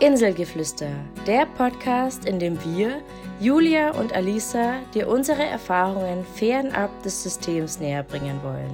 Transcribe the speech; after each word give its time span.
Inselgeflüster, 0.00 0.88
der 1.26 1.44
Podcast, 1.44 2.24
in 2.24 2.38
dem 2.38 2.58
wir, 2.64 3.02
Julia 3.38 3.90
und 3.90 4.14
Alisa, 4.14 4.76
dir 4.94 5.06
unsere 5.08 5.44
Erfahrungen 5.44 6.24
fernab 6.24 7.02
des 7.02 7.22
Systems 7.22 7.80
näher 7.80 8.02
bringen 8.02 8.40
wollen. 8.42 8.72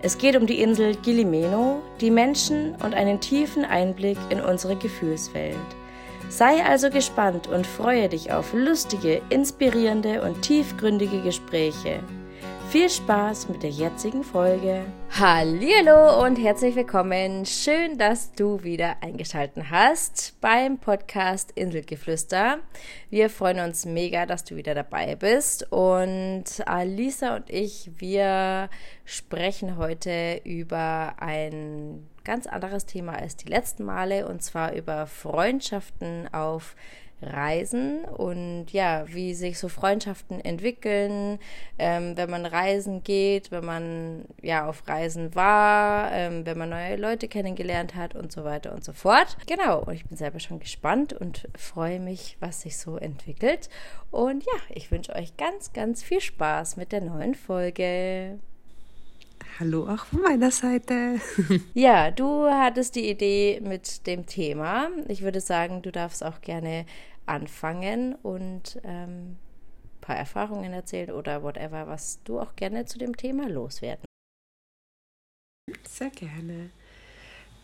Es 0.00 0.16
geht 0.16 0.34
um 0.34 0.46
die 0.46 0.62
Insel 0.62 0.94
Gilimeno, 0.96 1.82
die 2.00 2.10
Menschen 2.10 2.74
und 2.76 2.94
einen 2.94 3.20
tiefen 3.20 3.66
Einblick 3.66 4.16
in 4.30 4.40
unsere 4.40 4.76
Gefühlswelt. 4.76 5.58
Sei 6.30 6.64
also 6.64 6.88
gespannt 6.88 7.48
und 7.48 7.66
freue 7.66 8.08
dich 8.08 8.32
auf 8.32 8.54
lustige, 8.54 9.20
inspirierende 9.28 10.22
und 10.22 10.40
tiefgründige 10.40 11.20
Gespräche. 11.20 12.00
Viel 12.70 12.90
Spaß 12.90 13.48
mit 13.48 13.62
der 13.62 13.70
jetzigen 13.70 14.24
Folge. 14.24 14.84
Hallo 15.18 16.24
und 16.24 16.36
herzlich 16.36 16.74
willkommen. 16.74 17.46
Schön, 17.46 17.96
dass 17.96 18.32
du 18.32 18.64
wieder 18.64 18.96
eingeschaltet 19.02 19.70
hast 19.70 20.34
beim 20.40 20.78
Podcast 20.78 21.52
Inselgeflüster. 21.52 22.58
Wir 23.08 23.30
freuen 23.30 23.60
uns 23.60 23.86
mega, 23.86 24.26
dass 24.26 24.42
du 24.42 24.56
wieder 24.56 24.74
dabei 24.74 25.14
bist 25.14 25.70
und 25.70 26.44
Alisa 26.66 27.36
und 27.36 27.48
ich, 27.50 27.92
wir 27.98 28.68
sprechen 29.04 29.76
heute 29.76 30.40
über 30.42 31.14
ein 31.18 32.08
ganz 32.24 32.48
anderes 32.48 32.84
Thema 32.84 33.12
als 33.12 33.36
die 33.36 33.48
letzten 33.48 33.84
Male 33.84 34.26
und 34.26 34.42
zwar 34.42 34.72
über 34.72 35.06
Freundschaften 35.06 36.28
auf 36.34 36.74
Reisen 37.22 38.04
und 38.04 38.66
ja, 38.72 39.04
wie 39.08 39.34
sich 39.34 39.58
so 39.58 39.68
Freundschaften 39.68 40.38
entwickeln, 40.40 41.38
ähm, 41.78 42.16
wenn 42.16 42.30
man 42.30 42.44
reisen 42.44 43.02
geht, 43.02 43.50
wenn 43.50 43.64
man 43.64 44.24
ja 44.42 44.68
auf 44.68 44.86
Reisen 44.86 45.34
war, 45.34 46.12
ähm, 46.12 46.44
wenn 46.44 46.58
man 46.58 46.68
neue 46.70 46.96
Leute 46.96 47.26
kennengelernt 47.26 47.94
hat 47.94 48.14
und 48.14 48.32
so 48.32 48.44
weiter 48.44 48.74
und 48.74 48.84
so 48.84 48.92
fort. 48.92 49.36
Genau, 49.46 49.80
und 49.80 49.94
ich 49.94 50.04
bin 50.04 50.16
selber 50.16 50.40
schon 50.40 50.60
gespannt 50.60 51.14
und 51.14 51.48
freue 51.56 52.00
mich, 52.00 52.36
was 52.40 52.62
sich 52.62 52.76
so 52.76 52.96
entwickelt. 52.96 53.70
Und 54.10 54.44
ja, 54.44 54.74
ich 54.74 54.90
wünsche 54.90 55.14
euch 55.14 55.36
ganz, 55.38 55.72
ganz 55.72 56.02
viel 56.02 56.20
Spaß 56.20 56.76
mit 56.76 56.92
der 56.92 57.00
neuen 57.00 57.34
Folge. 57.34 58.38
Hallo 59.58 59.88
auch 59.88 60.04
von 60.04 60.20
meiner 60.20 60.50
Seite. 60.50 61.18
ja, 61.74 62.10
du 62.10 62.44
hattest 62.44 62.94
die 62.94 63.08
Idee 63.08 63.58
mit 63.62 64.06
dem 64.06 64.26
Thema. 64.26 64.90
Ich 65.08 65.22
würde 65.22 65.40
sagen, 65.40 65.80
du 65.80 65.90
darfst 65.90 66.22
auch 66.22 66.42
gerne 66.42 66.84
anfangen 67.26 68.14
und 68.14 68.80
ähm, 68.84 69.36
ein 69.84 70.00
paar 70.00 70.16
Erfahrungen 70.16 70.72
erzählen 70.72 71.10
oder 71.10 71.42
whatever, 71.42 71.86
was 71.86 72.22
du 72.24 72.40
auch 72.40 72.56
gerne 72.56 72.86
zu 72.86 72.98
dem 72.98 73.16
Thema 73.16 73.48
loswerden. 73.48 74.04
Sehr 75.88 76.10
gerne. 76.10 76.70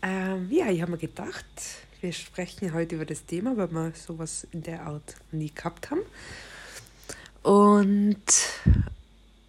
Ähm, 0.01 0.49
ja, 0.51 0.69
ich 0.69 0.81
habe 0.81 0.91
mir 0.91 0.97
gedacht, 0.97 1.45
wir 2.01 2.11
sprechen 2.11 2.73
heute 2.73 2.95
über 2.95 3.05
das 3.05 3.25
Thema, 3.25 3.55
weil 3.55 3.71
wir 3.71 3.93
sowas 3.95 4.45
in 4.51 4.61
der 4.61 4.81
Art 4.81 5.15
nie 5.31 5.49
gehabt 5.53 5.89
haben. 5.89 6.01
Und 7.41 8.23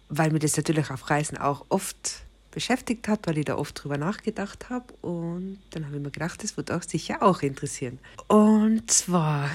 weil 0.09 0.31
mir 0.31 0.39
das 0.39 0.55
natürlich 0.55 0.89
auf 0.91 1.09
Reisen 1.09 1.37
auch 1.37 1.65
oft 1.69 2.23
beschäftigt 2.51 3.09
hat, 3.09 3.27
weil 3.27 3.37
ich 3.37 3.45
da 3.45 3.57
oft 3.57 3.83
drüber 3.83 3.97
nachgedacht 3.97 4.69
habe. 4.69 4.93
Und 5.01 5.59
dann 5.71 5.85
habe 5.85 5.97
ich 5.97 6.01
mir 6.01 6.11
gedacht, 6.11 6.41
das 6.43 6.55
wird 6.55 6.71
euch 6.71 6.85
sicher 6.85 7.21
auch 7.21 7.41
interessieren. 7.41 7.99
Und 8.27 8.89
zwar, 8.89 9.49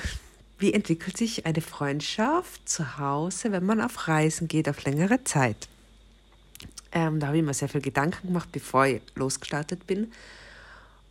wie 0.60 0.74
entwickelt 0.74 1.16
sich 1.16 1.46
eine 1.46 1.60
Freundschaft 1.60 2.68
zu 2.68 2.98
Hause, 2.98 3.50
wenn 3.50 3.64
man 3.64 3.80
auf 3.80 4.08
Reisen 4.08 4.46
geht, 4.46 4.68
auf 4.68 4.84
längere 4.84 5.24
Zeit? 5.24 5.68
Ähm, 6.92 7.18
da 7.18 7.28
habe 7.28 7.38
ich 7.38 7.44
mir 7.44 7.54
sehr 7.54 7.68
viel 7.68 7.80
Gedanken 7.80 8.28
gemacht, 8.28 8.50
bevor 8.52 8.86
ich 8.86 9.00
losgestartet 9.14 9.86
bin. 9.86 10.12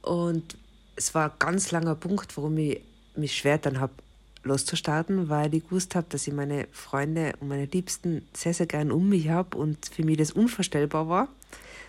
Und 0.02 0.58
es 0.96 1.16
war 1.16 1.32
ein 1.32 1.40
ganz 1.40 1.72
langer 1.72 1.96
Punkt, 1.96 2.36
warum 2.38 2.58
ich 2.58 2.82
mich 3.16 3.36
schwer 3.36 3.58
dann 3.58 3.80
habe, 3.80 3.94
loszustarten, 4.44 5.30
weil 5.30 5.54
ich 5.54 5.66
gewusst 5.66 5.96
habe, 5.96 6.08
dass 6.10 6.28
ich 6.28 6.34
meine 6.34 6.68
Freunde 6.72 7.34
und 7.40 7.50
meine 7.50 7.66
Liebsten 7.66 8.26
sehr, 8.34 8.54
sehr 8.54 8.68
gern 8.68 8.92
um 8.92 9.10
mich 9.10 9.30
habe 9.30 9.58
und 9.58 9.86
für 9.86 10.04
mich 10.04 10.18
das 10.18 10.32
unvorstellbar 10.32 11.10
war, 11.10 11.28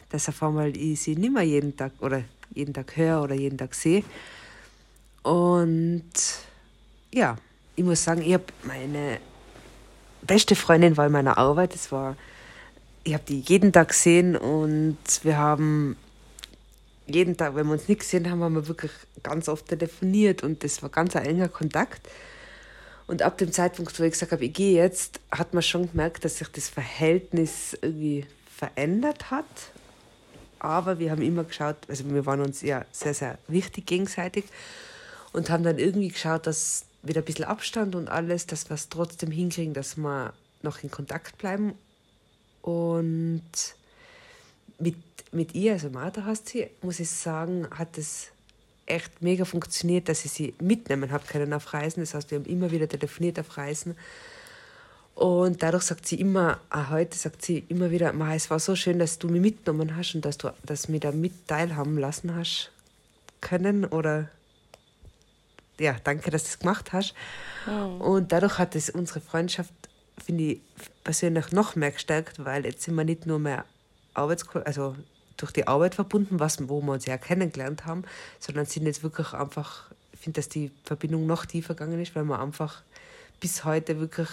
dass 0.08 0.28
auf 0.28 0.42
einmal 0.42 0.76
ich 0.76 1.02
sie 1.02 1.14
nicht 1.14 1.32
mehr 1.32 1.42
jeden 1.42 1.76
Tag 1.76 1.92
oder 2.00 2.24
jeden 2.52 2.74
Tag 2.74 2.96
höre 2.96 3.22
oder 3.22 3.34
jeden 3.34 3.58
Tag 3.58 3.74
sehe. 3.74 4.02
Und 5.22 6.10
ja, 7.12 7.36
ich 7.80 7.86
muss 7.86 8.04
sagen, 8.04 8.20
ich 8.20 8.34
habe 8.34 8.44
meine 8.62 9.20
beste 10.20 10.54
Freundin 10.54 10.98
war 10.98 11.06
in 11.06 11.12
meiner 11.12 11.38
Arbeit. 11.38 11.72
Das 11.72 11.90
war, 11.90 12.14
ich 13.04 13.14
habe 13.14 13.24
die 13.26 13.40
jeden 13.40 13.72
Tag 13.72 13.88
gesehen 13.88 14.36
und 14.36 14.98
wir 15.22 15.38
haben 15.38 15.96
jeden 17.06 17.38
Tag, 17.38 17.54
wenn 17.54 17.66
wir 17.66 17.72
uns 17.72 17.88
nicht 17.88 18.00
gesehen 18.00 18.30
haben, 18.30 18.42
haben 18.42 18.54
wir 18.54 18.68
wirklich 18.68 18.92
ganz 19.22 19.48
oft 19.48 19.66
telefoniert 19.66 20.42
und 20.42 20.62
das 20.62 20.82
war 20.82 20.90
ganz 20.90 21.16
ein 21.16 21.24
enger 21.24 21.48
Kontakt. 21.48 22.06
Und 23.06 23.22
ab 23.22 23.38
dem 23.38 23.50
Zeitpunkt, 23.50 23.98
wo 23.98 24.04
ich 24.04 24.12
gesagt 24.12 24.32
habe, 24.32 24.44
ich 24.44 24.52
gehe 24.52 24.76
jetzt, 24.76 25.18
hat 25.30 25.54
man 25.54 25.62
schon 25.62 25.90
gemerkt, 25.90 26.26
dass 26.26 26.36
sich 26.36 26.48
das 26.48 26.68
Verhältnis 26.68 27.78
irgendwie 27.80 28.26
verändert 28.54 29.30
hat 29.30 29.46
aber 30.60 30.98
wir 30.98 31.10
haben 31.10 31.22
immer 31.22 31.44
geschaut, 31.44 31.76
also 31.88 32.04
wir 32.10 32.26
waren 32.26 32.42
uns 32.42 32.60
ja 32.60 32.84
sehr, 32.92 33.14
sehr 33.14 33.38
wichtig 33.48 33.86
gegenseitig 33.86 34.44
und 35.32 35.48
haben 35.48 35.64
dann 35.64 35.78
irgendwie 35.78 36.08
geschaut, 36.08 36.46
dass 36.46 36.84
wieder 37.02 37.22
ein 37.22 37.24
bisschen 37.24 37.46
Abstand 37.46 37.94
und 37.94 38.08
alles, 38.08 38.46
dass 38.46 38.68
wir 38.68 38.74
es 38.74 38.88
trotzdem 38.88 39.30
hinkriegen, 39.30 39.74
dass 39.74 39.96
wir 39.96 40.32
noch 40.62 40.82
in 40.82 40.90
Kontakt 40.90 41.38
bleiben. 41.38 41.74
Und 42.62 43.42
mit, 44.78 44.96
mit 45.32 45.54
ihr, 45.54 45.72
also 45.72 45.90
Martha 45.90 46.24
heißt 46.24 46.48
sie, 46.48 46.68
muss 46.82 47.00
ich 47.00 47.10
sagen, 47.10 47.68
hat 47.70 47.96
es 47.96 48.28
echt 48.86 49.22
mega 49.22 49.44
funktioniert, 49.44 50.08
dass 50.08 50.24
ich 50.24 50.32
sie 50.32 50.54
mitnehmen 50.60 51.12
habe 51.12 51.26
können 51.26 51.52
auf 51.52 51.72
Reisen. 51.72 52.00
Das 52.00 52.14
heißt, 52.14 52.30
wir 52.30 52.38
haben 52.38 52.46
immer 52.46 52.70
wieder 52.70 52.88
telefoniert 52.88 53.38
auf 53.38 53.56
Reisen 53.56 53.96
und 55.20 55.62
dadurch 55.62 55.82
sagt 55.82 56.06
sie 56.06 56.18
immer, 56.18 56.60
auch 56.70 56.88
heute 56.88 57.18
sagt 57.18 57.44
sie 57.44 57.62
immer 57.68 57.90
wieder, 57.90 58.14
es 58.34 58.48
war 58.48 58.58
so 58.58 58.74
schön, 58.74 58.98
dass 58.98 59.18
du 59.18 59.28
mich 59.28 59.42
mitgenommen 59.42 59.94
hast 59.94 60.14
und 60.14 60.24
dass 60.24 60.38
du 60.38 60.50
dass 60.64 60.88
mich 60.88 61.00
da 61.00 61.12
mit 61.12 61.46
teilhaben 61.46 61.98
lassen 61.98 62.34
hast 62.34 62.70
können. 63.42 63.84
Oder 63.84 64.30
ja, 65.80 65.96
danke, 66.04 66.30
dass 66.30 66.44
du 66.44 66.48
das 66.50 66.58
gemacht 66.58 66.92
hast. 66.92 67.14
Mhm. 67.66 68.00
Und 68.00 68.32
dadurch 68.32 68.58
hat 68.58 68.76
es 68.76 68.90
unsere 68.90 69.20
Freundschaft, 69.20 69.72
finde 70.22 70.44
ich, 70.44 70.60
persönlich 71.02 71.52
noch 71.52 71.74
mehr 71.74 71.90
gestärkt, 71.90 72.44
weil 72.44 72.64
jetzt 72.66 72.82
sind 72.82 72.94
wir 72.94 73.04
nicht 73.04 73.26
nur 73.26 73.38
mehr 73.38 73.64
Arbeits 74.14 74.46
also 74.64 74.94
durch 75.36 75.52
die 75.52 75.66
Arbeit 75.66 75.94
verbunden, 75.94 76.38
was, 76.38 76.68
wo 76.68 76.82
wir 76.82 76.92
uns 76.92 77.06
ja 77.06 77.16
kennengelernt 77.16 77.86
haben, 77.86 78.04
sondern 78.38 78.66
sind 78.66 78.84
jetzt 78.84 79.02
wirklich 79.02 79.32
einfach, 79.32 79.90
ich 80.12 80.20
finde, 80.20 80.40
dass 80.40 80.50
die 80.50 80.70
Verbindung 80.84 81.26
noch 81.26 81.46
tiefer 81.46 81.74
gegangen 81.74 82.00
ist, 82.00 82.14
weil 82.14 82.24
wir 82.24 82.38
einfach 82.38 82.82
bis 83.40 83.64
heute 83.64 83.98
wirklich 84.00 84.28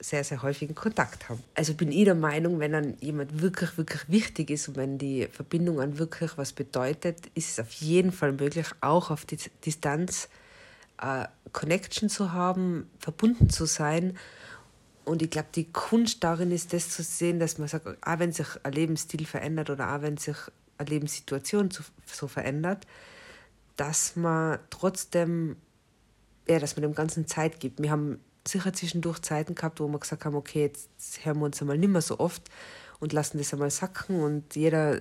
sehr, 0.00 0.24
sehr 0.24 0.42
häufigen 0.42 0.74
Kontakt 0.74 1.28
haben. 1.28 1.42
Also 1.54 1.74
bin 1.74 1.92
ich 1.92 2.04
der 2.04 2.14
Meinung, 2.14 2.60
wenn 2.60 2.72
dann 2.72 2.96
jemand 3.00 3.40
wirklich, 3.40 3.76
wirklich 3.78 4.08
wichtig 4.08 4.50
ist 4.50 4.68
und 4.68 4.76
wenn 4.76 4.98
die 4.98 5.26
Verbindung 5.26 5.80
an 5.80 5.98
wirklich 5.98 6.36
was 6.36 6.52
bedeutet, 6.52 7.26
ist 7.34 7.50
es 7.50 7.60
auf 7.60 7.70
jeden 7.72 8.12
Fall 8.12 8.32
möglich, 8.32 8.66
auch 8.80 9.10
auf 9.10 9.24
die 9.24 9.38
Distanz 9.64 10.28
äh, 11.00 11.26
Connection 11.52 12.08
zu 12.08 12.32
haben, 12.32 12.90
verbunden 12.98 13.50
zu 13.50 13.66
sein. 13.66 14.16
Und 15.04 15.22
ich 15.22 15.30
glaube, 15.30 15.48
die 15.54 15.72
Kunst 15.72 16.22
darin 16.22 16.50
ist, 16.50 16.72
das 16.72 16.90
zu 16.90 17.02
sehen, 17.02 17.40
dass 17.40 17.58
man 17.58 17.68
sagt, 17.68 17.86
auch 17.86 18.18
wenn 18.18 18.32
sich 18.32 18.46
ein 18.62 18.72
Lebensstil 18.72 19.26
verändert 19.26 19.70
oder 19.70 19.94
auch 19.94 20.02
wenn 20.02 20.18
sich 20.18 20.36
eine 20.76 20.90
Lebenssituation 20.90 21.70
so 22.04 22.28
verändert, 22.28 22.86
dass 23.76 24.16
man 24.16 24.58
trotzdem, 24.70 25.56
ja, 26.48 26.58
dass 26.58 26.76
man 26.76 26.82
dem 26.82 26.94
Ganzen 26.94 27.26
Zeit 27.26 27.60
gibt. 27.60 27.80
Wir 27.80 27.90
haben 27.90 28.20
sicher 28.46 28.72
zwischendurch 28.72 29.20
Zeiten 29.20 29.54
gehabt, 29.54 29.80
wo 29.80 29.88
wir 29.88 29.98
gesagt 29.98 30.24
haben, 30.24 30.34
okay, 30.34 30.62
jetzt 30.62 31.24
hören 31.24 31.38
wir 31.38 31.46
uns 31.46 31.60
einmal 31.60 31.78
nicht 31.78 31.90
mehr 31.90 32.02
so 32.02 32.18
oft 32.18 32.42
und 32.98 33.12
lassen 33.12 33.38
das 33.38 33.52
einmal 33.52 33.70
sacken 33.70 34.20
und 34.20 34.56
jeder 34.56 35.00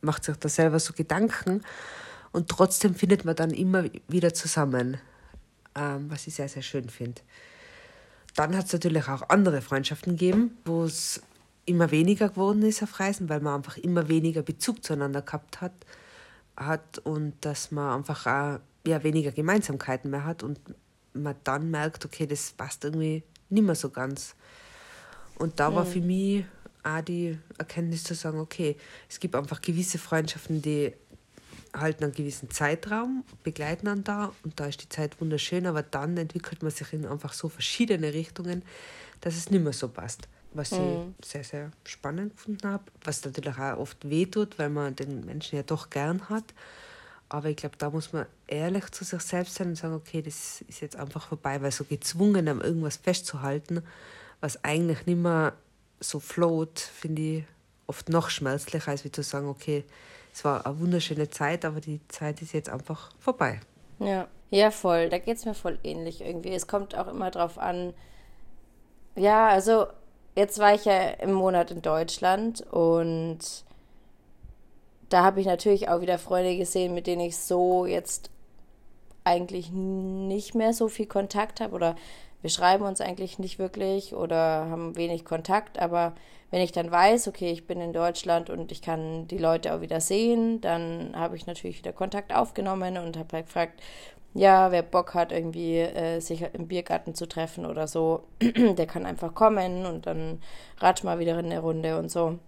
macht 0.00 0.24
sich 0.24 0.36
da 0.36 0.48
selber 0.48 0.78
so 0.80 0.92
Gedanken 0.92 1.62
und 2.32 2.48
trotzdem 2.48 2.94
findet 2.94 3.24
man 3.24 3.36
dann 3.36 3.50
immer 3.50 3.84
wieder 4.08 4.34
zusammen, 4.34 4.98
ähm, 5.74 6.10
was 6.10 6.26
ich 6.26 6.34
sehr, 6.34 6.48
sehr 6.48 6.62
schön 6.62 6.88
finde. 6.88 7.20
Dann 8.34 8.56
hat 8.56 8.66
es 8.66 8.72
natürlich 8.72 9.08
auch 9.08 9.28
andere 9.28 9.60
Freundschaften 9.60 10.12
gegeben, 10.12 10.56
wo 10.64 10.84
es 10.84 11.20
immer 11.66 11.90
weniger 11.90 12.28
geworden 12.28 12.62
ist 12.62 12.82
auf 12.82 12.98
Reisen, 13.00 13.28
weil 13.28 13.40
man 13.40 13.54
einfach 13.54 13.76
immer 13.76 14.08
weniger 14.08 14.42
Bezug 14.42 14.84
zueinander 14.84 15.22
gehabt 15.22 15.60
hat, 15.60 15.72
hat 16.56 16.98
und 16.98 17.34
dass 17.40 17.70
man 17.70 17.98
einfach 17.98 18.26
auch 18.26 18.60
ja, 18.86 19.02
weniger 19.02 19.32
Gemeinsamkeiten 19.32 20.10
mehr 20.10 20.24
hat 20.24 20.42
und 20.42 20.58
man 21.12 21.34
dann 21.44 21.70
merkt, 21.70 22.04
okay, 22.04 22.26
das 22.26 22.52
passt 22.52 22.84
irgendwie 22.84 23.22
nicht 23.48 23.64
mehr 23.64 23.74
so 23.74 23.90
ganz. 23.90 24.34
Und 25.36 25.58
da 25.58 25.74
war 25.74 25.86
für 25.86 26.00
mich 26.00 26.44
auch 26.82 27.00
die 27.00 27.38
Erkenntnis 27.58 28.04
zu 28.04 28.14
sagen, 28.14 28.38
okay, 28.38 28.76
es 29.08 29.20
gibt 29.20 29.34
einfach 29.34 29.60
gewisse 29.60 29.98
Freundschaften, 29.98 30.62
die 30.62 30.92
halten 31.74 32.04
einen 32.04 32.12
gewissen 32.12 32.50
Zeitraum, 32.50 33.24
begleiten 33.42 33.86
dann 33.86 34.04
da 34.04 34.32
und 34.42 34.58
da 34.58 34.66
ist 34.66 34.82
die 34.82 34.88
Zeit 34.88 35.20
wunderschön, 35.20 35.66
aber 35.66 35.82
dann 35.82 36.16
entwickelt 36.16 36.62
man 36.62 36.70
sich 36.70 36.92
in 36.92 37.06
einfach 37.06 37.32
so 37.32 37.48
verschiedene 37.48 38.12
Richtungen, 38.12 38.62
dass 39.20 39.36
es 39.36 39.50
nicht 39.50 39.62
mehr 39.62 39.72
so 39.72 39.88
passt. 39.88 40.28
Was 40.52 40.72
mhm. 40.72 41.14
ich 41.20 41.28
sehr, 41.28 41.44
sehr 41.44 41.70
spannend 41.84 42.36
gefunden 42.36 42.68
habe, 42.68 42.84
was 43.04 43.24
natürlich 43.24 43.56
auch 43.56 43.78
oft 43.78 44.08
wehtut, 44.08 44.58
weil 44.58 44.70
man 44.70 44.96
den 44.96 45.24
Menschen 45.24 45.56
ja 45.56 45.62
doch 45.62 45.90
gern 45.90 46.28
hat. 46.28 46.44
Aber 47.28 47.48
ich 47.48 47.56
glaube, 47.56 47.76
da 47.78 47.90
muss 47.90 48.12
man 48.12 48.26
ehrlich 48.48 48.90
zu 48.90 49.04
sich 49.04 49.20
selbst 49.20 49.54
sein 49.54 49.68
und 49.68 49.76
sagen, 49.76 49.94
okay, 49.94 50.20
das 50.20 50.62
ist 50.62 50.80
jetzt 50.80 50.96
einfach 50.96 51.28
vorbei, 51.28 51.62
weil 51.62 51.70
so 51.70 51.84
gezwungen, 51.84 52.48
am 52.48 52.60
irgendwas 52.60 52.96
festzuhalten, 52.96 53.82
was 54.40 54.64
eigentlich 54.64 55.06
nicht 55.06 55.18
mehr 55.18 55.52
so 56.00 56.18
float, 56.18 56.80
finde 56.80 57.22
ich 57.22 57.44
oft 57.86 58.08
noch 58.08 58.30
schmerzlicher, 58.30 58.90
als 58.90 59.04
wie 59.04 59.12
zu 59.12 59.22
sagen, 59.22 59.46
okay, 59.46 59.84
es 60.40 60.44
war 60.46 60.64
eine 60.64 60.80
wunderschöne 60.80 61.28
Zeit, 61.28 61.66
aber 61.66 61.82
die 61.82 62.00
Zeit 62.08 62.40
ist 62.40 62.54
jetzt 62.54 62.70
einfach 62.70 63.10
vorbei. 63.18 63.60
Ja, 63.98 64.26
ja, 64.48 64.70
voll. 64.70 65.10
Da 65.10 65.18
geht 65.18 65.36
es 65.36 65.44
mir 65.44 65.52
voll 65.52 65.78
ähnlich 65.84 66.22
irgendwie. 66.22 66.54
Es 66.54 66.66
kommt 66.66 66.96
auch 66.96 67.08
immer 67.08 67.30
drauf 67.30 67.58
an. 67.58 67.92
Ja, 69.16 69.48
also 69.48 69.86
jetzt 70.34 70.58
war 70.58 70.74
ich 70.74 70.86
ja 70.86 71.10
im 71.10 71.34
Monat 71.34 71.70
in 71.70 71.82
Deutschland 71.82 72.62
und 72.70 73.38
da 75.10 75.24
habe 75.24 75.40
ich 75.40 75.46
natürlich 75.46 75.90
auch 75.90 76.00
wieder 76.00 76.18
Freunde 76.18 76.56
gesehen, 76.56 76.94
mit 76.94 77.06
denen 77.06 77.20
ich 77.20 77.36
so 77.36 77.84
jetzt 77.84 78.30
eigentlich 79.24 79.70
nicht 79.72 80.54
mehr 80.54 80.72
so 80.72 80.88
viel 80.88 81.06
Kontakt 81.06 81.60
habe 81.60 81.74
oder 81.74 81.96
wir 82.40 82.48
schreiben 82.48 82.86
uns 82.86 83.02
eigentlich 83.02 83.38
nicht 83.38 83.58
wirklich 83.58 84.14
oder 84.14 84.70
haben 84.70 84.96
wenig 84.96 85.26
Kontakt, 85.26 85.78
aber 85.78 86.14
wenn 86.50 86.62
ich 86.62 86.72
dann 86.72 86.90
weiß, 86.90 87.28
okay, 87.28 87.50
ich 87.50 87.66
bin 87.66 87.80
in 87.80 87.92
Deutschland 87.92 88.50
und 88.50 88.72
ich 88.72 88.82
kann 88.82 89.28
die 89.28 89.38
Leute 89.38 89.74
auch 89.74 89.80
wieder 89.80 90.00
sehen, 90.00 90.60
dann 90.60 91.12
habe 91.14 91.36
ich 91.36 91.46
natürlich 91.46 91.78
wieder 91.78 91.92
Kontakt 91.92 92.34
aufgenommen 92.34 92.98
und 92.98 93.16
habe 93.16 93.36
halt 93.36 93.46
gefragt, 93.46 93.80
ja, 94.34 94.70
wer 94.70 94.82
Bock 94.82 95.14
hat, 95.14 95.32
irgendwie 95.32 95.78
äh, 95.78 96.20
sich 96.20 96.42
im 96.52 96.68
Biergarten 96.68 97.14
zu 97.14 97.26
treffen 97.26 97.66
oder 97.66 97.88
so, 97.88 98.24
der 98.40 98.86
kann 98.86 99.06
einfach 99.06 99.34
kommen 99.34 99.86
und 99.86 100.06
dann 100.06 100.40
ratsch 100.78 101.02
mal 101.02 101.18
wieder 101.18 101.38
in 101.38 101.46
eine 101.46 101.60
Runde 101.60 101.98
und 101.98 102.10
so. 102.10 102.38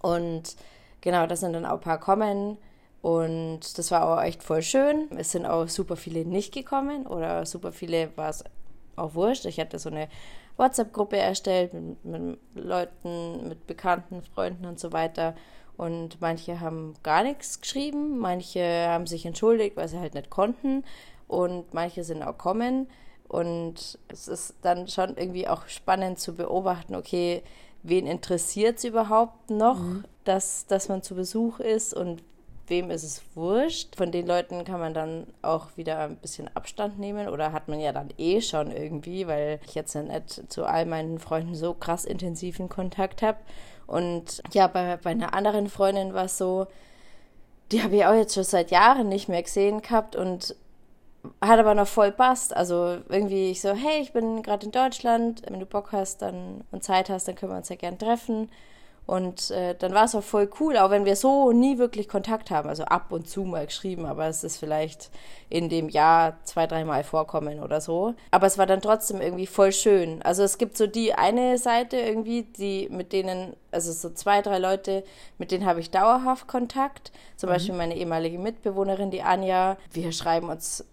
Und 0.00 0.56
genau, 1.00 1.26
das 1.26 1.40
sind 1.40 1.52
dann 1.52 1.66
auch 1.66 1.74
ein 1.74 1.80
paar 1.80 2.00
kommen. 2.00 2.58
Und 3.02 3.78
das 3.78 3.90
war 3.90 4.08
auch 4.08 4.22
echt 4.22 4.42
voll 4.42 4.62
schön. 4.62 5.08
Es 5.16 5.30
sind 5.30 5.46
auch 5.46 5.68
super 5.68 5.96
viele 5.96 6.24
nicht 6.24 6.52
gekommen 6.52 7.06
oder 7.06 7.46
super 7.46 7.70
viele 7.70 8.10
war 8.16 8.30
es 8.30 8.42
auch 8.96 9.14
wurscht. 9.14 9.44
Ich 9.44 9.60
hatte 9.60 9.78
so 9.78 9.90
eine 9.90 10.08
WhatsApp-Gruppe 10.56 11.16
erstellt 11.16 11.74
mit, 11.74 12.04
mit, 12.04 12.38
Leuten, 12.54 13.48
mit 13.48 13.66
bekannten 13.66 14.22
Freunden 14.22 14.66
und 14.66 14.78
so 14.78 14.92
weiter. 14.92 15.34
Und 15.76 16.20
manche 16.20 16.60
haben 16.60 16.94
gar 17.02 17.22
nichts 17.22 17.60
geschrieben, 17.60 18.18
manche 18.18 18.88
haben 18.88 19.06
sich 19.06 19.26
entschuldigt, 19.26 19.76
weil 19.76 19.88
sie 19.88 19.98
halt 19.98 20.14
nicht 20.14 20.30
konnten. 20.30 20.84
Und 21.28 21.74
manche 21.74 22.04
sind 22.04 22.22
auch 22.22 22.38
kommen. 22.38 22.88
Und 23.28 23.98
es 24.08 24.28
ist 24.28 24.54
dann 24.62 24.88
schon 24.88 25.16
irgendwie 25.16 25.48
auch 25.48 25.66
spannend 25.68 26.18
zu 26.18 26.34
beobachten, 26.34 26.94
okay, 26.94 27.42
wen 27.82 28.06
interessiert 28.06 28.78
es 28.78 28.84
überhaupt 28.84 29.50
noch, 29.50 29.78
mhm. 29.78 30.04
dass, 30.24 30.66
dass 30.66 30.88
man 30.88 31.02
zu 31.02 31.14
Besuch 31.14 31.58
ist 31.60 31.92
und 31.92 32.22
wem 32.68 32.90
ist 32.90 33.02
es 33.02 33.22
wurscht. 33.34 33.96
Von 33.96 34.12
den 34.12 34.26
Leuten 34.26 34.64
kann 34.64 34.80
man 34.80 34.94
dann 34.94 35.26
auch 35.42 35.76
wieder 35.76 35.98
ein 36.00 36.16
bisschen 36.16 36.48
Abstand 36.54 36.98
nehmen 36.98 37.28
oder 37.28 37.52
hat 37.52 37.68
man 37.68 37.80
ja 37.80 37.92
dann 37.92 38.08
eh 38.18 38.40
schon 38.40 38.70
irgendwie, 38.70 39.26
weil 39.26 39.60
ich 39.66 39.74
jetzt 39.74 39.94
ja 39.94 40.02
nicht 40.02 40.52
zu 40.52 40.64
all 40.64 40.86
meinen 40.86 41.18
Freunden 41.18 41.54
so 41.54 41.74
krass 41.74 42.04
intensiven 42.04 42.68
Kontakt 42.68 43.22
habe. 43.22 43.38
Und 43.86 44.42
ja, 44.52 44.66
bei, 44.66 44.96
bei 44.96 45.10
einer 45.10 45.34
anderen 45.34 45.68
Freundin 45.68 46.14
war 46.14 46.24
es 46.24 46.38
so, 46.38 46.66
die 47.72 47.82
habe 47.82 47.96
ich 47.96 48.06
auch 48.06 48.14
jetzt 48.14 48.34
schon 48.34 48.44
seit 48.44 48.70
Jahren 48.70 49.08
nicht 49.08 49.28
mehr 49.28 49.42
gesehen 49.42 49.82
gehabt 49.82 50.16
und 50.16 50.54
hat 51.40 51.58
aber 51.58 51.74
noch 51.74 51.88
voll 51.88 52.12
passt. 52.12 52.54
Also 52.54 52.98
irgendwie 53.08 53.50
ich 53.50 53.60
so, 53.60 53.72
hey, 53.72 54.00
ich 54.00 54.12
bin 54.12 54.42
gerade 54.42 54.66
in 54.66 54.72
Deutschland, 54.72 55.42
wenn 55.48 55.60
du 55.60 55.66
Bock 55.66 55.92
hast 55.92 56.22
dann 56.22 56.64
und 56.70 56.84
Zeit 56.84 57.10
hast, 57.10 57.28
dann 57.28 57.34
können 57.34 57.52
wir 57.52 57.56
uns 57.58 57.68
ja 57.68 57.76
gern 57.76 57.98
treffen. 57.98 58.50
Und 59.06 59.52
äh, 59.52 59.76
dann 59.78 59.94
war 59.94 60.04
es 60.04 60.16
auch 60.16 60.24
voll 60.24 60.50
cool, 60.58 60.76
auch 60.76 60.90
wenn 60.90 61.04
wir 61.04 61.14
so 61.14 61.52
nie 61.52 61.78
wirklich 61.78 62.08
Kontakt 62.08 62.50
haben, 62.50 62.68
also 62.68 62.82
ab 62.84 63.12
und 63.12 63.28
zu 63.28 63.44
mal 63.44 63.66
geschrieben, 63.66 64.04
aber 64.04 64.26
es 64.26 64.42
ist 64.42 64.56
vielleicht 64.56 65.10
in 65.48 65.68
dem 65.68 65.88
Jahr 65.88 66.38
zwei, 66.42 66.66
dreimal 66.66 67.04
vorkommen 67.04 67.60
oder 67.60 67.80
so. 67.80 68.14
Aber 68.32 68.48
es 68.48 68.58
war 68.58 68.66
dann 68.66 68.80
trotzdem 68.80 69.20
irgendwie 69.20 69.46
voll 69.46 69.70
schön. 69.70 70.22
Also 70.22 70.42
es 70.42 70.58
gibt 70.58 70.76
so 70.76 70.88
die 70.88 71.14
eine 71.14 71.56
Seite 71.56 71.96
irgendwie, 71.98 72.42
die 72.42 72.88
mit 72.90 73.12
denen, 73.12 73.54
also 73.70 73.92
so 73.92 74.10
zwei, 74.10 74.42
drei 74.42 74.58
Leute, 74.58 75.04
mit 75.38 75.52
denen 75.52 75.66
habe 75.66 75.78
ich 75.78 75.92
dauerhaft 75.92 76.48
Kontakt. 76.48 77.12
Zum 77.36 77.48
mhm. 77.48 77.52
Beispiel 77.52 77.74
meine 77.76 77.96
ehemalige 77.96 78.40
Mitbewohnerin, 78.40 79.12
die 79.12 79.22
Anja. 79.22 79.76
Wir 79.92 80.10
schreiben 80.10 80.48
uns 80.48 80.84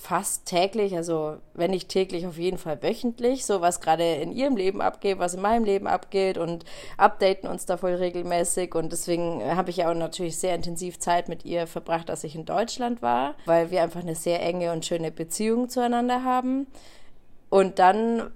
fast 0.00 0.46
täglich, 0.46 0.96
also 0.96 1.36
wenn 1.54 1.70
nicht 1.70 1.88
täglich, 1.88 2.26
auf 2.26 2.38
jeden 2.38 2.58
Fall 2.58 2.82
wöchentlich, 2.82 3.44
so 3.44 3.60
was 3.60 3.80
gerade 3.80 4.14
in 4.14 4.32
ihrem 4.32 4.56
Leben 4.56 4.80
abgeht, 4.80 5.18
was 5.18 5.34
in 5.34 5.42
meinem 5.42 5.64
Leben 5.64 5.86
abgeht 5.86 6.38
und 6.38 6.64
updaten 6.96 7.48
uns 7.48 7.66
da 7.66 7.76
voll 7.76 7.94
regelmäßig. 7.94 8.74
Und 8.74 8.92
deswegen 8.92 9.42
habe 9.44 9.70
ich 9.70 9.84
auch 9.84 9.94
natürlich 9.94 10.38
sehr 10.38 10.54
intensiv 10.54 10.98
Zeit 10.98 11.28
mit 11.28 11.44
ihr 11.44 11.66
verbracht, 11.66 12.10
als 12.10 12.24
ich 12.24 12.34
in 12.34 12.46
Deutschland 12.46 13.02
war, 13.02 13.34
weil 13.44 13.70
wir 13.70 13.82
einfach 13.82 14.00
eine 14.00 14.14
sehr 14.14 14.42
enge 14.42 14.72
und 14.72 14.86
schöne 14.86 15.10
Beziehung 15.10 15.68
zueinander 15.68 16.24
haben. 16.24 16.66
Und 17.48 17.78
dann 17.78 18.30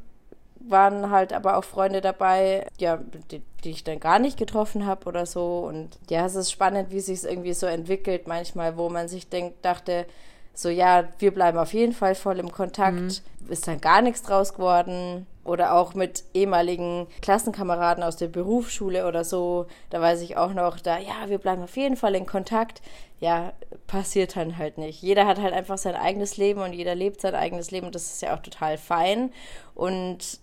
waren 0.66 1.10
halt 1.10 1.32
aber 1.32 1.56
auch 1.56 1.64
Freunde 1.64 2.00
dabei, 2.00 2.66
ja, 2.78 2.98
die, 3.30 3.42
die 3.64 3.70
ich 3.70 3.84
dann 3.84 4.00
gar 4.00 4.18
nicht 4.18 4.38
getroffen 4.38 4.86
habe 4.86 5.06
oder 5.06 5.26
so. 5.26 5.58
Und 5.66 5.90
ja, 6.10 6.26
es 6.26 6.34
ist 6.34 6.50
spannend, 6.50 6.90
wie 6.90 7.00
sich 7.00 7.18
es 7.18 7.24
irgendwie 7.24 7.52
so 7.52 7.66
entwickelt 7.66 8.26
manchmal, 8.26 8.76
wo 8.76 8.88
man 8.88 9.08
sich 9.08 9.28
denkt, 9.28 9.64
dachte, 9.64 10.06
so, 10.54 10.68
ja, 10.68 11.04
wir 11.18 11.32
bleiben 11.32 11.58
auf 11.58 11.72
jeden 11.72 11.92
Fall 11.92 12.14
voll 12.14 12.38
im 12.38 12.50
Kontakt. 12.50 12.96
Mhm. 12.96 13.50
Ist 13.50 13.68
dann 13.68 13.80
gar 13.80 14.02
nichts 14.02 14.22
draus 14.22 14.54
geworden. 14.54 15.26
Oder 15.44 15.74
auch 15.74 15.92
mit 15.92 16.24
ehemaligen 16.32 17.06
Klassenkameraden 17.20 18.02
aus 18.02 18.16
der 18.16 18.28
Berufsschule 18.28 19.06
oder 19.06 19.24
so. 19.24 19.66
Da 19.90 20.00
weiß 20.00 20.22
ich 20.22 20.38
auch 20.38 20.54
noch, 20.54 20.80
da, 20.80 20.98
ja, 20.98 21.28
wir 21.28 21.36
bleiben 21.36 21.62
auf 21.62 21.76
jeden 21.76 21.96
Fall 21.96 22.14
in 22.14 22.24
Kontakt. 22.24 22.80
Ja, 23.20 23.52
passiert 23.86 24.36
dann 24.36 24.56
halt 24.56 24.78
nicht. 24.78 25.02
Jeder 25.02 25.26
hat 25.26 25.38
halt 25.38 25.52
einfach 25.52 25.76
sein 25.76 25.96
eigenes 25.96 26.38
Leben 26.38 26.62
und 26.62 26.72
jeder 26.72 26.94
lebt 26.94 27.20
sein 27.20 27.34
eigenes 27.34 27.70
Leben. 27.70 27.92
Das 27.92 28.06
ist 28.06 28.22
ja 28.22 28.34
auch 28.34 28.40
total 28.40 28.78
fein. 28.78 29.32
Und 29.74 30.38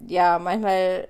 ja, 0.00 0.38
manchmal 0.38 1.08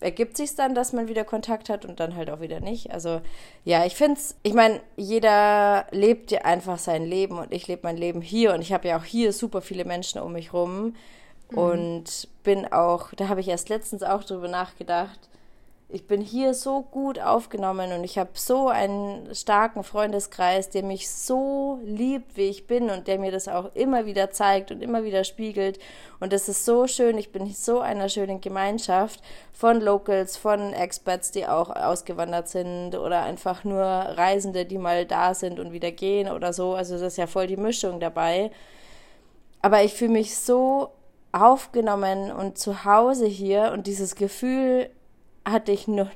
ergibt 0.00 0.36
sich 0.36 0.54
dann, 0.54 0.74
dass 0.74 0.92
man 0.92 1.08
wieder 1.08 1.24
Kontakt 1.24 1.68
hat 1.68 1.84
und 1.84 2.00
dann 2.00 2.16
halt 2.16 2.30
auch 2.30 2.40
wieder 2.40 2.60
nicht. 2.60 2.90
Also 2.90 3.20
ja, 3.64 3.86
ich 3.86 3.94
finde 3.94 4.20
es, 4.20 4.36
ich 4.42 4.52
meine, 4.52 4.80
jeder 4.96 5.86
lebt 5.90 6.30
ja 6.30 6.42
einfach 6.42 6.78
sein 6.78 7.04
Leben 7.04 7.38
und 7.38 7.52
ich 7.52 7.66
lebe 7.66 7.82
mein 7.84 7.96
Leben 7.96 8.20
hier 8.20 8.52
und 8.52 8.60
ich 8.60 8.72
habe 8.72 8.88
ja 8.88 8.98
auch 8.98 9.04
hier 9.04 9.32
super 9.32 9.62
viele 9.62 9.84
Menschen 9.84 10.20
um 10.20 10.32
mich 10.32 10.52
rum 10.52 10.94
mhm. 11.50 11.58
und 11.58 12.28
bin 12.42 12.70
auch, 12.70 13.12
da 13.14 13.28
habe 13.28 13.40
ich 13.40 13.48
erst 13.48 13.68
letztens 13.68 14.02
auch 14.02 14.22
drüber 14.22 14.48
nachgedacht, 14.48 15.18
ich 15.88 16.08
bin 16.08 16.20
hier 16.20 16.52
so 16.52 16.82
gut 16.82 17.20
aufgenommen 17.20 17.92
und 17.92 18.02
ich 18.02 18.18
habe 18.18 18.30
so 18.34 18.66
einen 18.68 19.32
starken 19.36 19.84
Freundeskreis, 19.84 20.68
der 20.68 20.82
mich 20.82 21.08
so 21.08 21.78
liebt, 21.84 22.36
wie 22.36 22.48
ich 22.48 22.66
bin 22.66 22.90
und 22.90 23.06
der 23.06 23.20
mir 23.20 23.30
das 23.30 23.46
auch 23.46 23.72
immer 23.74 24.04
wieder 24.04 24.30
zeigt 24.30 24.72
und 24.72 24.82
immer 24.82 25.04
wieder 25.04 25.22
spiegelt. 25.22 25.78
Und 26.18 26.32
das 26.32 26.48
ist 26.48 26.64
so 26.64 26.88
schön. 26.88 27.18
Ich 27.18 27.30
bin 27.30 27.46
so 27.52 27.78
einer 27.78 28.08
schönen 28.08 28.40
Gemeinschaft 28.40 29.22
von 29.52 29.80
Locals, 29.80 30.36
von 30.36 30.72
Experts, 30.72 31.30
die 31.30 31.46
auch 31.46 31.70
ausgewandert 31.70 32.48
sind 32.48 32.96
oder 32.96 33.22
einfach 33.22 33.62
nur 33.62 33.84
Reisende, 33.84 34.66
die 34.66 34.78
mal 34.78 35.06
da 35.06 35.34
sind 35.34 35.60
und 35.60 35.70
wieder 35.70 35.92
gehen 35.92 36.28
oder 36.28 36.52
so. 36.52 36.74
Also 36.74 36.94
das 36.94 37.02
ist 37.02 37.18
ja 37.18 37.28
voll 37.28 37.46
die 37.46 37.56
Mischung 37.56 38.00
dabei. 38.00 38.50
Aber 39.62 39.84
ich 39.84 39.94
fühle 39.94 40.12
mich 40.12 40.36
so 40.36 40.90
aufgenommen 41.30 42.32
und 42.32 42.58
zu 42.58 42.84
Hause 42.84 43.26
hier 43.26 43.70
und 43.72 43.86
dieses 43.86 44.16
Gefühl, 44.16 44.90
hatte 45.46 45.72
ich 45.72 45.88
noch, 45.88 46.10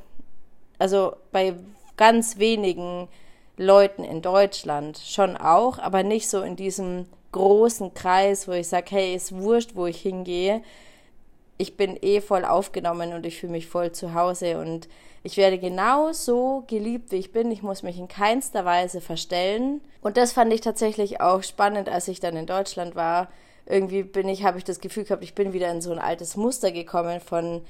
also 0.78 1.14
bei 1.32 1.54
ganz 1.96 2.38
wenigen 2.38 3.08
Leuten 3.56 4.04
in 4.04 4.22
Deutschland 4.22 4.98
schon 4.98 5.36
auch, 5.36 5.78
aber 5.78 6.02
nicht 6.02 6.28
so 6.28 6.42
in 6.42 6.56
diesem 6.56 7.06
großen 7.32 7.94
Kreis, 7.94 8.48
wo 8.48 8.52
ich 8.52 8.68
sage, 8.68 8.86
hey, 8.90 9.14
ist 9.14 9.36
wurscht, 9.36 9.74
wo 9.74 9.86
ich 9.86 10.00
hingehe. 10.00 10.62
Ich 11.58 11.76
bin 11.76 11.98
eh 12.00 12.20
voll 12.20 12.44
aufgenommen 12.44 13.12
und 13.12 13.26
ich 13.26 13.38
fühle 13.38 13.52
mich 13.52 13.68
voll 13.68 13.92
zu 13.92 14.14
Hause 14.14 14.58
und 14.58 14.88
ich 15.22 15.36
werde 15.36 15.58
genau 15.58 16.12
so 16.12 16.64
geliebt, 16.66 17.12
wie 17.12 17.16
ich 17.16 17.32
bin. 17.32 17.50
Ich 17.50 17.62
muss 17.62 17.82
mich 17.82 17.98
in 17.98 18.08
keinster 18.08 18.64
Weise 18.64 19.02
verstellen. 19.02 19.82
Und 20.00 20.16
das 20.16 20.32
fand 20.32 20.52
ich 20.52 20.62
tatsächlich 20.62 21.20
auch 21.20 21.42
spannend, 21.42 21.90
als 21.90 22.08
ich 22.08 22.20
dann 22.20 22.36
in 22.36 22.46
Deutschland 22.46 22.94
war. 22.94 23.28
Irgendwie 23.66 24.02
bin 24.02 24.28
ich, 24.28 24.44
habe 24.44 24.56
ich 24.56 24.64
das 24.64 24.80
Gefühl 24.80 25.04
gehabt, 25.04 25.22
ich 25.22 25.34
bin 25.34 25.52
wieder 25.52 25.70
in 25.70 25.82
so 25.82 25.92
ein 25.92 25.98
altes 25.98 26.36
Muster 26.36 26.72
gekommen 26.72 27.20
von 27.20 27.60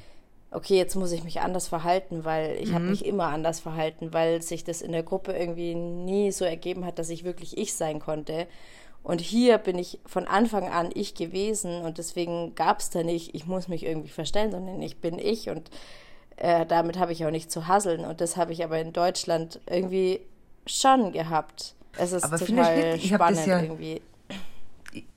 okay, 0.50 0.76
jetzt 0.76 0.97
muss 0.97 1.12
ich 1.12 1.23
mich 1.23 1.40
anders 1.40 1.69
verhalten, 1.69 2.25
weil 2.25 2.57
ich 2.61 2.71
mhm. 2.71 2.75
habe 2.75 2.85
mich 2.87 3.04
immer 3.04 3.26
anders 3.26 3.61
verhalten, 3.61 4.12
weil 4.12 4.42
sich 4.42 4.64
das 4.64 4.83
in 4.83 4.92
der 4.92 5.02
Gruppe 5.02 5.33
irgendwie 5.33 5.75
nie 5.75 6.33
so 6.33 6.45
ergeben 6.45 6.85
hat, 6.85 6.99
dass 6.99 7.11
ich 7.11 7.25
wirklich 7.25 7.57
ich 7.57 7.75
sein 7.75 8.00
konnte. 8.00 8.47
Und 9.02 9.21
hier 9.21 9.59
bin 9.59 9.78
ich 9.78 9.99
von 10.04 10.26
Anfang 10.26 10.69
an 10.69 10.90
ich 10.92 11.14
gewesen 11.14 11.83
und 11.83 11.99
deswegen 11.99 12.54
gab 12.54 12.80
es 12.80 12.90
da 12.90 13.02
nicht, 13.02 13.35
ich 13.35 13.47
muss 13.47 13.69
mich 13.69 13.85
irgendwie 13.85 14.11
verstellen, 14.11 14.50
sondern 14.50 14.83
ich 14.83 14.99
bin 14.99 15.19
ich 15.19 15.49
und 15.49 15.71
äh, 16.37 16.66
damit 16.66 16.99
habe 16.99 17.12
ich 17.12 17.25
auch 17.25 17.30
nicht 17.30 17.50
zu 17.50 17.66
hasseln. 17.66 18.04
Und 18.04 18.21
das 18.21 18.37
habe 18.37 18.52
ich 18.52 18.64
aber 18.64 18.78
in 18.78 18.92
Deutschland 18.92 19.61
irgendwie 19.66 20.21
schon 20.66 21.12
gehabt. 21.12 21.75
Es 21.97 22.12
ist 22.12 22.25
aber 22.25 22.38
total 22.38 22.99
spannend 22.99 23.47
ja, 23.47 23.61
irgendwie. 23.61 24.02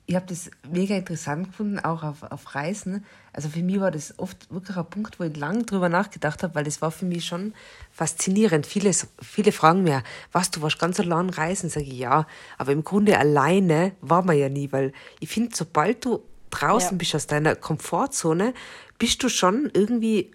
Ich 0.06 0.14
habe 0.14 0.26
das 0.26 0.50
mega 0.70 0.94
interessant 0.94 1.46
gefunden, 1.46 1.78
auch 1.78 2.02
auf, 2.02 2.22
auf 2.24 2.54
Reisen. 2.54 3.06
Also 3.32 3.48
für 3.48 3.62
mich 3.62 3.80
war 3.80 3.90
das 3.90 4.18
oft 4.18 4.52
wirklich 4.52 4.76
ein 4.76 4.84
Punkt, 4.84 5.18
wo 5.18 5.24
ich 5.24 5.34
lange 5.36 5.64
drüber 5.64 5.88
nachgedacht 5.88 6.42
habe, 6.42 6.54
weil 6.54 6.64
das 6.64 6.82
war 6.82 6.90
für 6.90 7.06
mich 7.06 7.24
schon 7.24 7.54
faszinierend. 7.90 8.66
Viele, 8.66 8.92
viele 9.22 9.50
fragen 9.50 9.82
mir, 9.82 10.02
was, 10.30 10.50
du 10.50 10.60
warst 10.60 10.78
ganz 10.78 11.00
allein 11.00 11.30
reisen? 11.30 11.70
Sage 11.70 11.86
ich, 11.86 11.98
ja. 11.98 12.26
Aber 12.58 12.72
im 12.72 12.84
Grunde 12.84 13.18
alleine 13.18 13.92
war 14.02 14.22
man 14.22 14.36
ja 14.36 14.50
nie, 14.50 14.70
weil 14.72 14.92
ich 15.20 15.30
finde, 15.30 15.56
sobald 15.56 16.04
du 16.04 16.22
draußen 16.50 16.92
ja. 16.92 16.96
bist 16.98 17.14
aus 17.14 17.26
deiner 17.26 17.56
Komfortzone, 17.56 18.52
bist 18.98 19.22
du 19.22 19.30
schon 19.30 19.70
irgendwie 19.72 20.32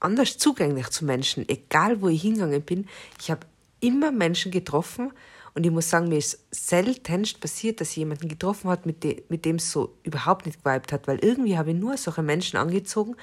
anders 0.00 0.36
zugänglich 0.36 0.88
zu 0.90 1.04
Menschen, 1.04 1.48
egal 1.48 2.02
wo 2.02 2.08
ich 2.08 2.22
hingegangen 2.22 2.62
bin. 2.62 2.88
Ich 3.20 3.30
habe 3.30 3.46
immer 3.78 4.10
Menschen 4.10 4.50
getroffen, 4.50 5.12
und 5.54 5.66
ich 5.66 5.72
muss 5.72 5.90
sagen, 5.90 6.08
mir 6.08 6.18
ist 6.18 6.46
seltenst 6.50 7.40
passiert, 7.40 7.80
dass 7.80 7.90
ich 7.90 7.96
jemanden 7.96 8.28
getroffen 8.28 8.70
hat, 8.70 8.86
mit, 8.86 9.04
de 9.04 9.22
mit 9.28 9.44
dem 9.44 9.56
es 9.56 9.70
so 9.70 9.98
überhaupt 10.02 10.46
nicht 10.46 10.60
geweibt 10.60 10.92
hat. 10.92 11.06
Weil 11.06 11.18
irgendwie 11.18 11.58
habe 11.58 11.72
ich 11.72 11.76
nur 11.76 11.96
solche 11.98 12.22
Menschen 12.22 12.56
angezogen, 12.56 13.16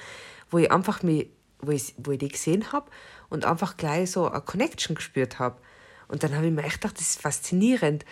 wo 0.48 0.58
ich 0.58 0.70
einfach 0.70 1.02
mich, 1.02 1.28
wo 1.58 1.72
ich, 1.72 1.94
wo 1.98 2.12
ich 2.12 2.18
die 2.18 2.28
gesehen 2.28 2.72
habe 2.72 2.88
und 3.30 3.44
einfach 3.44 3.76
gleich 3.76 4.12
so 4.12 4.28
eine 4.28 4.40
Connection 4.42 4.94
gespürt 4.94 5.40
habe. 5.40 5.60
Und 6.06 6.22
dann 6.22 6.34
habe 6.34 6.46
ich 6.46 6.52
mir 6.52 6.62
echt 6.62 6.80
gedacht, 6.80 6.98
das 6.98 7.10
ist 7.10 7.20
faszinierend. 7.20 8.04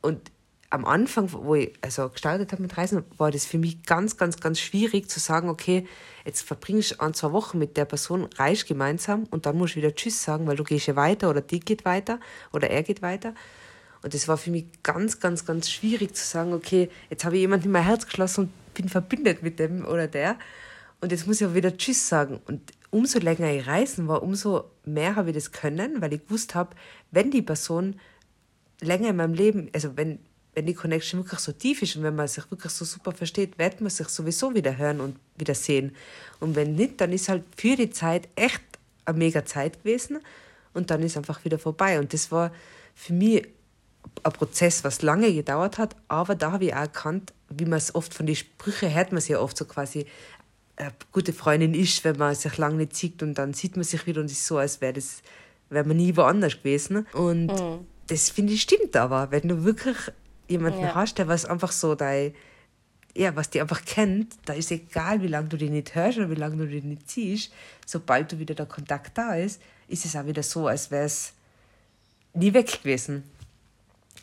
Und 0.00 0.30
am 0.70 0.84
Anfang, 0.84 1.32
wo 1.32 1.56
ich 1.56 1.72
also 1.80 2.08
gestartet 2.08 2.52
habe 2.52 2.62
mit 2.62 2.78
Reisen, 2.78 3.04
war 3.18 3.32
das 3.32 3.44
für 3.44 3.58
mich 3.58 3.82
ganz, 3.82 4.16
ganz, 4.16 4.38
ganz 4.38 4.60
schwierig 4.60 5.10
zu 5.10 5.18
sagen, 5.18 5.48
okay, 5.48 5.86
jetzt 6.24 6.42
verbringst 6.42 6.92
du 6.92 7.00
ein, 7.00 7.12
zwei 7.12 7.32
Wochen 7.32 7.58
mit 7.58 7.76
der 7.76 7.84
Person, 7.84 8.28
reist 8.36 8.68
gemeinsam 8.68 9.24
und 9.30 9.46
dann 9.46 9.58
musst 9.58 9.74
du 9.74 9.78
wieder 9.78 9.94
Tschüss 9.94 10.22
sagen, 10.22 10.46
weil 10.46 10.56
du 10.56 10.62
gehst 10.62 10.86
ja 10.86 10.94
weiter 10.94 11.28
oder 11.28 11.40
die 11.40 11.58
geht 11.58 11.84
weiter 11.84 12.20
oder 12.52 12.70
er 12.70 12.84
geht 12.84 13.02
weiter. 13.02 13.34
Und 14.02 14.14
das 14.14 14.28
war 14.28 14.38
für 14.38 14.50
mich 14.50 14.66
ganz, 14.82 15.20
ganz, 15.20 15.44
ganz 15.44 15.68
schwierig 15.70 16.14
zu 16.14 16.24
sagen, 16.24 16.52
okay, 16.52 16.88
jetzt 17.10 17.24
habe 17.24 17.34
ich 17.34 17.40
jemanden 17.40 17.66
in 17.66 17.72
mein 17.72 17.84
Herz 17.84 18.06
geschlossen 18.06 18.44
und 18.44 18.74
bin 18.74 18.88
verbindet 18.88 19.42
mit 19.42 19.58
dem 19.58 19.84
oder 19.84 20.06
der. 20.06 20.36
Und 21.00 21.12
jetzt 21.12 21.26
muss 21.26 21.40
ich 21.40 21.46
auch 21.46 21.54
wieder 21.54 21.76
Tschüss 21.76 22.08
sagen. 22.08 22.40
Und 22.46 22.72
umso 22.90 23.18
länger 23.18 23.50
ich 23.52 23.66
reisen 23.66 24.06
war, 24.06 24.22
umso 24.22 24.70
mehr 24.84 25.16
habe 25.16 25.30
ich 25.30 25.34
das 25.34 25.52
können, 25.52 26.00
weil 26.00 26.12
ich 26.12 26.24
gewusst 26.24 26.54
habe, 26.54 26.76
wenn 27.10 27.30
die 27.30 27.42
Person 27.42 27.98
länger 28.80 29.10
in 29.10 29.16
meinem 29.16 29.34
Leben, 29.34 29.68
also 29.74 29.96
wenn 29.96 30.20
wenn 30.60 30.66
die 30.66 30.74
Connection 30.74 31.20
wirklich 31.20 31.40
so 31.40 31.52
tief 31.52 31.80
ist 31.80 31.96
und 31.96 32.02
wenn 32.02 32.14
man 32.14 32.28
sich 32.28 32.50
wirklich 32.50 32.70
so 32.70 32.84
super 32.84 33.12
versteht, 33.12 33.58
wird 33.58 33.80
man 33.80 33.88
sich 33.88 34.08
sowieso 34.08 34.54
wieder 34.54 34.76
hören 34.76 35.00
und 35.00 35.16
wieder 35.38 35.54
sehen. 35.54 35.96
Und 36.38 36.54
wenn 36.54 36.74
nicht, 36.74 37.00
dann 37.00 37.12
ist 37.12 37.30
halt 37.30 37.44
für 37.56 37.76
die 37.76 37.88
Zeit 37.88 38.28
echt 38.36 38.60
eine 39.06 39.16
mega 39.16 39.46
Zeit 39.46 39.82
gewesen 39.82 40.18
und 40.74 40.90
dann 40.90 41.02
ist 41.02 41.16
einfach 41.16 41.42
wieder 41.46 41.58
vorbei. 41.58 41.98
Und 41.98 42.12
das 42.12 42.30
war 42.30 42.52
für 42.94 43.14
mich 43.14 43.48
ein 44.22 44.32
Prozess, 44.32 44.84
was 44.84 45.00
lange 45.00 45.32
gedauert 45.32 45.78
hat, 45.78 45.96
aber 46.08 46.34
da 46.34 46.52
habe 46.52 46.66
ich 46.66 46.74
auch 46.74 46.80
erkannt, 46.80 47.32
wie 47.48 47.64
man 47.64 47.78
es 47.78 47.94
oft 47.94 48.12
von 48.12 48.26
den 48.26 48.36
Sprüchen 48.36 48.92
hört 48.92 49.12
man 49.12 49.18
es 49.18 49.28
ja 49.28 49.40
oft 49.40 49.56
so 49.56 49.64
quasi, 49.64 50.04
eine 50.76 50.92
gute 51.10 51.32
Freundin 51.32 51.72
ist, 51.72 52.04
wenn 52.04 52.18
man 52.18 52.34
sich 52.34 52.58
lange 52.58 52.76
nicht 52.76 52.96
sieht 52.96 53.22
und 53.22 53.34
dann 53.34 53.54
sieht 53.54 53.76
man 53.76 53.84
sich 53.84 54.06
wieder 54.06 54.20
und 54.20 54.30
ist 54.30 54.46
so, 54.46 54.58
als 54.58 54.82
wäre 54.82 54.92
das, 54.92 55.22
wäre 55.70 55.86
man 55.86 55.96
nie 55.96 56.14
woanders 56.16 56.58
gewesen. 56.58 57.06
Und 57.14 57.46
mhm. 57.46 57.86
das 58.08 58.28
finde 58.28 58.52
ich 58.52 58.62
stimmt 58.62 58.94
aber, 58.96 59.30
wenn 59.30 59.48
du 59.48 59.64
wirklich 59.64 59.96
jemanden 60.50 60.80
ja. 60.80 60.94
hast, 60.94 61.18
der 61.18 61.28
was 61.28 61.44
einfach 61.44 61.72
so 61.72 61.94
dein, 61.94 62.34
ja, 63.16 63.34
was 63.36 63.50
die 63.50 63.60
einfach 63.60 63.84
kennt, 63.84 64.34
da 64.44 64.52
ist 64.52 64.70
egal, 64.70 65.22
wie 65.22 65.28
lange 65.28 65.48
du 65.48 65.56
die 65.56 65.70
nicht 65.70 65.94
hörst 65.94 66.18
oder 66.18 66.30
wie 66.30 66.34
lange 66.34 66.56
du 66.56 66.66
die 66.66 66.80
nicht 66.80 67.10
siehst, 67.10 67.52
sobald 67.86 68.32
du 68.32 68.38
wieder 68.38 68.54
der 68.54 68.66
Kontakt 68.66 69.16
da 69.16 69.34
ist, 69.34 69.60
ist 69.88 70.04
es 70.04 70.16
auch 70.16 70.26
wieder 70.26 70.42
so, 70.42 70.66
als 70.66 70.90
wäre 70.90 71.04
es 71.04 71.32
nie 72.34 72.52
weg 72.52 72.82
gewesen. 72.82 73.24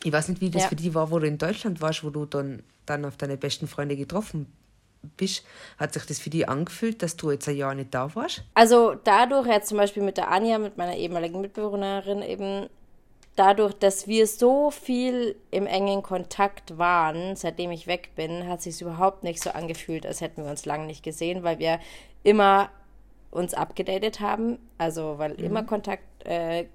Ich 0.04 0.12
weiß 0.12 0.28
nicht, 0.28 0.40
wie 0.40 0.50
das 0.50 0.62
ja. 0.62 0.68
für 0.68 0.76
dich 0.76 0.94
war, 0.94 1.10
wo 1.10 1.18
du 1.18 1.26
in 1.26 1.38
Deutschland 1.38 1.80
warst, 1.80 2.04
wo 2.04 2.10
du 2.10 2.24
dann, 2.24 2.62
dann 2.86 3.04
auf 3.04 3.16
deine 3.16 3.36
besten 3.36 3.66
Freunde 3.66 3.96
getroffen 3.96 4.46
bist. 5.16 5.44
Hat 5.76 5.92
sich 5.92 6.04
das 6.04 6.18
für 6.18 6.30
dich 6.30 6.48
angefühlt, 6.48 7.02
dass 7.02 7.16
du 7.16 7.30
jetzt 7.30 7.48
ein 7.48 7.56
Jahr 7.56 7.74
nicht 7.74 7.92
da 7.92 8.14
warst? 8.14 8.42
Also 8.54 8.94
dadurch, 8.94 9.46
jetzt 9.46 9.68
zum 9.68 9.78
Beispiel 9.78 10.02
mit 10.02 10.16
der 10.16 10.30
Anja, 10.30 10.58
mit 10.58 10.76
meiner 10.76 10.96
ehemaligen 10.96 11.40
Mitbewohnerin 11.40 12.22
eben, 12.22 12.68
dadurch, 13.38 13.74
dass 13.74 14.08
wir 14.08 14.26
so 14.26 14.70
viel 14.70 15.36
im 15.50 15.66
engen 15.66 16.02
Kontakt 16.02 16.76
waren, 16.76 17.36
seitdem 17.36 17.70
ich 17.70 17.86
weg 17.86 18.10
bin, 18.16 18.48
hat 18.48 18.62
sich 18.62 18.82
überhaupt 18.82 19.22
nicht 19.22 19.40
so 19.40 19.50
angefühlt, 19.50 20.04
als 20.04 20.20
hätten 20.20 20.42
wir 20.42 20.50
uns 20.50 20.66
lange 20.66 20.86
nicht 20.86 21.04
gesehen, 21.04 21.44
weil 21.44 21.58
wir 21.58 21.78
immer 22.24 22.70
uns 23.30 23.54
abgedatet 23.54 24.20
haben, 24.20 24.58
also 24.76 25.18
weil 25.18 25.34
mhm. 25.34 25.44
immer 25.44 25.62
Kontakt 25.62 26.02
äh, 26.24 26.66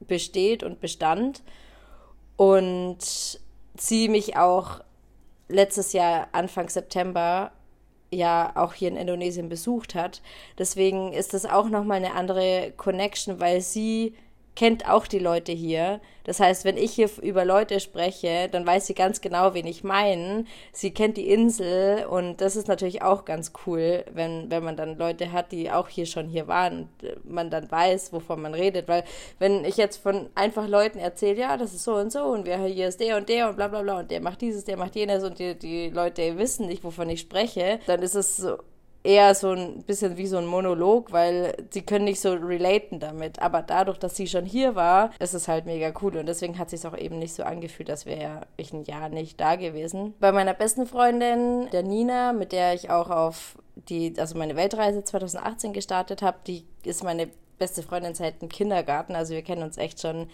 besteht 0.00 0.62
und 0.62 0.80
bestand 0.80 1.42
und 2.36 3.40
sie 3.76 4.08
mich 4.08 4.36
auch 4.36 4.80
letztes 5.48 5.92
Jahr 5.92 6.28
Anfang 6.32 6.68
September 6.68 7.50
ja 8.10 8.52
auch 8.54 8.74
hier 8.74 8.88
in 8.88 8.96
Indonesien 8.96 9.48
besucht 9.48 9.94
hat. 9.94 10.22
Deswegen 10.58 11.12
ist 11.12 11.34
das 11.34 11.44
auch 11.44 11.68
noch 11.68 11.84
mal 11.84 11.94
eine 11.94 12.14
andere 12.14 12.72
Connection, 12.76 13.40
weil 13.40 13.60
sie 13.60 14.14
kennt 14.58 14.88
auch 14.88 15.06
die 15.06 15.20
Leute 15.20 15.52
hier. 15.52 16.00
Das 16.24 16.40
heißt, 16.40 16.64
wenn 16.64 16.76
ich 16.76 16.92
hier 16.92 17.08
über 17.22 17.44
Leute 17.44 17.78
spreche, 17.78 18.48
dann 18.50 18.66
weiß 18.66 18.88
sie 18.88 18.94
ganz 18.94 19.20
genau, 19.20 19.54
wen 19.54 19.68
ich 19.68 19.84
meine. 19.84 20.46
Sie 20.72 20.90
kennt 20.90 21.16
die 21.16 21.30
Insel 21.30 22.06
und 22.06 22.40
das 22.40 22.56
ist 22.56 22.66
natürlich 22.66 23.00
auch 23.02 23.24
ganz 23.24 23.52
cool, 23.64 24.04
wenn, 24.12 24.50
wenn 24.50 24.64
man 24.64 24.76
dann 24.76 24.98
Leute 24.98 25.30
hat, 25.30 25.52
die 25.52 25.70
auch 25.70 25.86
hier 25.86 26.06
schon 26.06 26.26
hier 26.26 26.48
waren 26.48 26.88
und 27.00 27.08
äh, 27.08 27.14
man 27.22 27.50
dann 27.50 27.70
weiß, 27.70 28.12
wovon 28.12 28.42
man 28.42 28.52
redet. 28.52 28.88
Weil 28.88 29.04
wenn 29.38 29.64
ich 29.64 29.76
jetzt 29.76 29.98
von 29.98 30.28
einfach 30.34 30.66
Leuten 30.66 30.98
erzähle, 30.98 31.38
ja, 31.38 31.56
das 31.56 31.72
ist 31.72 31.84
so 31.84 31.94
und 31.94 32.10
so 32.10 32.24
und 32.24 32.44
wer 32.44 32.58
hier 32.64 32.88
ist 32.88 32.98
der 32.98 33.16
und 33.16 33.28
der 33.28 33.50
und 33.50 33.54
bla 33.54 33.68
bla 33.68 33.82
bla 33.82 34.00
und 34.00 34.10
der 34.10 34.20
macht 34.20 34.40
dieses, 34.40 34.64
der 34.64 34.76
macht 34.76 34.96
jenes 34.96 35.22
und 35.22 35.38
die, 35.38 35.56
die 35.56 35.88
Leute 35.88 36.36
wissen 36.36 36.66
nicht, 36.66 36.82
wovon 36.82 37.08
ich 37.10 37.20
spreche, 37.20 37.78
dann 37.86 38.02
ist 38.02 38.16
es 38.16 38.36
so 38.38 38.58
eher 39.08 39.34
so 39.34 39.52
ein 39.52 39.84
bisschen 39.84 40.18
wie 40.18 40.26
so 40.26 40.36
ein 40.36 40.44
Monolog, 40.44 41.12
weil 41.12 41.56
sie 41.70 41.80
können 41.80 42.04
nicht 42.04 42.20
so 42.20 42.34
relaten 42.34 43.00
damit. 43.00 43.40
Aber 43.40 43.62
dadurch, 43.62 43.96
dass 43.96 44.14
sie 44.14 44.26
schon 44.26 44.44
hier 44.44 44.74
war, 44.74 45.12
ist 45.18 45.32
es 45.32 45.48
halt 45.48 45.64
mega 45.64 45.94
cool. 46.02 46.18
Und 46.18 46.26
deswegen 46.26 46.58
hat 46.58 46.68
sich 46.68 46.86
auch 46.86 46.96
eben 46.96 47.18
nicht 47.18 47.32
so 47.32 47.42
angefühlt, 47.42 47.88
als 47.88 48.04
wäre 48.04 48.42
ich 48.58 48.74
ein 48.74 48.84
Jahr 48.84 49.08
nicht 49.08 49.40
da 49.40 49.56
gewesen. 49.56 50.12
Bei 50.20 50.30
meiner 50.30 50.52
besten 50.52 50.86
Freundin, 50.86 51.70
der 51.72 51.84
Nina, 51.84 52.34
mit 52.34 52.52
der 52.52 52.74
ich 52.74 52.90
auch 52.90 53.08
auf 53.08 53.56
die, 53.76 54.12
also 54.18 54.36
meine 54.36 54.56
Weltreise 54.56 55.02
2018 55.02 55.72
gestartet 55.72 56.20
habe, 56.20 56.36
die 56.46 56.66
ist 56.84 57.02
meine 57.02 57.30
beste 57.58 57.82
Freundin 57.82 58.14
seit 58.14 58.42
dem 58.42 58.50
Kindergarten. 58.50 59.14
Also 59.14 59.32
wir 59.32 59.42
kennen 59.42 59.62
uns 59.62 59.78
echt 59.78 60.02
schon 60.02 60.28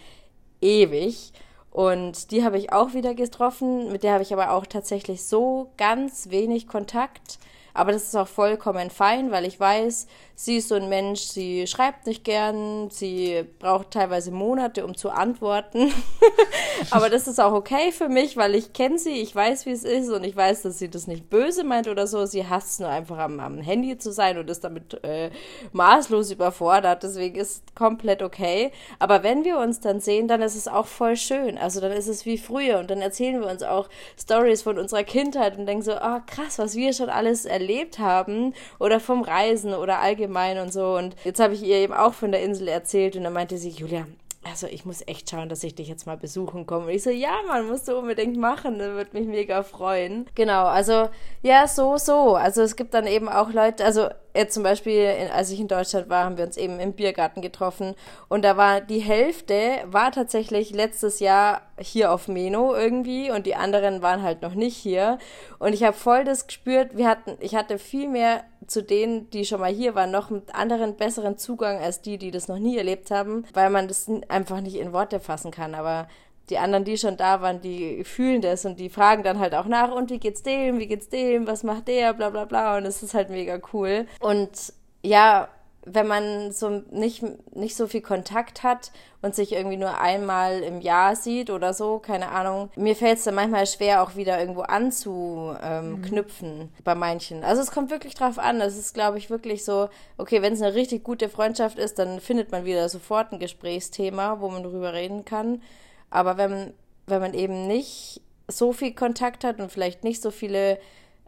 ewig. 0.59 1.31
Und 1.71 2.31
die 2.31 2.43
habe 2.43 2.57
ich 2.57 2.73
auch 2.73 2.93
wieder 2.93 3.15
getroffen. 3.15 3.89
Mit 3.93 4.03
der 4.03 4.13
habe 4.13 4.23
ich 4.23 4.33
aber 4.33 4.51
auch 4.51 4.65
tatsächlich 4.65 5.23
so 5.23 5.71
ganz 5.77 6.29
wenig 6.29 6.67
Kontakt. 6.67 7.39
Aber 7.75 7.91
das 7.91 8.03
ist 8.03 8.15
auch 8.15 8.27
vollkommen 8.27 8.89
fein, 8.89 9.31
weil 9.31 9.45
ich 9.45 9.59
weiß, 9.59 10.07
sie 10.35 10.57
ist 10.57 10.67
so 10.67 10.75
ein 10.75 10.89
Mensch, 10.89 11.21
sie 11.21 11.65
schreibt 11.65 12.05
nicht 12.07 12.25
gern, 12.25 12.89
sie 12.91 13.45
braucht 13.59 13.91
teilweise 13.91 14.31
Monate, 14.31 14.85
um 14.85 14.95
zu 14.95 15.09
antworten. 15.09 15.93
Aber 16.91 17.09
das 17.09 17.27
ist 17.27 17.39
auch 17.39 17.53
okay 17.53 17.93
für 17.93 18.09
mich, 18.09 18.35
weil 18.35 18.53
ich 18.53 18.73
kenne 18.73 18.99
sie, 18.99 19.21
ich 19.21 19.33
weiß, 19.33 19.65
wie 19.65 19.71
es 19.71 19.85
ist 19.85 20.09
und 20.09 20.25
ich 20.25 20.35
weiß, 20.35 20.63
dass 20.63 20.77
sie 20.77 20.89
das 20.89 21.07
nicht 21.07 21.29
böse 21.29 21.63
meint 21.63 21.87
oder 21.87 22.05
so. 22.05 22.25
Sie 22.25 22.47
hasst 22.47 22.71
es 22.71 22.79
nur 22.79 22.89
einfach 22.89 23.17
am, 23.17 23.39
am 23.39 23.59
Handy 23.59 23.97
zu 23.97 24.11
sein 24.11 24.37
und 24.37 24.49
ist 24.49 24.65
damit 24.65 25.01
äh, 25.05 25.31
maßlos 25.71 26.31
überfordert. 26.31 27.03
Deswegen 27.03 27.39
ist 27.39 27.73
komplett 27.73 28.21
okay. 28.21 28.71
Aber 28.99 29.23
wenn 29.23 29.45
wir 29.45 29.57
uns 29.57 29.79
dann 29.79 30.01
sehen, 30.01 30.27
dann 30.27 30.41
ist 30.41 30.55
es 30.55 30.67
auch 30.67 30.87
voll 30.87 31.15
schön. 31.15 31.57
Also 31.57 31.79
dann 31.79 31.93
ist 31.93 32.07
es 32.07 32.25
wie 32.25 32.37
früher 32.37 32.79
und 32.79 32.91
dann 32.91 33.01
erzählen 33.01 33.39
wir 33.39 33.49
uns 33.49 33.63
auch 33.63 33.87
Stories 34.19 34.63
von 34.63 34.77
unserer 34.77 35.03
Kindheit 35.03 35.57
und 35.57 35.65
denken 35.65 35.83
so, 35.83 35.93
oh 35.93 36.19
krass, 36.27 36.59
was 36.59 36.75
wir 36.75 36.91
schon 36.91 37.09
alles 37.09 37.45
erlebt 37.45 37.99
haben 37.99 38.53
oder 38.79 38.99
vom 38.99 39.21
Reisen 39.21 39.73
oder 39.73 39.99
allgemein 39.99 40.24
und 40.59 40.73
so. 40.73 40.95
Und 40.95 41.15
jetzt 41.23 41.39
habe 41.39 41.53
ich 41.53 41.63
ihr 41.63 41.77
eben 41.77 41.93
auch 41.93 42.13
von 42.13 42.31
der 42.31 42.43
Insel 42.43 42.67
erzählt 42.67 43.15
und 43.15 43.23
dann 43.23 43.33
meinte 43.33 43.57
sie, 43.57 43.69
Julia, 43.69 44.05
also 44.47 44.67
ich 44.67 44.85
muss 44.85 45.03
echt 45.07 45.29
schauen, 45.29 45.49
dass 45.49 45.63
ich 45.63 45.73
dich 45.73 45.87
jetzt 45.87 46.05
mal 46.05 46.17
besuchen 46.17 46.67
komme. 46.67 46.85
Und 46.85 46.91
ich 46.91 47.03
so, 47.03 47.09
ja, 47.09 47.33
man, 47.47 47.67
musst 47.67 47.87
du 47.87 47.97
unbedingt 47.97 48.37
machen, 48.37 48.77
das 48.77 48.89
würde 48.89 49.17
mich 49.17 49.27
mega 49.27 49.63
freuen. 49.63 50.27
Genau, 50.35 50.65
also 50.65 51.09
ja, 51.41 51.67
so, 51.67 51.97
so. 51.97 52.35
Also 52.35 52.61
es 52.61 52.75
gibt 52.75 52.93
dann 52.93 53.07
eben 53.07 53.27
auch 53.27 53.51
Leute, 53.51 53.83
also 53.83 54.07
jetzt 54.35 54.53
zum 54.53 54.61
Beispiel, 54.61 55.15
als 55.33 55.49
ich 55.49 55.59
in 55.59 55.67
Deutschland 55.67 56.09
war, 56.09 56.25
haben 56.25 56.37
wir 56.37 56.45
uns 56.45 56.57
eben 56.57 56.79
im 56.79 56.93
Biergarten 56.93 57.41
getroffen 57.41 57.95
und 58.27 58.43
da 58.43 58.55
war 58.55 58.81
die 58.81 58.99
Hälfte 58.99 59.77
war 59.85 60.11
tatsächlich 60.11 60.71
letztes 60.71 61.19
Jahr 61.19 61.61
hier 61.79 62.11
auf 62.11 62.27
Meno 62.27 62.75
irgendwie 62.75 63.31
und 63.31 63.45
die 63.45 63.55
anderen 63.55 64.01
waren 64.01 64.21
halt 64.21 64.41
noch 64.41 64.53
nicht 64.53 64.75
hier 64.75 65.17
und 65.57 65.73
ich 65.73 65.83
habe 65.83 65.97
voll 65.97 66.23
das 66.23 66.47
gespürt, 66.47 66.97
wir 66.97 67.07
hatten, 67.07 67.37
ich 67.39 67.55
hatte 67.55 67.79
viel 67.79 68.09
mehr 68.09 68.43
zu 68.67 68.83
denen, 68.83 69.29
die 69.29 69.45
schon 69.45 69.59
mal 69.59 69.71
hier 69.71 69.95
waren, 69.95 70.11
noch 70.11 70.29
einen 70.31 70.43
anderen, 70.51 70.95
besseren 70.95 71.37
Zugang 71.37 71.79
als 71.79 72.01
die, 72.01 72.17
die 72.17 72.31
das 72.31 72.47
noch 72.47 72.59
nie 72.59 72.77
erlebt 72.77 73.11
haben, 73.11 73.45
weil 73.53 73.69
man 73.69 73.87
das 73.87 74.09
einfach 74.27 74.61
nicht 74.61 74.75
in 74.75 74.93
Worte 74.93 75.19
fassen 75.19 75.51
kann, 75.51 75.75
aber 75.75 76.07
die 76.49 76.57
anderen, 76.57 76.85
die 76.85 76.97
schon 76.97 77.17
da 77.17 77.41
waren, 77.41 77.61
die 77.61 78.03
fühlen 78.03 78.41
das 78.41 78.65
und 78.65 78.79
die 78.79 78.89
fragen 78.89 79.23
dann 79.23 79.39
halt 79.39 79.55
auch 79.55 79.65
nach, 79.65 79.91
und 79.91 80.11
wie 80.11 80.19
geht's 80.19 80.43
dem, 80.43 80.79
wie 80.79 80.87
geht's 80.87 81.09
dem, 81.09 81.47
was 81.47 81.63
macht 81.63 81.87
der, 81.87 82.13
bla 82.13 82.29
bla 82.29 82.45
bla. 82.45 82.77
Und 82.77 82.85
es 82.85 83.01
ist 83.01 83.13
halt 83.13 83.29
mega 83.29 83.59
cool. 83.73 84.05
Und 84.19 84.73
ja, 85.01 85.47
wenn 85.85 86.07
man 86.07 86.51
so 86.51 86.81
nicht, 86.91 87.23
nicht 87.55 87.75
so 87.75 87.87
viel 87.87 88.01
Kontakt 88.01 88.63
hat 88.63 88.91
und 89.21 89.35
sich 89.35 89.53
irgendwie 89.53 89.77
nur 89.77 89.99
einmal 89.99 90.61
im 90.61 90.81
Jahr 90.81 91.15
sieht 91.15 91.49
oder 91.49 91.73
so, 91.73 91.99
keine 91.99 92.29
Ahnung. 92.29 92.69
Mir 92.75 92.95
fällt 92.95 93.19
es 93.19 93.23
dann 93.23 93.35
manchmal 93.35 93.67
schwer, 93.67 94.01
auch 94.01 94.15
wieder 94.15 94.39
irgendwo 94.39 94.61
anzuknüpfen 94.61 96.49
ähm, 96.49 96.59
mhm. 96.59 96.69
bei 96.83 96.95
manchen. 96.95 97.43
Also 97.43 97.61
es 97.61 97.71
kommt 97.71 97.91
wirklich 97.91 98.15
drauf 98.15 98.39
an. 98.39 98.61
Es 98.61 98.77
ist, 98.77 98.93
glaube 98.93 99.19
ich, 99.19 99.29
wirklich 99.29 99.63
so, 99.63 99.89
okay, 100.17 100.41
wenn 100.41 100.53
es 100.53 100.61
eine 100.61 100.73
richtig 100.73 101.03
gute 101.03 101.29
Freundschaft 101.29 101.77
ist, 101.77 101.99
dann 101.99 102.19
findet 102.19 102.51
man 102.51 102.65
wieder 102.65 102.89
sofort 102.89 103.31
ein 103.31 103.39
Gesprächsthema, 103.39 104.41
wo 104.41 104.49
man 104.49 104.63
drüber 104.63 104.93
reden 104.93 105.23
kann. 105.23 105.61
Aber 106.09 106.37
wenn, 106.37 106.73
wenn 107.05 107.21
man 107.21 107.33
eben 107.33 107.67
nicht 107.67 108.21
so 108.47 108.73
viel 108.73 108.93
Kontakt 108.93 109.43
hat 109.43 109.59
und 109.59 109.71
vielleicht 109.71 110.03
nicht 110.03 110.21
so 110.21 110.31
viele 110.31 110.79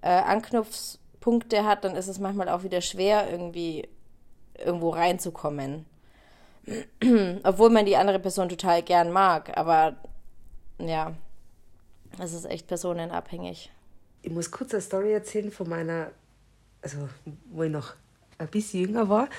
äh, 0.01 0.09
Anknüpfpunkte 0.09 1.63
hat, 1.63 1.83
dann 1.83 1.95
ist 1.95 2.07
es 2.07 2.19
manchmal 2.19 2.49
auch 2.49 2.63
wieder 2.63 2.81
schwer, 2.81 3.29
irgendwie 3.31 3.87
irgendwo 4.63 4.89
reinzukommen. 4.89 5.85
Obwohl 7.43 7.69
man 7.69 7.85
die 7.85 7.95
andere 7.95 8.19
Person 8.19 8.49
total 8.49 8.83
gern 8.83 9.11
mag, 9.11 9.57
aber 9.57 9.95
ja, 10.79 11.13
es 12.19 12.33
ist 12.33 12.45
echt 12.45 12.67
personenabhängig. 12.67 13.71
Ich 14.21 14.31
muss 14.31 14.51
kurz 14.51 14.73
eine 14.73 14.81
Story 14.81 15.13
erzählen 15.13 15.51
von 15.51 15.69
meiner, 15.69 16.11
also 16.81 17.09
wo 17.51 17.63
ich 17.63 17.71
noch 17.71 17.93
ein 18.37 18.47
bisschen 18.47 18.81
jünger 18.81 19.09
war, 19.09 19.29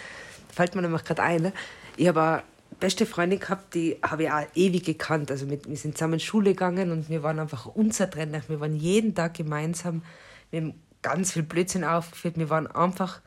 fällt 0.53 0.75
mir 0.75 0.83
nämlich 0.83 1.05
gerade 1.05 1.23
ein. 1.23 1.43
Ne? 1.43 1.53
Ich 1.97 2.09
habe 2.09 2.21
eine 2.21 2.43
beste 2.81 3.07
Freundin 3.07 3.41
gehabt, 3.41 3.75
die 3.75 3.99
habe 4.03 4.25
ich 4.25 4.31
auch 4.31 4.47
ewig 4.55 4.85
gekannt. 4.85 5.31
Also 5.31 5.47
mit, 5.47 5.69
wir 5.69 5.77
sind 5.77 5.97
zusammen 5.97 6.15
in 6.15 6.21
Schule 6.21 6.51
gegangen 6.51 6.91
und 6.91 7.09
wir 7.09 7.23
waren 7.23 7.39
einfach 7.39 7.67
unzertrennlich. 7.67 8.49
Wir 8.49 8.61
waren 8.61 8.77
jeden 8.77 9.15
Tag 9.15 9.35
gemeinsam. 9.35 10.03
Wir 10.51 10.63
haben 10.63 10.75
ganz 11.03 11.33
viel 11.33 11.43
Blödsinn 11.43 11.85
aufgeführt. 11.85 12.39
Wir 12.39 12.51
waren 12.51 12.67
einfach 12.67 13.21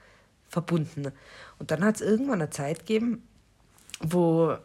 verbunden. 0.52 1.12
Und 1.58 1.72
dann 1.72 1.84
hat 1.84 1.96
es 1.96 2.02
irgendwann 2.02 2.42
eine 2.42 2.50
Zeit 2.50 2.80
gegeben, 2.80 3.24
wo 4.02 4.58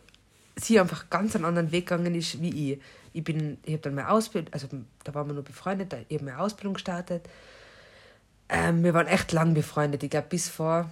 sie 0.57 0.81
einfach 0.81 1.09
ganz 1.11 1.37
einen 1.37 1.45
anderen 1.45 1.71
Weg 1.73 1.87
gegangen 1.87 2.14
ist 2.14 2.40
wie 2.43 2.73
ich. 2.73 2.81
Ich, 3.12 3.25
bin, 3.25 3.59
ich 3.62 3.73
habe 3.73 3.83
dann 3.83 3.95
meine 3.95 4.11
Ausbildung, 4.11 4.52
also 4.52 4.69
da 5.05 5.14
waren 5.14 5.28
wir 5.28 5.35
nur 5.35 5.45
befreundet, 5.45 5.95
ich 6.09 6.16
habe 6.16 6.25
meine 6.25 6.38
Ausbildung 6.38 6.75
gestartet. 6.75 7.26
Ähm, 8.49 8.85
wir 8.85 8.93
waren 8.95 9.07
echt 9.07 9.33
lang 9.33 9.55
befreundet. 9.55 10.02
Ich 10.02 10.11
glaube, 10.11 10.28
bis 10.28 10.49
vor, 10.49 10.90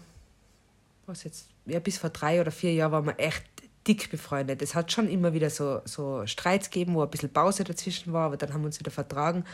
was 1.07 1.25
jetzt, 1.25 1.49
ja, 1.67 1.81
bis 1.81 1.99
vor 1.99 2.11
drei 2.11 2.41
oder 2.41 2.51
vier 2.51 2.73
Jahren 2.73 2.93
waren 2.93 3.07
wir 3.07 3.19
echt 3.19 3.45
dick 3.87 4.11
befreundet. 4.11 4.63
Es 4.63 4.75
hat 4.75 4.93
schon 4.93 5.09
immer 5.09 5.35
wieder 5.35 5.51
so, 5.51 5.83
so 5.85 6.27
Streits 6.27 6.71
gegeben, 6.71 6.95
wo 6.95 7.03
ein 7.03 7.11
bisschen 7.11 7.33
Pause 7.33 7.65
dazwischen 7.65 8.13
war, 8.13 8.27
aber 8.27 8.37
dann 8.37 8.53
haben 8.53 8.63
wir 8.63 8.67
uns 8.67 8.81
wieder 8.81 8.91
vertragen 8.91 9.45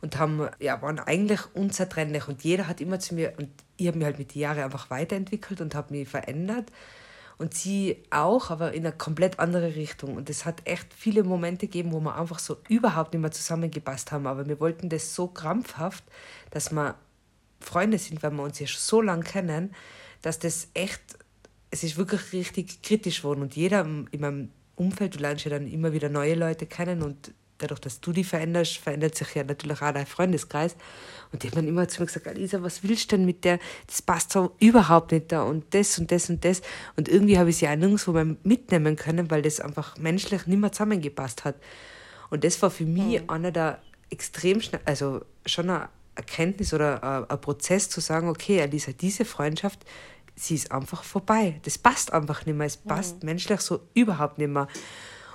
und 0.00 0.18
haben, 0.18 0.48
ja, 0.60 0.80
waren 0.82 0.98
eigentlich 0.98 1.40
unzertrennlich. 1.54 2.28
Und 2.28 2.44
jeder 2.44 2.68
hat 2.68 2.80
immer 2.80 3.00
zu 3.00 3.14
mir, 3.14 3.34
und 3.38 3.48
ich 3.76 3.86
habe 3.86 3.98
mich 3.98 4.04
halt 4.04 4.18
mit 4.18 4.34
den 4.34 4.40
Jahren 4.40 4.62
einfach 4.62 4.90
weiterentwickelt 4.90 5.60
und 5.60 5.74
habe 5.74 5.94
mich 5.94 6.08
verändert. 6.08 6.70
Und 7.36 7.54
sie 7.54 8.02
auch, 8.10 8.50
aber 8.50 8.72
in 8.72 8.86
eine 8.86 8.96
komplett 8.96 9.40
andere 9.40 9.74
Richtung. 9.74 10.16
Und 10.16 10.30
es 10.30 10.44
hat 10.44 10.62
echt 10.66 10.94
viele 10.94 11.24
Momente 11.24 11.66
gegeben, 11.66 11.92
wo 11.92 12.00
wir 12.00 12.16
einfach 12.16 12.38
so 12.38 12.58
überhaupt 12.68 13.12
nicht 13.12 13.22
mehr 13.22 13.32
zusammengepasst 13.32 14.12
haben, 14.12 14.26
aber 14.26 14.46
wir 14.46 14.60
wollten 14.60 14.88
das 14.88 15.14
so 15.14 15.26
krampfhaft, 15.26 16.04
dass 16.50 16.70
wir 16.70 16.94
Freunde 17.60 17.98
sind, 17.98 18.22
weil 18.22 18.30
wir 18.30 18.42
uns 18.42 18.60
ja 18.60 18.66
schon 18.66 18.80
so 18.80 19.00
lange 19.00 19.24
kennen, 19.24 19.74
dass 20.22 20.38
das 20.38 20.68
echt, 20.74 21.02
es 21.70 21.82
ist 21.82 21.96
wirklich 21.96 22.32
richtig 22.32 22.82
kritisch 22.82 23.22
geworden. 23.22 23.42
Und 23.42 23.56
jeder 23.56 23.80
in 23.80 24.20
meinem 24.20 24.50
Umfeld, 24.76 25.16
du 25.16 25.18
lernst 25.18 25.44
ja 25.44 25.50
dann 25.50 25.66
immer 25.66 25.92
wieder 25.92 26.08
neue 26.08 26.34
Leute 26.34 26.66
kennen. 26.66 27.02
Und 27.02 27.32
dadurch, 27.58 27.80
dass 27.80 28.00
du 28.00 28.12
dich 28.12 28.26
veränderst, 28.26 28.78
verändert 28.78 29.14
sich 29.14 29.34
ja 29.34 29.44
natürlich 29.44 29.80
auch 29.80 29.92
dein 29.92 30.06
Freundeskreis. 30.06 30.76
Und 31.32 31.42
die 31.42 31.48
haben 31.48 31.56
dann 31.56 31.68
immer 31.68 31.88
zu 31.88 32.00
mir 32.00 32.06
gesagt, 32.06 32.28
Alisa, 32.28 32.62
was 32.62 32.82
willst 32.82 33.10
du 33.10 33.16
denn 33.16 33.26
mit 33.26 33.44
der? 33.44 33.58
Das 33.86 34.02
passt 34.02 34.32
so 34.32 34.54
überhaupt 34.58 35.12
nicht 35.12 35.32
da 35.32 35.42
und 35.42 35.74
das 35.74 35.98
und 35.98 36.10
das 36.10 36.30
und 36.30 36.44
das. 36.44 36.62
Und 36.96 37.08
irgendwie 37.08 37.38
habe 37.38 37.50
ich 37.50 37.56
sie 37.56 37.68
auch 37.68 37.76
nirgendwo 37.76 38.12
mehr 38.12 38.36
mitnehmen 38.42 38.96
können, 38.96 39.30
weil 39.30 39.42
das 39.42 39.60
einfach 39.60 39.96
menschlich 39.98 40.46
nicht 40.46 40.58
mehr 40.58 40.72
zusammengepasst 40.72 41.44
hat. 41.44 41.56
Und 42.30 42.44
das 42.44 42.60
war 42.62 42.70
für 42.70 42.84
mich 42.84 43.22
mhm. 43.22 43.30
einer 43.30 43.50
der 43.50 43.80
extrem 44.10 44.60
schnell, 44.60 44.80
also 44.84 45.22
schon 45.46 45.70
eine 45.70 45.88
Erkenntnis 46.14 46.72
oder 46.72 47.02
ein, 47.02 47.30
ein 47.30 47.40
Prozess 47.40 47.90
zu 47.90 48.00
sagen, 48.00 48.28
okay, 48.28 48.60
Alisa, 48.60 48.92
diese 48.92 49.24
Freundschaft, 49.24 49.84
sie 50.36 50.54
ist 50.54 50.72
einfach 50.72 51.04
vorbei. 51.04 51.60
Das 51.64 51.78
passt 51.78 52.12
einfach 52.12 52.46
nicht 52.46 52.56
mehr. 52.56 52.66
Es 52.66 52.76
passt 52.76 53.22
mhm. 53.22 53.30
menschlich 53.30 53.60
so 53.60 53.80
überhaupt 53.94 54.38
nicht 54.38 54.50
mehr. 54.50 54.68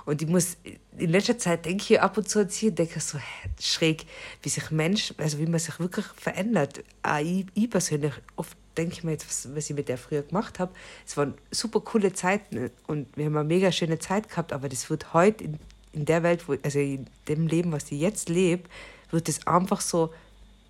Und 0.04 0.22
ich 0.22 0.28
muss, 0.28 0.56
in 0.96 1.10
letzter 1.10 1.38
Zeit 1.38 1.64
denke 1.64 1.94
ich 1.94 2.00
ab 2.00 2.16
und 2.16 2.28
zu 2.28 2.40
an 2.40 2.48
sie 2.48 2.68
und 2.68 2.78
denke 2.78 3.00
so 3.00 3.18
schräg, 3.60 4.06
wie 4.42 4.48
sich 4.48 4.70
Mensch, 4.70 5.14
also 5.18 5.38
wie 5.38 5.46
man 5.46 5.60
sich 5.60 5.78
wirklich 5.78 6.06
verändert. 6.16 6.82
Auch 7.02 7.18
ich, 7.18 7.46
ich 7.54 7.70
persönlich, 7.70 8.12
oft 8.36 8.56
denke 8.76 8.94
ich 8.94 9.04
mir 9.04 9.12
jetzt, 9.12 9.28
was, 9.28 9.54
was 9.54 9.70
ich 9.70 9.76
mit 9.76 9.88
der 9.88 9.98
früher 9.98 10.22
gemacht 10.22 10.58
habe. 10.58 10.72
Es 11.06 11.16
waren 11.16 11.34
super 11.50 11.80
coole 11.80 12.12
Zeiten 12.12 12.70
und 12.86 13.14
wir 13.16 13.26
haben 13.26 13.36
eine 13.36 13.48
mega 13.48 13.72
schöne 13.72 13.98
Zeit 13.98 14.28
gehabt, 14.28 14.52
aber 14.52 14.68
das 14.68 14.88
wird 14.90 15.12
heute 15.12 15.44
in, 15.44 15.58
in 15.92 16.04
der 16.04 16.22
Welt, 16.22 16.48
wo, 16.48 16.56
also 16.62 16.78
in 16.78 17.06
dem 17.28 17.46
Leben, 17.46 17.72
was 17.72 17.90
ich 17.90 18.00
jetzt 18.00 18.28
lebe, 18.28 18.64
wird 19.10 19.28
das 19.28 19.46
einfach 19.46 19.80
so 19.80 20.12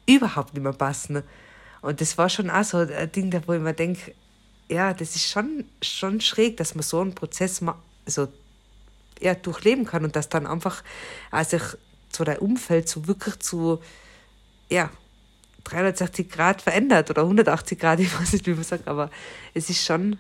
überhaupt 0.06 0.54
nicht 0.54 0.62
mehr 0.62 0.72
passen. 0.72 1.22
Und 1.82 2.00
das 2.00 2.18
war 2.18 2.28
schon 2.28 2.50
auch 2.50 2.64
so 2.64 2.78
ein 2.78 3.12
Ding, 3.12 3.32
wo 3.46 3.52
ich 3.52 3.60
mir 3.60 3.74
denke, 3.74 4.14
ja, 4.68 4.94
das 4.94 5.16
ist 5.16 5.28
schon, 5.28 5.64
schon 5.82 6.20
schräg, 6.20 6.56
dass 6.56 6.74
man 6.74 6.82
so 6.82 7.00
einen 7.00 7.14
Prozess 7.14 7.60
ma 7.60 7.80
also 8.06 8.28
ja, 9.20 9.34
durchleben 9.34 9.84
kann 9.84 10.04
und 10.04 10.16
das 10.16 10.28
dann 10.28 10.46
einfach 10.46 10.82
äh, 11.32 11.44
sich 11.44 11.62
so 12.10 12.24
dein 12.24 12.38
Umfeld 12.38 12.88
so 12.88 13.06
wirklich 13.06 13.38
zu, 13.38 13.80
ja, 14.68 14.90
360 15.64 16.30
Grad 16.30 16.62
verändert 16.62 17.10
oder 17.10 17.22
180 17.22 17.78
Grad, 17.78 18.00
ich 18.00 18.18
weiß 18.18 18.32
nicht, 18.32 18.46
wie 18.46 18.54
man 18.54 18.64
sagt, 18.64 18.88
aber 18.88 19.10
es 19.54 19.70
ist 19.70 19.84
schon, 19.84 20.18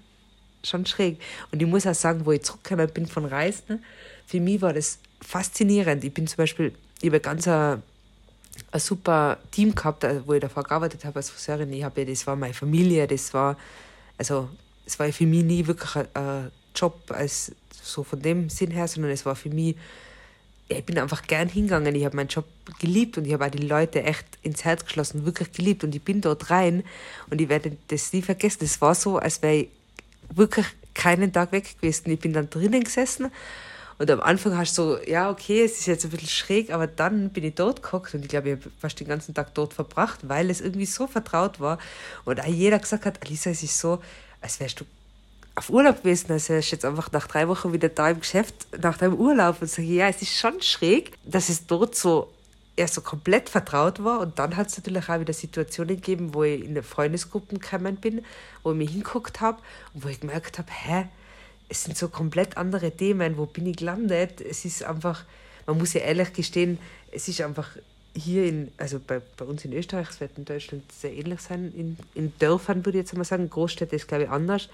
schon 0.64 0.86
schräg. 0.86 1.20
Und 1.50 1.62
ich 1.62 1.68
muss 1.68 1.86
auch 1.86 1.94
sagen, 1.94 2.26
wo 2.26 2.32
ich 2.32 2.42
zurückgekommen 2.42 2.88
bin 2.92 3.06
von 3.06 3.24
Reisen, 3.24 3.84
für 4.26 4.40
mich 4.40 4.60
war 4.62 4.72
das 4.72 4.98
faszinierend. 5.20 6.04
Ich 6.04 6.14
bin 6.14 6.26
zum 6.26 6.36
Beispiel, 6.36 6.72
ich 7.00 7.08
habe 7.08 7.20
ganz 7.20 7.48
ein, 7.48 7.82
ein 8.70 8.80
super 8.80 9.38
Team 9.50 9.74
gehabt, 9.74 10.04
äh, 10.04 10.20
wo 10.26 10.34
ich 10.34 10.40
davor 10.40 10.62
gearbeitet 10.62 11.04
habe 11.04 11.16
als 11.16 11.30
Friseurin. 11.30 11.72
Ich 11.72 11.82
habe, 11.82 12.04
das 12.04 12.26
war 12.26 12.36
meine 12.36 12.54
Familie, 12.54 13.06
das 13.06 13.34
war, 13.34 13.56
also, 14.18 14.48
es 14.86 14.98
war 14.98 15.10
für 15.12 15.26
mich 15.26 15.44
nie 15.44 15.66
wirklich 15.66 15.96
ein, 15.96 16.08
ein 16.14 16.50
Job 16.74 16.94
als 17.08 17.52
so 17.82 18.02
von 18.02 18.20
dem 18.20 18.50
Sinn 18.50 18.70
her, 18.70 18.88
sondern 18.88 19.12
es 19.12 19.26
war 19.26 19.36
für 19.36 19.50
mich, 19.50 19.76
ich 20.68 20.84
bin 20.84 20.98
einfach 20.98 21.22
gern 21.22 21.48
hingegangen. 21.48 21.94
Ich 21.94 22.04
habe 22.04 22.16
meinen 22.16 22.28
Job 22.28 22.44
geliebt 22.78 23.18
und 23.18 23.24
ich 23.24 23.32
habe 23.32 23.46
auch 23.46 23.50
die 23.50 23.66
Leute 23.66 24.02
echt 24.04 24.26
ins 24.42 24.64
Herz 24.64 24.84
geschlossen, 24.84 25.24
wirklich 25.24 25.52
geliebt. 25.52 25.82
Und 25.82 25.94
ich 25.94 26.02
bin 26.02 26.20
dort 26.20 26.50
rein 26.50 26.84
und 27.28 27.40
ich 27.40 27.48
werde 27.48 27.76
das 27.88 28.12
nie 28.12 28.22
vergessen. 28.22 28.64
Es 28.64 28.80
war 28.80 28.94
so, 28.94 29.18
als 29.18 29.42
wäre 29.42 29.56
ich 29.56 29.68
wirklich 30.32 30.66
keinen 30.94 31.32
Tag 31.32 31.52
weg 31.52 31.76
gewesen. 31.80 32.10
Ich 32.10 32.20
bin 32.20 32.32
dann 32.32 32.50
drinnen 32.50 32.84
gesessen 32.84 33.30
und 34.00 34.10
am 34.10 34.22
Anfang 34.22 34.56
hast 34.56 34.78
du 34.78 34.82
so, 34.82 34.98
ja, 35.06 35.28
okay, 35.28 35.62
es 35.62 35.78
ist 35.78 35.84
jetzt 35.84 36.06
ein 36.06 36.10
bisschen 36.10 36.28
schräg, 36.28 36.72
aber 36.72 36.86
dann 36.86 37.28
bin 37.28 37.44
ich 37.44 37.54
dort 37.54 37.82
geguckt 37.82 38.14
und 38.14 38.22
ich 38.22 38.30
glaube, 38.30 38.48
ich 38.48 38.56
habe 38.56 38.70
fast 38.80 38.98
den 38.98 39.06
ganzen 39.06 39.34
Tag 39.34 39.52
dort 39.52 39.74
verbracht, 39.74 40.20
weil 40.26 40.48
es 40.48 40.62
irgendwie 40.62 40.86
so 40.86 41.06
vertraut 41.06 41.60
war. 41.60 41.78
Und 42.24 42.40
auch 42.40 42.46
jeder 42.46 42.78
gesagt 42.78 43.04
hat, 43.04 43.22
Alisa, 43.22 43.50
es 43.50 43.62
ist 43.62 43.78
so, 43.78 44.00
als 44.40 44.58
wärst 44.58 44.80
du 44.80 44.86
auf 45.54 45.70
Urlaub 45.70 46.02
gewesen. 46.02 46.32
Also 46.32 46.54
er 46.54 46.60
ist 46.60 46.70
jetzt 46.70 46.84
einfach 46.84 47.10
nach 47.12 47.26
drei 47.26 47.48
Wochen 47.48 47.72
wieder 47.72 47.88
da 47.88 48.10
im 48.10 48.20
Geschäft, 48.20 48.54
nach 48.80 48.98
deinem 48.98 49.14
Urlaub. 49.14 49.60
Und 49.60 49.68
sage, 49.68 49.88
ja, 49.88 50.08
es 50.08 50.22
ist 50.22 50.38
schon 50.38 50.60
schräg, 50.62 51.12
dass 51.24 51.48
es 51.48 51.66
dort 51.66 51.94
so 51.94 52.30
erst 52.76 52.94
so 52.94 53.00
komplett 53.00 53.48
vertraut 53.48 54.02
war. 54.02 54.20
Und 54.20 54.38
dann 54.38 54.56
hat 54.56 54.68
es 54.68 54.78
natürlich 54.78 55.08
auch 55.08 55.20
wieder 55.20 55.32
Situationen 55.32 55.96
gegeben, 55.96 56.34
wo 56.34 56.44
ich 56.44 56.64
in 56.64 56.82
Freundesgruppen 56.82 57.58
gekommen 57.58 57.96
bin, 57.96 58.24
wo 58.62 58.72
ich 58.72 58.78
mich 58.78 58.90
hinguckt 58.90 59.40
habe 59.40 59.58
und 59.94 60.04
wo 60.04 60.08
ich 60.08 60.20
gemerkt 60.20 60.58
habe, 60.58 60.68
hä, 60.70 61.06
es 61.68 61.84
sind 61.84 61.96
so 61.96 62.08
komplett 62.08 62.56
andere 62.56 62.90
Themen. 62.90 63.36
Wo 63.36 63.46
bin 63.46 63.66
ich 63.66 63.76
gelandet? 63.76 64.40
Es 64.40 64.64
ist 64.64 64.82
einfach, 64.82 65.24
man 65.66 65.78
muss 65.78 65.92
ja 65.92 66.00
ehrlich 66.00 66.32
gestehen, 66.32 66.78
es 67.12 67.28
ist 67.28 67.40
einfach 67.40 67.68
hier 68.14 68.44
in, 68.44 68.72
also 68.76 68.98
bei, 68.98 69.20
bei 69.36 69.44
uns 69.44 69.64
in 69.64 69.72
Österreich, 69.72 70.08
es 70.10 70.20
wird 70.20 70.36
in 70.36 70.44
Deutschland 70.44 70.90
sehr 70.92 71.12
ähnlich 71.12 71.40
sein, 71.40 71.72
in, 71.76 71.96
in 72.14 72.32
Dörfern 72.38 72.84
würde 72.84 72.98
ich 72.98 73.04
jetzt 73.04 73.16
mal 73.16 73.24
sagen, 73.24 73.48
Großstädte 73.48 73.94
ist 73.96 74.08
glaube 74.08 74.24
ich 74.24 74.30
anders, 74.30 74.68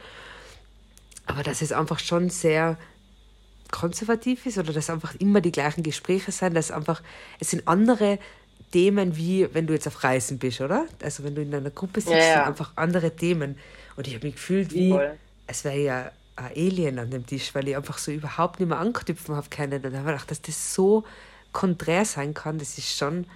aber 1.26 1.42
dass 1.42 1.62
es 1.62 1.72
einfach 1.72 1.98
schon 1.98 2.30
sehr 2.30 2.78
konservativ 3.70 4.46
ist 4.46 4.58
oder 4.58 4.72
dass 4.72 4.90
einfach 4.90 5.14
immer 5.16 5.40
die 5.40 5.52
gleichen 5.52 5.82
Gespräche 5.82 6.32
sind, 6.32 6.54
dass 6.54 6.70
einfach, 6.70 7.02
es 7.40 7.50
sind 7.50 7.66
andere 7.66 8.18
Themen 8.72 9.16
wie 9.16 9.48
wenn 9.54 9.66
du 9.66 9.74
jetzt 9.74 9.86
auf 9.86 10.02
Reisen 10.02 10.38
bist, 10.38 10.60
oder? 10.60 10.86
Also 11.02 11.24
wenn 11.24 11.34
du 11.34 11.42
in 11.42 11.54
einer 11.54 11.70
Gruppe 11.70 12.00
sitzt, 12.00 12.12
ja, 12.12 12.18
ja. 12.18 12.34
sind 12.34 12.46
einfach 12.48 12.72
andere 12.76 13.14
Themen. 13.14 13.58
Und 13.96 14.06
ich 14.06 14.14
habe 14.14 14.26
mich 14.26 14.34
gefühlt 14.36 14.72
wie, 14.72 14.90
Voll. 14.90 15.16
es 15.46 15.64
wäre 15.64 15.78
ja 15.78 16.10
ein 16.36 16.52
Alien 16.54 16.98
an 16.98 17.10
dem 17.10 17.26
Tisch, 17.26 17.54
weil 17.54 17.68
ich 17.68 17.76
einfach 17.76 17.98
so 17.98 18.10
überhaupt 18.10 18.60
nicht 18.60 18.68
mehr 18.68 18.78
anknüpfen 18.78 19.34
habe 19.34 19.48
können. 19.48 19.84
Und 19.84 19.84
dann 19.84 19.98
habe 19.98 20.10
ich 20.10 20.14
gedacht, 20.14 20.30
dass 20.30 20.42
das 20.42 20.74
so 20.74 21.04
konträr 21.52 22.04
sein 22.04 22.34
kann, 22.34 22.58
das 22.58 22.76
ist 22.76 22.96
schon, 22.96 23.26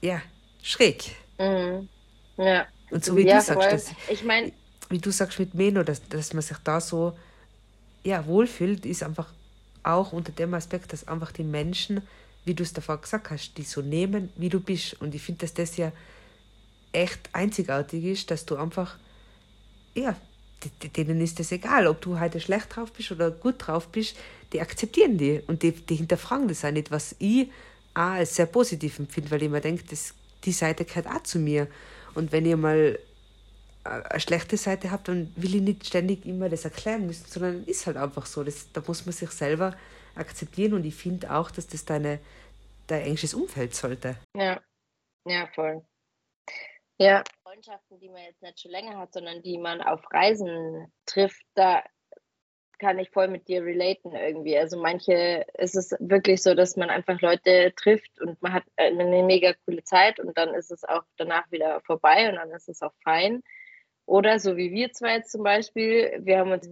ja, 0.00 0.22
schräg. 0.62 1.16
Mhm. 1.38 1.88
Ja. 2.36 2.66
Und 2.90 3.04
so 3.04 3.16
wie 3.16 3.26
ja, 3.26 3.38
du 3.38 3.42
sagst, 3.42 3.72
das, 3.72 3.90
ich 4.08 4.24
meine, 4.24 4.52
wie 4.90 4.98
du 4.98 5.10
sagst 5.10 5.38
mit 5.38 5.54
Meno, 5.54 5.82
dass, 5.82 6.06
dass 6.08 6.34
man 6.34 6.42
sich 6.42 6.58
da 6.58 6.80
so 6.80 7.16
ja, 8.02 8.26
wohlfühlt, 8.26 8.84
ist 8.84 9.02
einfach 9.02 9.32
auch 9.82 10.12
unter 10.12 10.32
dem 10.32 10.52
Aspekt, 10.54 10.92
dass 10.92 11.08
einfach 11.08 11.32
die 11.32 11.44
Menschen, 11.44 12.02
wie 12.44 12.54
du 12.54 12.62
es 12.62 12.72
davor 12.72 13.00
gesagt 13.00 13.30
hast, 13.30 13.56
die 13.56 13.62
so 13.62 13.80
nehmen, 13.80 14.30
wie 14.36 14.48
du 14.48 14.60
bist. 14.60 15.00
Und 15.00 15.14
ich 15.14 15.22
finde, 15.22 15.40
dass 15.42 15.54
das 15.54 15.76
ja 15.76 15.92
echt 16.92 17.30
einzigartig 17.32 18.04
ist, 18.04 18.30
dass 18.30 18.44
du 18.44 18.56
einfach, 18.56 18.98
ja, 19.94 20.16
denen 20.96 21.20
ist 21.20 21.40
es 21.40 21.52
egal, 21.52 21.86
ob 21.86 22.00
du 22.02 22.18
heute 22.20 22.40
schlecht 22.40 22.74
drauf 22.74 22.92
bist 22.92 23.12
oder 23.12 23.30
gut 23.30 23.54
drauf 23.58 23.88
bist, 23.88 24.16
die 24.52 24.60
akzeptieren 24.60 25.16
die 25.16 25.40
und 25.46 25.62
die, 25.62 25.72
die 25.72 25.94
hinterfragen 25.94 26.48
das 26.48 26.64
auch 26.64 26.70
nicht, 26.70 26.90
was 26.90 27.14
ich 27.18 27.48
auch 27.94 28.00
als 28.00 28.36
sehr 28.36 28.46
positiv 28.46 28.98
empfinde, 28.98 29.30
weil 29.30 29.42
ich 29.42 29.48
mir 29.48 29.60
denke, 29.60 29.84
das, 29.88 30.14
die 30.44 30.52
Seite 30.52 30.84
gehört 30.84 31.06
auch 31.06 31.22
zu 31.22 31.38
mir. 31.38 31.68
Und 32.14 32.32
wenn 32.32 32.44
ihr 32.44 32.56
mal 32.56 32.98
eine 33.84 34.20
schlechte 34.20 34.56
Seite 34.56 34.90
habt, 34.90 35.08
dann 35.08 35.32
will 35.36 35.54
ich 35.54 35.62
nicht 35.62 35.86
ständig 35.86 36.26
immer 36.26 36.48
das 36.48 36.64
erklären 36.64 37.06
müssen, 37.06 37.26
sondern 37.26 37.64
ist 37.64 37.86
halt 37.86 37.96
einfach 37.96 38.26
so. 38.26 38.44
Das, 38.44 38.70
da 38.72 38.82
muss 38.86 39.06
man 39.06 39.12
sich 39.12 39.30
selber 39.30 39.74
akzeptieren 40.14 40.74
und 40.74 40.84
ich 40.84 40.94
finde 40.94 41.32
auch, 41.34 41.50
dass 41.50 41.66
das 41.66 41.84
deine, 41.84 42.20
dein 42.86 43.02
englisches 43.02 43.34
Umfeld 43.34 43.74
sollte. 43.74 44.16
Ja, 44.36 44.60
ja, 45.26 45.46
voll. 45.54 45.84
Ja, 46.98 47.24
Freundschaften, 47.42 47.98
die 47.98 48.10
man 48.10 48.22
jetzt 48.24 48.42
nicht 48.42 48.60
schon 48.60 48.72
länger 48.72 48.98
hat, 48.98 49.14
sondern 49.14 49.40
die 49.40 49.56
man 49.56 49.80
auf 49.80 50.02
Reisen 50.12 50.92
trifft, 51.06 51.42
da 51.54 51.82
kann 52.78 52.98
ich 52.98 53.10
voll 53.10 53.28
mit 53.28 53.46
dir 53.46 53.62
relaten 53.62 54.12
irgendwie. 54.12 54.58
Also 54.58 54.80
manche 54.80 55.46
ist 55.58 55.76
es 55.76 55.94
wirklich 56.00 56.42
so, 56.42 56.54
dass 56.54 56.76
man 56.76 56.90
einfach 56.90 57.20
Leute 57.20 57.72
trifft 57.76 58.20
und 58.20 58.40
man 58.42 58.54
hat 58.54 58.64
eine 58.76 59.22
mega 59.22 59.54
coole 59.64 59.84
Zeit 59.84 60.18
und 60.18 60.36
dann 60.36 60.54
ist 60.54 60.70
es 60.70 60.84
auch 60.84 61.04
danach 61.16 61.50
wieder 61.50 61.80
vorbei 61.82 62.28
und 62.28 62.36
dann 62.36 62.50
ist 62.50 62.68
es 62.68 62.82
auch 62.82 62.94
fein. 63.04 63.42
Oder 64.10 64.40
so 64.40 64.56
wie 64.56 64.72
wir 64.72 64.90
zwei 64.90 65.18
jetzt 65.18 65.30
zum 65.30 65.44
Beispiel, 65.44 66.18
wir 66.24 66.40
haben 66.40 66.50
uns 66.50 66.68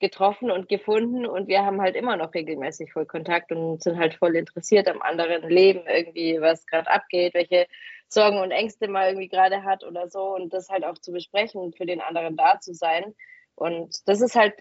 getroffen 0.00 0.50
und 0.50 0.70
gefunden 0.70 1.26
und 1.26 1.48
wir 1.48 1.66
haben 1.66 1.82
halt 1.82 1.96
immer 1.96 2.16
noch 2.16 2.32
regelmäßig 2.32 2.94
voll 2.94 3.04
Kontakt 3.04 3.52
und 3.52 3.82
sind 3.82 3.98
halt 3.98 4.14
voll 4.14 4.34
interessiert 4.36 4.88
am 4.88 5.02
anderen 5.02 5.50
Leben 5.50 5.86
irgendwie, 5.86 6.40
was 6.40 6.66
gerade 6.66 6.90
abgeht, 6.90 7.34
welche 7.34 7.66
Sorgen 8.08 8.38
und 8.40 8.52
Ängste 8.52 8.88
man 8.88 9.06
irgendwie 9.06 9.28
gerade 9.28 9.64
hat 9.64 9.84
oder 9.84 10.08
so 10.08 10.34
und 10.34 10.54
das 10.54 10.70
halt 10.70 10.84
auch 10.84 10.96
zu 10.96 11.12
besprechen 11.12 11.60
und 11.60 11.76
für 11.76 11.84
den 11.84 12.00
anderen 12.00 12.38
da 12.38 12.58
zu 12.58 12.72
sein. 12.72 13.14
Und 13.54 13.94
das 14.06 14.22
ist 14.22 14.34
halt 14.34 14.54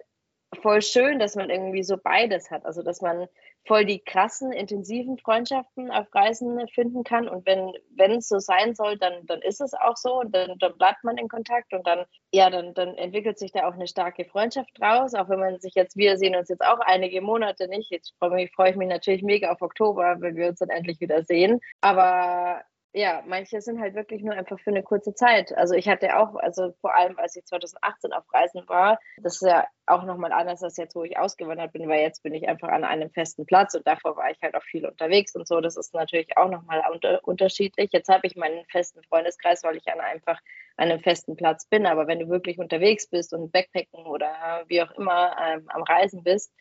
voll 0.55 0.81
schön, 0.81 1.19
dass 1.19 1.35
man 1.35 1.49
irgendwie 1.49 1.83
so 1.83 1.97
beides 1.97 2.51
hat. 2.51 2.65
Also, 2.65 2.81
dass 2.81 3.01
man 3.01 3.27
voll 3.65 3.85
die 3.85 3.99
krassen, 3.99 4.51
intensiven 4.51 5.17
Freundschaften 5.17 5.91
auf 5.91 6.13
Reisen 6.13 6.67
finden 6.67 7.03
kann. 7.03 7.27
Und 7.27 7.45
wenn, 7.45 7.73
wenn 7.95 8.11
es 8.11 8.27
so 8.27 8.39
sein 8.39 8.75
soll, 8.75 8.97
dann, 8.97 9.25
dann 9.25 9.41
ist 9.41 9.59
es 9.61 9.73
auch 9.73 9.97
so 9.97 10.19
und 10.19 10.33
dann, 10.35 10.57
dann 10.59 10.77
bleibt 10.77 11.03
man 11.03 11.17
in 11.17 11.27
Kontakt 11.27 11.73
und 11.73 11.85
dann, 11.85 12.05
ja, 12.31 12.49
dann, 12.49 12.73
dann 12.73 12.95
entwickelt 12.95 13.39
sich 13.39 13.51
da 13.51 13.67
auch 13.67 13.73
eine 13.73 13.87
starke 13.87 14.25
Freundschaft 14.25 14.69
draus. 14.79 15.13
Auch 15.13 15.29
wenn 15.29 15.39
man 15.39 15.59
sich 15.59 15.73
jetzt, 15.75 15.97
wir 15.97 16.17
sehen 16.17 16.35
uns 16.35 16.49
jetzt 16.49 16.63
auch 16.63 16.79
einige 16.79 17.21
Monate 17.21 17.67
nicht. 17.67 17.91
Jetzt 17.91 18.13
freue 18.19 18.43
ich, 18.43 18.51
freue 18.53 18.71
ich 18.71 18.75
mich 18.75 18.87
natürlich 18.87 19.23
mega 19.23 19.51
auf 19.51 19.61
Oktober, 19.61 20.17
wenn 20.19 20.35
wir 20.35 20.49
uns 20.49 20.59
dann 20.59 20.69
endlich 20.69 20.99
wieder 20.99 21.23
sehen. 21.23 21.59
Aber 21.81 22.61
ja, 22.95 23.21
manche 23.27 23.59
sind 23.59 23.81
halt 23.81 23.93
wirklich 23.93 24.23
nur 24.23 24.33
einfach 24.33 24.57
für 24.57 24.69
eine 24.69 24.81
kurze 24.81 25.13
Zeit. 25.13 25.51
Also 25.57 25.75
ich 25.75 25.89
hatte 25.89 26.17
auch, 26.17 26.35
also 26.35 26.73
vor 26.79 26.95
allem 26.95 27.19
als 27.19 27.35
ich 27.35 27.43
2018 27.43 28.13
auf 28.13 28.23
Reisen 28.33 28.63
war, 28.69 28.99
das 29.17 29.35
ist 29.41 29.49
ja 29.49 29.67
auch 29.85 30.05
nochmal 30.05 30.31
anders 30.31 30.63
als 30.63 30.77
jetzt, 30.77 30.95
wo 30.95 31.03
ich 31.03 31.17
ausgewandert 31.17 31.73
bin, 31.73 31.89
weil 31.89 31.99
jetzt 31.99 32.23
bin 32.23 32.33
ich 32.33 32.47
einfach 32.47 32.69
an 32.69 32.85
einem 32.85 33.09
festen 33.11 33.45
Platz 33.45 33.75
und 33.75 33.85
davor 33.85 34.15
war 34.15 34.31
ich 34.31 34.37
halt 34.41 34.55
auch 34.55 34.63
viel 34.63 34.85
unterwegs 34.85 35.35
und 35.35 35.45
so. 35.45 35.59
Das 35.59 35.75
ist 35.75 35.93
natürlich 35.93 36.37
auch 36.37 36.49
nochmal 36.49 36.83
unter 36.89 37.19
unterschiedlich. 37.27 37.89
Jetzt 37.91 38.07
habe 38.07 38.27
ich 38.27 38.37
meinen 38.37 38.63
festen 38.67 39.03
Freundeskreis, 39.03 39.61
weil 39.63 39.75
ich 39.75 39.87
an 39.91 39.99
einfach 39.99 40.39
an 40.77 40.89
einem 40.89 41.01
festen 41.01 41.35
Platz 41.35 41.65
bin. 41.65 41.85
Aber 41.85 42.07
wenn 42.07 42.19
du 42.19 42.29
wirklich 42.29 42.59
unterwegs 42.59 43.09
bist 43.09 43.33
und 43.33 43.51
Backpacken 43.51 44.05
oder 44.05 44.63
wie 44.67 44.81
auch 44.81 44.91
immer 44.91 45.35
ähm, 45.41 45.65
am 45.67 45.83
Reisen 45.83 46.23
bist, 46.23 46.53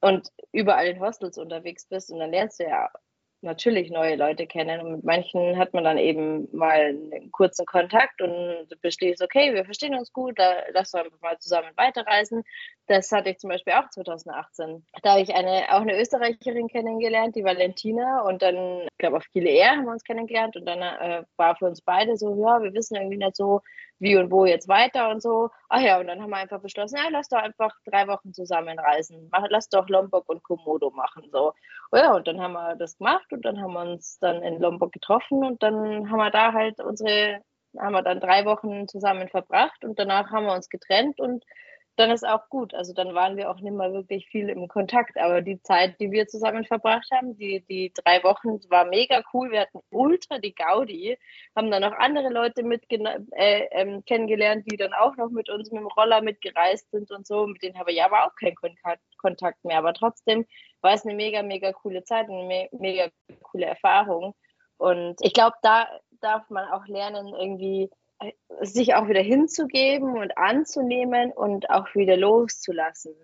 und 0.00 0.32
überall 0.52 0.86
in 0.86 1.00
Hostels 1.00 1.36
unterwegs 1.36 1.84
bist 1.86 2.10
und 2.10 2.20
dann 2.20 2.30
lernst 2.30 2.58
du 2.58 2.64
ja 2.64 2.88
natürlich 3.42 3.90
neue 3.90 4.16
Leute 4.16 4.46
kennen 4.46 4.80
und 4.80 4.92
mit 4.92 5.04
manchen 5.04 5.56
hat 5.56 5.72
man 5.72 5.84
dann 5.84 5.98
eben 5.98 6.48
mal 6.52 6.96
einen 7.10 7.30
kurzen 7.32 7.64
Kontakt 7.66 8.20
und 8.20 8.68
beschließt, 8.82 9.22
okay, 9.22 9.54
wir 9.54 9.64
verstehen 9.64 9.94
uns 9.94 10.12
gut, 10.12 10.38
da 10.38 10.56
lass 10.72 10.92
uns 10.92 11.04
einfach 11.04 11.20
mal 11.20 11.38
zusammen 11.38 11.70
weiterreisen. 11.76 12.42
Das 12.86 13.10
hatte 13.12 13.30
ich 13.30 13.38
zum 13.38 13.50
Beispiel 13.50 13.72
auch 13.74 13.88
2018. 13.88 14.84
Da 15.02 15.12
habe 15.12 15.22
ich 15.22 15.34
eine, 15.34 15.64
auch 15.70 15.80
eine 15.80 15.98
Österreicherin 15.98 16.68
kennengelernt, 16.68 17.36
die 17.36 17.44
Valentina 17.44 18.22
und 18.22 18.42
dann, 18.42 18.82
ich 18.82 18.98
glaube, 18.98 19.16
auf 19.16 19.26
Kile 19.32 19.50
Air 19.50 19.70
haben 19.70 19.84
wir 19.84 19.92
uns 19.92 20.04
kennengelernt 20.04 20.56
und 20.56 20.66
dann 20.66 20.82
äh, 20.82 21.24
war 21.36 21.56
für 21.56 21.66
uns 21.66 21.80
beide 21.80 22.16
so, 22.16 22.34
ja, 22.34 22.62
wir 22.62 22.74
wissen 22.74 22.96
irgendwie 22.96 23.16
nicht 23.16 23.36
so, 23.36 23.60
wie 24.00 24.16
und 24.16 24.30
wo 24.32 24.46
jetzt 24.46 24.66
weiter 24.68 25.10
und 25.10 25.22
so. 25.22 25.50
Ach 25.68 25.80
ja, 25.80 26.00
und 26.00 26.08
dann 26.08 26.20
haben 26.20 26.30
wir 26.30 26.38
einfach 26.38 26.60
beschlossen, 26.60 26.96
ja, 26.96 27.08
lass 27.10 27.28
doch 27.28 27.38
einfach 27.38 27.72
drei 27.84 28.08
Wochen 28.08 28.32
zusammen 28.32 28.78
reisen. 28.78 29.28
Mach, 29.30 29.44
lass 29.50 29.68
doch 29.68 29.88
Lombok 29.88 30.28
und 30.28 30.42
Komodo 30.42 30.90
machen. 30.90 31.28
So. 31.30 31.52
Oh 31.92 31.96
ja, 31.96 32.14
und 32.14 32.26
dann 32.26 32.40
haben 32.40 32.54
wir 32.54 32.76
das 32.76 32.98
gemacht 32.98 33.32
und 33.32 33.44
dann 33.44 33.60
haben 33.60 33.74
wir 33.74 33.82
uns 33.82 34.18
dann 34.18 34.42
in 34.42 34.58
Lombok 34.60 34.92
getroffen 34.92 35.44
und 35.44 35.62
dann 35.62 36.10
haben 36.10 36.18
wir 36.18 36.30
da 36.30 36.52
halt 36.52 36.80
unsere, 36.80 37.42
haben 37.78 37.92
wir 37.92 38.02
dann 38.02 38.20
drei 38.20 38.44
Wochen 38.46 38.88
zusammen 38.88 39.28
verbracht 39.28 39.84
und 39.84 39.98
danach 39.98 40.30
haben 40.30 40.46
wir 40.46 40.54
uns 40.54 40.68
getrennt 40.70 41.20
und 41.20 41.44
dann 42.00 42.10
ist 42.10 42.26
auch 42.26 42.48
gut. 42.48 42.72
Also 42.74 42.94
dann 42.94 43.14
waren 43.14 43.36
wir 43.36 43.50
auch 43.50 43.60
nicht 43.60 43.74
mehr 43.74 43.92
wirklich 43.92 44.26
viel 44.28 44.48
im 44.48 44.68
Kontakt. 44.68 45.18
Aber 45.18 45.42
die 45.42 45.62
Zeit, 45.62 46.00
die 46.00 46.10
wir 46.10 46.26
zusammen 46.26 46.64
verbracht 46.64 47.08
haben, 47.12 47.36
die, 47.36 47.62
die 47.68 47.92
drei 47.94 48.24
Wochen, 48.24 48.58
war 48.70 48.86
mega 48.86 49.22
cool. 49.34 49.50
Wir 49.50 49.60
hatten 49.60 49.80
ultra 49.90 50.38
die 50.38 50.54
Gaudi, 50.54 51.18
haben 51.54 51.70
dann 51.70 51.84
auch 51.84 51.92
andere 51.92 52.30
Leute 52.30 52.62
mit 52.62 52.84
äh, 52.90 53.66
ähm, 53.72 54.02
kennengelernt, 54.06 54.64
die 54.70 54.78
dann 54.78 54.94
auch 54.94 55.16
noch 55.16 55.28
mit 55.28 55.50
uns 55.50 55.70
mit 55.70 55.82
dem 55.82 55.88
Roller 55.88 56.22
mitgereist 56.22 56.90
sind 56.90 57.10
und 57.10 57.26
so. 57.26 57.46
Mit 57.46 57.62
denen 57.62 57.78
habe 57.78 57.92
ich 57.92 58.02
aber 58.02 58.24
auch 58.24 58.34
keinen 58.34 58.56
Kontakt, 58.56 59.02
Kontakt 59.18 59.64
mehr. 59.64 59.78
Aber 59.78 59.92
trotzdem 59.92 60.46
war 60.80 60.94
es 60.94 61.04
eine 61.04 61.14
mega, 61.14 61.42
mega 61.42 61.72
coole 61.72 62.02
Zeit, 62.04 62.30
eine 62.30 62.44
me 62.44 62.68
mega 62.72 63.08
coole 63.42 63.66
Erfahrung. 63.66 64.34
Und 64.78 65.16
ich 65.20 65.34
glaube, 65.34 65.56
da 65.60 65.86
darf 66.22 66.48
man 66.48 66.66
auch 66.70 66.86
lernen, 66.86 67.28
irgendwie 67.28 67.90
sich 68.60 68.94
auch 68.94 69.08
wieder 69.08 69.22
hinzugeben 69.22 70.18
und 70.18 70.36
anzunehmen 70.36 71.32
und 71.32 71.70
auch 71.70 71.94
wieder 71.94 72.16
loszulassen. 72.16 73.14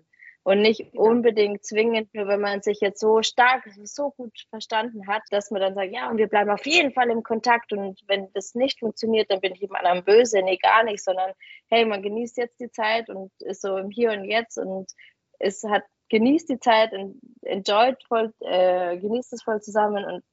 Und 0.43 0.61
nicht 0.61 0.93
unbedingt 0.93 1.65
zwingend, 1.65 2.13
nur 2.13 2.29
wenn 2.29 2.39
man 2.39 2.61
sich 2.61 2.79
jetzt 2.79 3.01
so 3.01 3.21
stark, 3.21 3.67
so 3.83 4.11
gut 4.11 4.31
verstanden 4.49 5.05
hat, 5.05 5.21
dass 5.29 5.51
man 5.51 5.59
dann 5.59 5.75
sagt, 5.75 5.91
ja, 5.91 6.09
und 6.09 6.17
wir 6.17 6.27
bleiben 6.27 6.49
auf 6.49 6.65
jeden 6.65 6.93
Fall 6.93 7.09
im 7.09 7.21
Kontakt. 7.21 7.73
Und 7.73 7.99
wenn 8.07 8.31
das 8.31 8.55
nicht 8.55 8.79
funktioniert, 8.79 9.29
dann 9.29 9.41
bin 9.41 9.53
ich 9.53 9.59
jemand 9.59 9.83
anderem 9.83 10.05
böse. 10.05 10.41
Nee, 10.41 10.55
gar 10.55 10.85
nicht, 10.85 11.03
sondern 11.03 11.33
hey, 11.69 11.83
man 11.83 12.01
genießt 12.01 12.37
jetzt 12.37 12.61
die 12.61 12.71
Zeit 12.71 13.09
und 13.09 13.29
ist 13.41 13.61
so 13.61 13.75
im 13.75 13.89
Hier 13.89 14.11
und 14.11 14.23
Jetzt 14.23 14.57
und 14.57 14.89
es 15.37 15.65
hat, 15.65 15.83
genießt 16.09 16.47
die 16.49 16.59
Zeit 16.59 16.93
und 16.93 17.19
enjoyt 17.41 18.01
voll, 18.07 18.33
äh, 18.39 18.97
genießt 18.97 19.33
es 19.33 19.43
voll 19.43 19.61
zusammen 19.61 20.05
und 20.05 20.23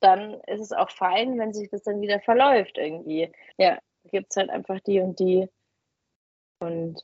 dann 0.00 0.40
ist 0.46 0.60
es 0.60 0.72
auch 0.72 0.90
fein, 0.90 1.38
wenn 1.38 1.52
sich 1.52 1.68
das 1.70 1.82
dann 1.82 2.00
wieder 2.00 2.20
verläuft 2.20 2.78
irgendwie. 2.78 3.32
Ja, 3.56 3.78
gibt 4.08 4.28
es 4.30 4.36
halt 4.36 4.50
einfach 4.50 4.80
die 4.80 5.00
und 5.00 5.18
die. 5.18 5.48
Und 6.60 7.00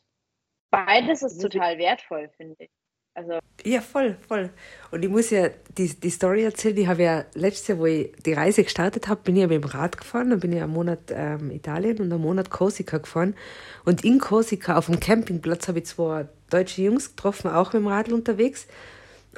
beides 0.70 1.22
ist 1.22 1.40
total 1.40 1.78
wertvoll, 1.78 2.28
finde 2.36 2.56
ich. 2.58 2.70
Also 3.16 3.38
ja, 3.64 3.80
voll, 3.80 4.16
voll. 4.26 4.50
Und 4.90 5.04
ich 5.04 5.08
muss 5.08 5.30
ja 5.30 5.48
die, 5.78 5.88
die 5.88 6.10
Story 6.10 6.42
erzählen. 6.42 6.76
Ich 6.76 6.88
habe 6.88 7.02
ja 7.04 7.24
letztes 7.34 7.68
Jahr, 7.68 7.78
wo 7.78 7.86
ich 7.86 8.12
die 8.26 8.32
Reise 8.32 8.64
gestartet 8.64 9.06
habe, 9.06 9.22
bin 9.22 9.36
ich 9.36 9.42
ja 9.42 9.46
mit 9.46 9.62
dem 9.62 9.70
Rad 9.70 9.96
gefahren. 9.96 10.30
Dann 10.30 10.40
bin 10.40 10.52
ich 10.52 10.60
einen 10.60 10.72
Monat 10.72 10.98
ähm, 11.10 11.52
Italien 11.52 12.00
und 12.00 12.12
einen 12.12 12.20
Monat 12.20 12.50
Korsika 12.50 12.98
gefahren. 12.98 13.36
Und 13.84 14.04
in 14.04 14.18
Korsika 14.18 14.76
auf 14.76 14.86
dem 14.86 14.98
Campingplatz 14.98 15.68
habe 15.68 15.78
ich 15.78 15.86
zwei 15.86 16.26
deutsche 16.50 16.82
Jungs 16.82 17.10
getroffen, 17.10 17.48
auch 17.50 17.72
mit 17.72 17.82
dem 17.82 17.86
Radl 17.86 18.12
unterwegs. 18.12 18.66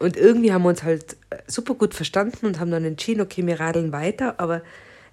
Und 0.00 0.16
irgendwie 0.16 0.52
haben 0.52 0.62
wir 0.62 0.70
uns 0.70 0.82
halt 0.82 1.16
äh, 1.28 1.36
super 1.46 1.74
gut 1.74 1.92
verstanden 1.92 2.46
und 2.46 2.58
haben 2.58 2.70
dann 2.70 2.84
entschieden, 2.84 3.20
okay, 3.20 3.46
wir 3.46 3.60
radeln 3.60 3.92
weiter. 3.92 4.40
Aber 4.40 4.62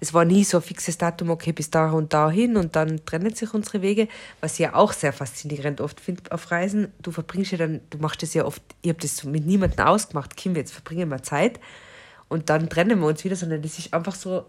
es 0.03 0.13
war 0.13 0.25
nie 0.25 0.43
so 0.43 0.57
ein 0.57 0.63
fixes 0.63 0.97
Datum, 0.97 1.29
okay, 1.29 1.53
bis 1.53 1.69
da 1.69 1.91
und 1.91 2.11
dahin 2.11 2.57
und 2.57 2.75
dann 2.75 3.05
trennen 3.05 3.33
sich 3.33 3.53
unsere 3.53 3.81
Wege, 3.81 4.09
was 4.41 4.53
ich 4.53 4.59
ja 4.59 4.75
auch 4.75 4.91
sehr 4.91 5.13
faszinierend 5.13 5.79
oft 5.79 6.01
finde 6.01 6.29
auf 6.29 6.51
Reisen. 6.51 6.91
Du 7.01 7.11
verbringst 7.11 7.53
ja 7.53 7.57
dann, 7.57 7.79
du 7.89 7.99
machst 7.99 8.21
das 8.21 8.33
ja 8.33 8.43
oft, 8.43 8.61
ich 8.81 8.89
habe 8.89 8.99
das 8.99 9.23
mit 9.23 9.45
niemandem 9.45 9.85
ausgemacht, 9.85 10.35
Kim, 10.35 10.57
jetzt 10.57 10.73
verbringen 10.73 11.07
wir 11.07 11.23
Zeit 11.23 11.57
und 12.27 12.49
dann 12.49 12.69
trennen 12.69 12.99
wir 12.99 13.07
uns 13.07 13.23
wieder, 13.23 13.37
sondern 13.37 13.61
das 13.61 13.79
ist 13.79 13.93
einfach 13.93 14.15
so, 14.15 14.45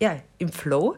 ja, 0.00 0.20
im 0.38 0.50
Flow. 0.50 0.96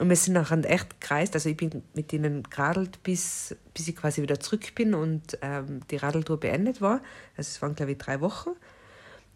Und 0.00 0.08
wir 0.08 0.16
sind 0.16 0.34
nachher 0.34 0.68
echt 0.68 0.98
gekreist. 1.00 1.34
Also 1.34 1.50
ich 1.50 1.56
bin 1.56 1.84
mit 1.94 2.12
ihnen 2.12 2.42
geradelt, 2.42 3.00
bis, 3.04 3.54
bis 3.74 3.86
ich 3.86 3.94
quasi 3.94 4.22
wieder 4.22 4.40
zurück 4.40 4.74
bin 4.74 4.94
und 4.94 5.38
ähm, 5.42 5.82
die 5.90 5.96
Radeltour 5.96 6.40
beendet 6.40 6.80
war. 6.80 7.00
Also 7.36 7.48
es 7.48 7.62
waren, 7.62 7.76
glaube 7.76 7.92
ich, 7.92 7.98
drei 7.98 8.20
Wochen. 8.20 8.50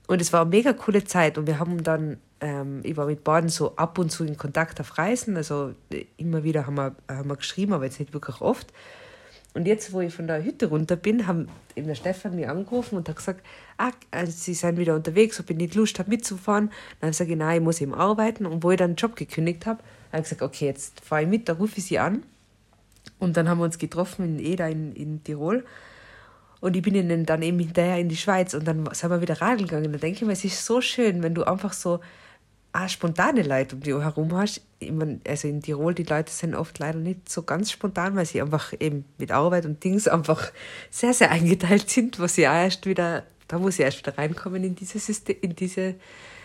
Und 0.07 0.21
es 0.21 0.33
war 0.33 0.43
eine 0.43 0.51
mega 0.51 0.73
coole 0.73 1.05
Zeit. 1.05 1.39
Und 1.39 1.47
wir 1.47 1.59
haben 1.59 1.83
dann 1.83 2.19
ähm, 2.45 2.81
ich 2.83 2.97
war 2.97 3.07
mit 3.07 3.25
beiden 3.25 3.49
so 3.49 3.75
ab 3.77 3.99
und 3.99 4.11
zu 4.11 4.23
in 4.23 4.37
Kontakt 4.37 4.79
auf 4.79 4.99
Reisen, 4.99 5.37
also 5.37 5.73
äh, 5.91 6.05
immer 6.19 6.45
wieder 6.45 6.67
haben 6.67 6.75
wir, 6.75 6.95
haben 7.09 7.29
wir 7.29 7.37
geschrieben, 7.37 7.73
aber 7.73 7.85
jetzt 7.85 7.99
nicht 7.99 8.13
wirklich 8.13 8.41
oft. 8.43 8.73
Und 9.55 9.67
jetzt, 9.67 9.93
wo 9.93 10.01
ich 10.01 10.13
von 10.13 10.27
der 10.27 10.45
Hütte 10.45 10.67
runter 10.67 10.97
bin, 10.97 11.27
haben 11.27 11.49
eben 11.77 11.87
der 11.87 11.95
Stefan 11.95 12.35
mich 12.35 12.49
angerufen 12.49 12.97
und 12.97 13.09
hat 13.09 13.17
gesagt, 13.17 13.47
ah, 13.79 13.93
also 14.11 14.33
sie 14.33 14.53
sind 14.53 14.77
wieder 14.79 14.97
unterwegs, 14.97 15.39
ob 15.39 15.49
ich 15.49 15.57
nicht 15.57 15.77
Lust 15.77 15.99
habe 16.01 16.11
mitzufahren. 16.11 16.73
Dann 17.01 17.13
sage 17.13 17.33
ich, 17.33 17.39
nein, 17.39 17.59
ich 17.59 17.63
muss 17.63 17.81
eben 17.81 17.95
arbeiten. 17.95 18.47
Und 18.47 18.65
wo 18.65 18.73
ich 18.73 18.79
dann 18.79 18.91
einen 18.91 18.97
Job 18.97 19.15
gekündigt 19.15 19.65
habe, 19.65 19.79
habe 20.11 20.23
ich 20.23 20.25
gesagt, 20.25 20.43
okay, 20.43 20.67
jetzt 20.67 21.01
fahre 21.01 21.23
ich 21.23 21.29
mit, 21.29 21.49
da 21.49 21.53
rufe 21.53 21.79
ich 21.79 21.85
sie 21.85 22.01
an. 22.01 22.25
Und 23.21 23.37
dann 23.37 23.49
haben 23.49 23.59
wir 23.59 23.65
uns 23.65 23.79
getroffen 23.79 24.25
in 24.25 24.45
Eda 24.45 24.67
in, 24.67 24.93
in 24.93 25.23
Tirol. 25.23 25.65
Und 26.61 26.77
ich 26.77 26.83
bin 26.83 26.95
ihnen 26.95 27.27
dann 27.27 27.43
eben 27.43 27.59
hinterher 27.59 27.99
in 27.99 28.09
die 28.09 28.17
Schweiz 28.17 28.55
und 28.55 28.67
dann 28.67 28.89
sind 28.93 29.11
wir 29.11 29.21
wieder 29.21 29.41
radeln 29.41 29.69
gegangen. 29.69 29.93
Da 29.93 29.99
denke 29.99 30.21
ich 30.21 30.27
mir, 30.27 30.33
es 30.33 30.45
ist 30.45 30.65
so 30.65 30.81
schön, 30.81 31.23
wenn 31.23 31.35
du 31.35 31.45
einfach 31.45 31.73
so 31.73 32.01
auch 32.75 32.89
spontane 32.89 33.43
Leute 33.43 33.77
um 33.77 33.83
die 33.83 33.95
herum 33.95 34.37
hast. 34.37 34.61
Ich 34.81 34.91
mein, 34.91 35.21
also 35.27 35.47
in 35.47 35.63
Tirol, 35.63 35.95
die 35.95 36.03
Leute 36.03 36.33
sind 36.33 36.55
oft 36.55 36.79
leider 36.81 36.99
nicht 36.99 37.29
so 37.29 37.43
ganz 37.45 37.71
spontan, 37.71 38.17
weil 38.17 38.27
sie 38.27 38.43
einfach 38.43 38.73
eben 38.81 39.05
mit 39.17 39.31
Arbeit 39.31 39.65
und 39.65 39.83
Dings 39.85 40.09
einfach 40.09 40.51
sehr, 40.91 41.15
sehr 41.15 41.31
eingeteilt 41.31 41.89
sind, 41.89 42.19
wo 42.19 42.27
sie 42.27 42.49
auch 42.49 42.53
erst 42.53 42.85
wieder, 42.87 43.25
da 43.47 43.59
muss 43.59 43.77
sie 43.77 43.83
erst 43.83 43.99
wieder 43.99 44.19
reinkommen 44.19 44.65
in 44.65 44.75
diese 44.75 44.99
System, 44.99 45.37
in 45.41 45.55
diese 45.55 45.95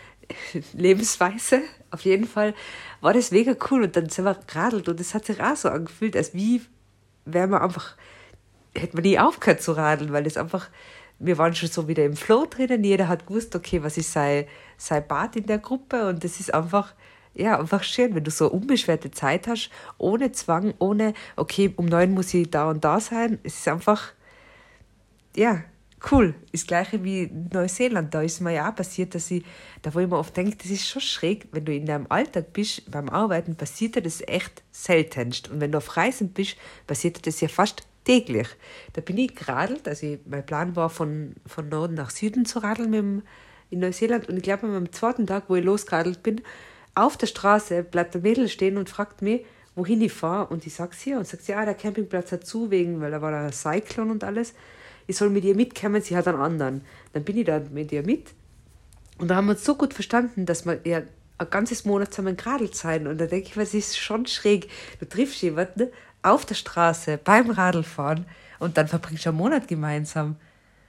Lebensweise. 0.72 1.62
Auf 1.90 2.02
jeden 2.02 2.26
Fall 2.26 2.54
war 3.00 3.12
das 3.12 3.32
mega 3.32 3.56
cool 3.70 3.82
und 3.82 3.96
dann 3.96 4.08
sind 4.08 4.24
wir 4.24 4.38
geradelt 4.46 4.88
und 4.88 5.00
es 5.00 5.14
hat 5.14 5.24
sich 5.24 5.42
auch 5.42 5.56
so 5.56 5.68
angefühlt, 5.68 6.16
als 6.16 6.32
wie 6.32 6.62
wären 7.24 7.50
wir 7.50 7.60
einfach, 7.60 7.96
hätte 8.74 8.96
man 8.96 9.02
nie 9.02 9.18
aufgehört 9.18 9.62
zu 9.62 9.72
radeln, 9.72 10.12
weil 10.12 10.26
es 10.26 10.36
einfach, 10.36 10.68
wir 11.18 11.38
waren 11.38 11.54
schon 11.54 11.68
so 11.68 11.88
wieder 11.88 12.04
im 12.04 12.16
Flow 12.16 12.46
drinnen, 12.46 12.84
jeder 12.84 13.08
hat 13.08 13.26
gewusst, 13.26 13.54
okay, 13.54 13.82
was 13.82 13.96
ist 13.96 14.12
sein, 14.12 14.46
sein 14.76 15.06
Bad 15.06 15.36
in 15.36 15.46
der 15.46 15.58
Gruppe 15.58 16.08
und 16.08 16.24
das 16.24 16.40
ist 16.40 16.54
einfach, 16.54 16.94
ja, 17.34 17.58
einfach 17.58 17.82
schön, 17.82 18.14
wenn 18.14 18.24
du 18.24 18.30
so 18.30 18.50
unbeschwerte 18.50 19.10
Zeit 19.10 19.46
hast, 19.46 19.70
ohne 19.98 20.32
Zwang, 20.32 20.74
ohne, 20.78 21.14
okay, 21.36 21.72
um 21.76 21.86
neun 21.86 22.12
muss 22.12 22.34
ich 22.34 22.50
da 22.50 22.68
und 22.68 22.84
da 22.84 23.00
sein. 23.00 23.38
Es 23.44 23.58
ist 23.58 23.68
einfach, 23.68 24.12
ja, 25.36 25.62
cool. 26.10 26.34
Das 26.52 26.66
gleiche 26.66 27.04
wie 27.04 27.30
Neuseeland. 27.52 28.12
Da 28.14 28.22
ist 28.22 28.40
mir 28.40 28.52
ja 28.52 28.70
auch 28.70 28.74
passiert, 28.74 29.14
dass 29.14 29.30
ich, 29.30 29.44
da 29.82 29.94
wo 29.94 30.00
ich 30.00 30.08
mir 30.08 30.18
oft 30.18 30.36
denke, 30.36 30.56
das 30.56 30.70
ist 30.70 30.88
schon 30.88 31.02
schräg, 31.02 31.48
wenn 31.52 31.64
du 31.64 31.74
in 31.74 31.86
deinem 31.86 32.06
Alltag 32.08 32.52
bist, 32.52 32.90
beim 32.90 33.08
Arbeiten 33.08 33.54
passiert 33.54 33.96
dir 33.96 34.02
das 34.02 34.22
echt 34.26 34.62
seltenst. 34.72 35.50
Und 35.50 35.60
wenn 35.60 35.72
du 35.72 35.78
auf 35.78 35.96
Reisen 35.96 36.32
bist, 36.32 36.56
passiert 36.86 37.18
dir 37.18 37.22
das 37.22 37.40
ja 37.40 37.48
fast 37.48 37.86
täglich. 38.04 38.48
Da 38.92 39.00
bin 39.00 39.18
ich 39.18 39.34
geradelt, 39.34 39.86
also 39.86 40.06
ich, 40.06 40.20
mein 40.26 40.44
Plan 40.44 40.76
war 40.76 40.90
von, 40.90 41.34
von 41.46 41.68
Norden 41.68 41.94
nach 41.94 42.10
Süden 42.10 42.44
zu 42.44 42.60
radeln 42.60 42.90
mit 42.90 42.98
dem, 43.00 43.22
in 43.70 43.80
Neuseeland 43.80 44.28
und 44.28 44.36
ich 44.36 44.42
glaube 44.42 44.66
am 44.66 44.90
zweiten 44.90 45.26
Tag, 45.26 45.44
wo 45.48 45.54
ich 45.54 45.64
losgeradelt 45.64 46.22
bin, 46.22 46.40
auf 46.94 47.16
der 47.16 47.28
Straße 47.28 47.84
bleibt 47.84 48.16
ein 48.16 48.22
Mädel 48.22 48.48
stehen 48.48 48.76
und 48.76 48.90
fragt 48.90 49.22
mich, 49.22 49.44
wohin 49.76 50.00
ich 50.02 50.12
fahre 50.12 50.48
und 50.48 50.66
ich 50.66 50.74
sag's 50.74 51.06
ihr 51.06 51.18
und 51.18 51.26
sagt 51.26 51.44
sie, 51.44 51.54
ah, 51.54 51.64
der 51.64 51.74
Campingplatz 51.74 52.32
hat 52.32 52.44
zu 52.44 52.70
wegen, 52.72 53.00
weil 53.00 53.12
da 53.12 53.22
war 53.22 53.32
ein 53.32 53.52
Cyclone 53.52 54.10
und 54.10 54.24
alles 54.24 54.54
ich 55.10 55.16
soll 55.16 55.28
mit 55.28 55.44
ihr 55.44 55.56
mitkommen, 55.56 56.00
sie 56.00 56.16
hat 56.16 56.28
einen 56.28 56.40
anderen. 56.40 56.82
Dann 57.12 57.24
bin 57.24 57.36
ich 57.36 57.44
da 57.44 57.58
mit 57.58 57.90
ihr 57.90 58.04
mit. 58.04 58.28
Und 59.18 59.28
da 59.28 59.36
haben 59.36 59.46
wir 59.46 59.52
uns 59.52 59.64
so 59.64 59.74
gut 59.74 59.92
verstanden, 59.92 60.46
dass 60.46 60.64
wir 60.64 60.80
ja 60.84 61.02
ein 61.38 61.50
ganzes 61.50 61.84
Monat 61.84 62.14
zusammen 62.14 62.36
geradelt 62.36 62.76
sein. 62.76 63.08
Und 63.08 63.20
da 63.20 63.26
denke 63.26 63.48
ich, 63.48 63.56
was 63.56 63.74
ist 63.74 63.98
schon 63.98 64.26
schräg. 64.26 64.70
Du 65.00 65.06
triffst 65.06 65.42
jemanden 65.42 65.88
auf 66.22 66.44
der 66.44 66.54
Straße 66.54 67.18
beim 67.18 67.50
Radlfahren 67.50 68.26
und 68.58 68.76
dann 68.76 68.88
verbringst 68.88 69.24
du 69.24 69.30
einen 69.30 69.38
Monat 69.38 69.68
gemeinsam. 69.68 70.36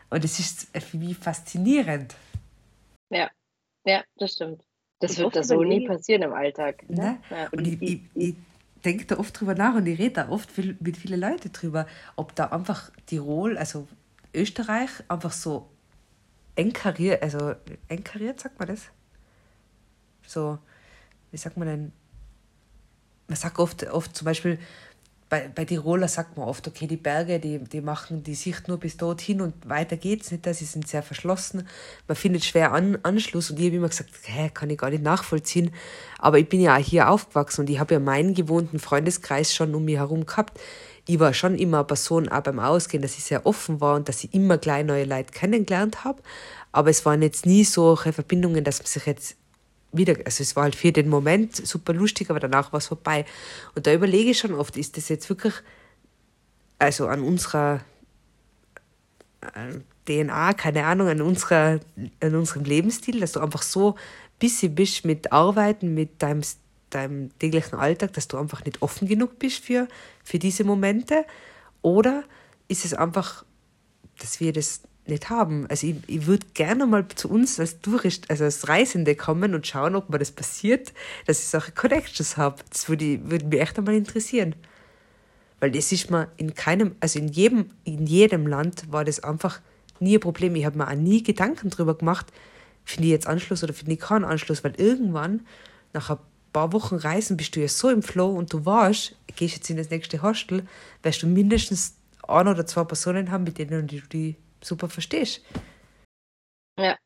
Und 0.09 0.25
es 0.25 0.39
ist 0.39 0.77
für 0.77 0.97
mich 0.97 1.17
faszinierend. 1.17 2.15
Ja, 3.09 3.29
ja, 3.85 4.03
das 4.17 4.33
stimmt. 4.33 4.63
Das 4.99 5.17
wird 5.17 5.35
da 5.35 5.43
so 5.43 5.63
nie 5.63 5.87
passieren 5.87 6.21
im 6.21 6.33
Alltag. 6.33 6.87
Ne? 6.89 6.95
ne? 6.95 7.17
Ja. 7.29 7.49
Und 7.51 7.65
ich, 7.65 7.81
ich, 7.81 8.01
ich 8.13 8.35
denke 8.83 9.05
da 9.05 9.17
oft 9.17 9.39
drüber 9.39 9.55
nach 9.55 9.75
und 9.75 9.87
ich 9.87 9.97
rede 9.97 10.15
da 10.15 10.29
oft 10.29 10.49
mit 10.57 10.97
vielen 10.97 11.19
Leuten 11.19 11.51
drüber, 11.51 11.87
ob 12.15 12.35
da 12.35 12.47
einfach 12.47 12.91
Tirol, 13.07 13.57
also 13.57 13.87
Österreich 14.33 14.89
einfach 15.07 15.31
so 15.31 15.69
enkariert, 16.55 17.23
also 17.23 17.55
enkariert, 17.87 18.39
sagt 18.39 18.59
man 18.59 18.67
das? 18.67 18.89
So, 20.27 20.59
wie 21.31 21.37
sagt 21.37 21.57
man 21.57 21.67
denn? 21.67 21.91
Man 23.27 23.37
sagt 23.37 23.59
oft, 23.59 23.87
oft 23.89 24.15
zum 24.15 24.25
Beispiel, 24.25 24.59
bei, 25.31 25.47
bei 25.47 25.63
Tiroler 25.63 26.09
sagt 26.09 26.35
man 26.35 26.45
oft, 26.45 26.67
okay, 26.67 26.87
die 26.87 26.97
Berge, 26.97 27.39
die, 27.39 27.59
die 27.59 27.79
machen 27.79 28.21
die 28.21 28.35
Sicht 28.35 28.67
nur 28.67 28.77
bis 28.77 28.97
dorthin 28.97 29.39
und 29.39 29.53
weiter 29.67 29.95
geht's 29.95 30.29
nicht, 30.29 30.43
sie 30.45 30.65
sind 30.65 30.89
sehr 30.89 31.03
verschlossen. 31.03 31.69
Man 32.05 32.17
findet 32.17 32.43
schwer 32.43 32.73
An 32.73 32.97
Anschluss 33.03 33.49
und 33.49 33.57
ich 33.57 33.67
habe 33.67 33.77
immer 33.77 33.87
gesagt, 33.87 34.09
hä, 34.25 34.51
kann 34.53 34.69
ich 34.69 34.77
gar 34.77 34.89
nicht 34.89 35.03
nachvollziehen. 35.03 35.71
Aber 36.19 36.37
ich 36.37 36.49
bin 36.49 36.59
ja 36.59 36.75
auch 36.75 36.81
hier 36.81 37.09
aufgewachsen 37.09 37.61
und 37.61 37.69
ich 37.69 37.79
habe 37.79 37.93
ja 37.93 38.01
meinen 38.01 38.33
gewohnten 38.33 38.77
Freundeskreis 38.77 39.55
schon 39.55 39.73
um 39.73 39.85
mich 39.85 39.95
herum 39.95 40.25
gehabt 40.25 40.59
ich 41.07 41.19
war 41.19 41.33
schon 41.33 41.55
immer 41.55 41.79
eine 41.79 41.85
Person, 41.85 42.29
auch 42.29 42.41
beim 42.41 42.59
Ausgehen, 42.59 43.01
dass 43.01 43.17
ich 43.17 43.23
sehr 43.23 43.45
offen 43.45 43.81
war 43.81 43.95
und 43.95 44.07
dass 44.07 44.23
ich 44.23 44.33
immer 44.33 44.57
gleich 44.57 44.85
neue 44.85 45.05
Leute 45.05 45.31
kennengelernt 45.31 46.03
habe. 46.03 46.21
Aber 46.71 46.89
es 46.89 47.05
waren 47.05 47.21
jetzt 47.21 47.45
nie 47.45 47.63
solche 47.63 48.13
Verbindungen, 48.13 48.63
dass 48.63 48.79
man 48.79 48.85
sich 48.85 49.05
jetzt 49.07 49.35
wieder, 49.91 50.15
also 50.25 50.41
es 50.41 50.55
war 50.55 50.63
halt 50.63 50.75
für 50.75 50.91
den 50.91 51.09
Moment 51.09 51.55
super 51.55 51.93
lustig, 51.93 52.29
aber 52.29 52.39
danach 52.39 52.71
war 52.71 52.77
es 52.77 52.87
vorbei. 52.87 53.25
Und 53.75 53.87
da 53.87 53.93
überlege 53.93 54.31
ich 54.31 54.39
schon 54.39 54.53
oft, 54.53 54.77
ist 54.77 54.97
das 54.97 55.09
jetzt 55.09 55.27
wirklich, 55.29 55.53
also 56.79 57.07
an 57.07 57.21
unserer 57.21 57.81
DNA, 60.05 60.53
keine 60.53 60.85
Ahnung, 60.85 61.07
an, 61.07 61.21
unserer, 61.21 61.79
an 62.19 62.35
unserem 62.35 62.63
Lebensstil, 62.63 63.19
dass 63.19 63.33
du 63.33 63.39
einfach 63.39 63.61
so 63.63 63.95
busy 64.39 64.69
bist 64.69 65.05
mit 65.05 65.31
Arbeiten, 65.31 65.93
mit 65.93 66.21
deinem 66.21 66.43
deinem 66.91 67.37
täglichen 67.39 67.79
Alltag, 67.79 68.13
dass 68.13 68.27
du 68.27 68.37
einfach 68.37 68.63
nicht 68.65 68.81
offen 68.81 69.07
genug 69.07 69.39
bist 69.39 69.63
für, 69.63 69.87
für 70.23 70.39
diese 70.39 70.63
Momente? 70.63 71.25
Oder 71.81 72.23
ist 72.67 72.85
es 72.85 72.93
einfach, 72.93 73.43
dass 74.19 74.39
wir 74.39 74.53
das 74.53 74.81
nicht 75.05 75.29
haben? 75.29 75.67
Also 75.67 75.87
ich, 75.87 75.95
ich 76.07 76.25
würde 76.25 76.45
gerne 76.53 76.85
mal 76.85 77.07
zu 77.07 77.29
uns 77.29 77.59
als 77.59 77.79
Tourist, 77.81 78.29
also 78.29 78.43
als 78.43 78.67
Reisende 78.67 79.15
kommen 79.15 79.53
und 79.53 79.67
schauen, 79.67 79.95
ob 79.95 80.09
mir 80.09 80.19
das 80.19 80.31
passiert, 80.31 80.93
dass 81.25 81.39
ich 81.39 81.45
solche 81.45 81.71
Connections 81.71 82.37
habe. 82.37 82.57
Das 82.69 82.89
würde, 82.89 83.19
würde 83.29 83.45
mich 83.45 83.59
echt 83.59 83.77
einmal 83.77 83.95
interessieren. 83.95 84.55
Weil 85.59 85.71
das 85.71 85.91
ist 85.91 86.09
mir 86.09 86.27
in 86.37 86.55
keinem, 86.55 86.95
also 86.99 87.19
in 87.19 87.27
jedem, 87.27 87.69
in 87.83 88.07
jedem 88.07 88.47
Land 88.47 88.91
war 88.91 89.05
das 89.05 89.23
einfach 89.23 89.61
nie 89.99 90.17
ein 90.17 90.19
Problem. 90.19 90.55
Ich 90.55 90.65
habe 90.65 90.77
mir 90.77 90.87
auch 90.87 90.95
nie 90.95 91.23
Gedanken 91.23 91.69
darüber 91.69 91.95
gemacht, 91.95 92.27
finde 92.83 93.07
ich 93.07 93.11
jetzt 93.11 93.27
Anschluss 93.27 93.63
oder 93.63 93.73
finde 93.73 93.93
ich 93.93 93.99
keinen 93.99 94.25
Anschluss, 94.25 94.63
weil 94.63 94.73
irgendwann, 94.77 95.41
nach 95.93 96.09
ein 96.09 96.17
paar 96.51 96.73
Wochen 96.73 96.95
Reisen 96.95 97.37
bist 97.37 97.55
du 97.55 97.59
ja 97.59 97.67
so 97.67 97.89
im 97.89 98.01
Flow 98.01 98.31
und 98.31 98.51
du 98.51 98.65
weißt, 98.65 99.15
gehst 99.35 99.55
jetzt 99.55 99.69
in 99.69 99.77
das 99.77 99.89
nächste 99.89 100.21
Hostel, 100.21 100.65
wirst 101.03 101.21
du 101.21 101.27
mindestens 101.27 101.95
ein 102.27 102.47
oder 102.47 102.65
zwei 102.65 102.83
Personen 102.83 103.31
haben, 103.31 103.43
mit 103.43 103.57
denen 103.57 103.87
du 103.87 104.01
die 104.01 104.35
super 104.63 104.89
verstehst. 104.89 105.45
Ja, 106.77 106.97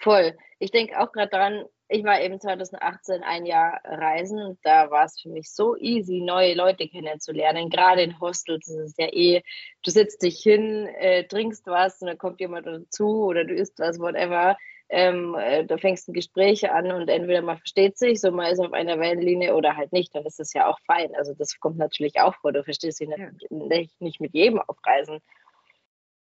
voll. 0.00 0.36
Ich 0.58 0.70
denke 0.70 0.98
auch 1.00 1.12
gerade 1.12 1.30
daran, 1.30 1.64
ich 1.88 2.02
war 2.02 2.20
eben 2.20 2.40
2018 2.40 3.22
ein 3.22 3.44
Jahr 3.44 3.80
reisen 3.84 4.40
und 4.40 4.58
da 4.62 4.90
war 4.90 5.04
es 5.04 5.20
für 5.20 5.28
mich 5.28 5.52
so 5.52 5.76
easy, 5.76 6.20
neue 6.20 6.54
Leute 6.54 6.88
kennenzulernen. 6.88 7.68
Gerade 7.68 8.02
in 8.02 8.18
Hostels 8.20 8.66
ist 8.68 8.76
es 8.76 8.94
ja 8.96 9.08
eh, 9.12 9.42
du 9.82 9.90
sitzt 9.90 10.22
dich 10.22 10.40
hin, 10.40 10.86
äh, 10.98 11.24
trinkst 11.24 11.66
was 11.66 12.00
und 12.00 12.08
dann 12.08 12.18
kommt 12.18 12.40
jemand 12.40 12.66
dazu 12.66 13.24
oder 13.24 13.44
du 13.44 13.54
isst 13.54 13.78
was, 13.78 13.98
whatever 13.98 14.56
ähm, 14.90 15.34
äh, 15.34 15.64
da 15.64 15.78
fängst 15.78 16.08
du 16.08 16.12
Gespräche 16.12 16.72
an 16.72 16.90
und 16.92 17.08
entweder 17.08 17.42
man 17.42 17.58
versteht 17.58 17.96
sich, 17.96 18.20
so 18.20 18.30
man 18.30 18.52
ist 18.52 18.60
auf 18.60 18.72
einer 18.72 18.98
Wellenlinie 19.00 19.54
oder 19.54 19.76
halt 19.76 19.92
nicht, 19.92 20.14
dann 20.14 20.24
ist 20.26 20.38
das 20.38 20.52
ja 20.52 20.68
auch 20.68 20.78
fein. 20.86 21.14
Also 21.16 21.34
das 21.34 21.58
kommt 21.58 21.78
natürlich 21.78 22.20
auch 22.20 22.34
vor, 22.36 22.52
du 22.52 22.62
verstehst 22.62 23.00
dich 23.00 23.08
ja. 23.08 23.30
nicht, 23.50 24.00
nicht 24.00 24.20
mit 24.20 24.34
jedem 24.34 24.60
auf 24.60 24.76
Reisen. 24.84 25.20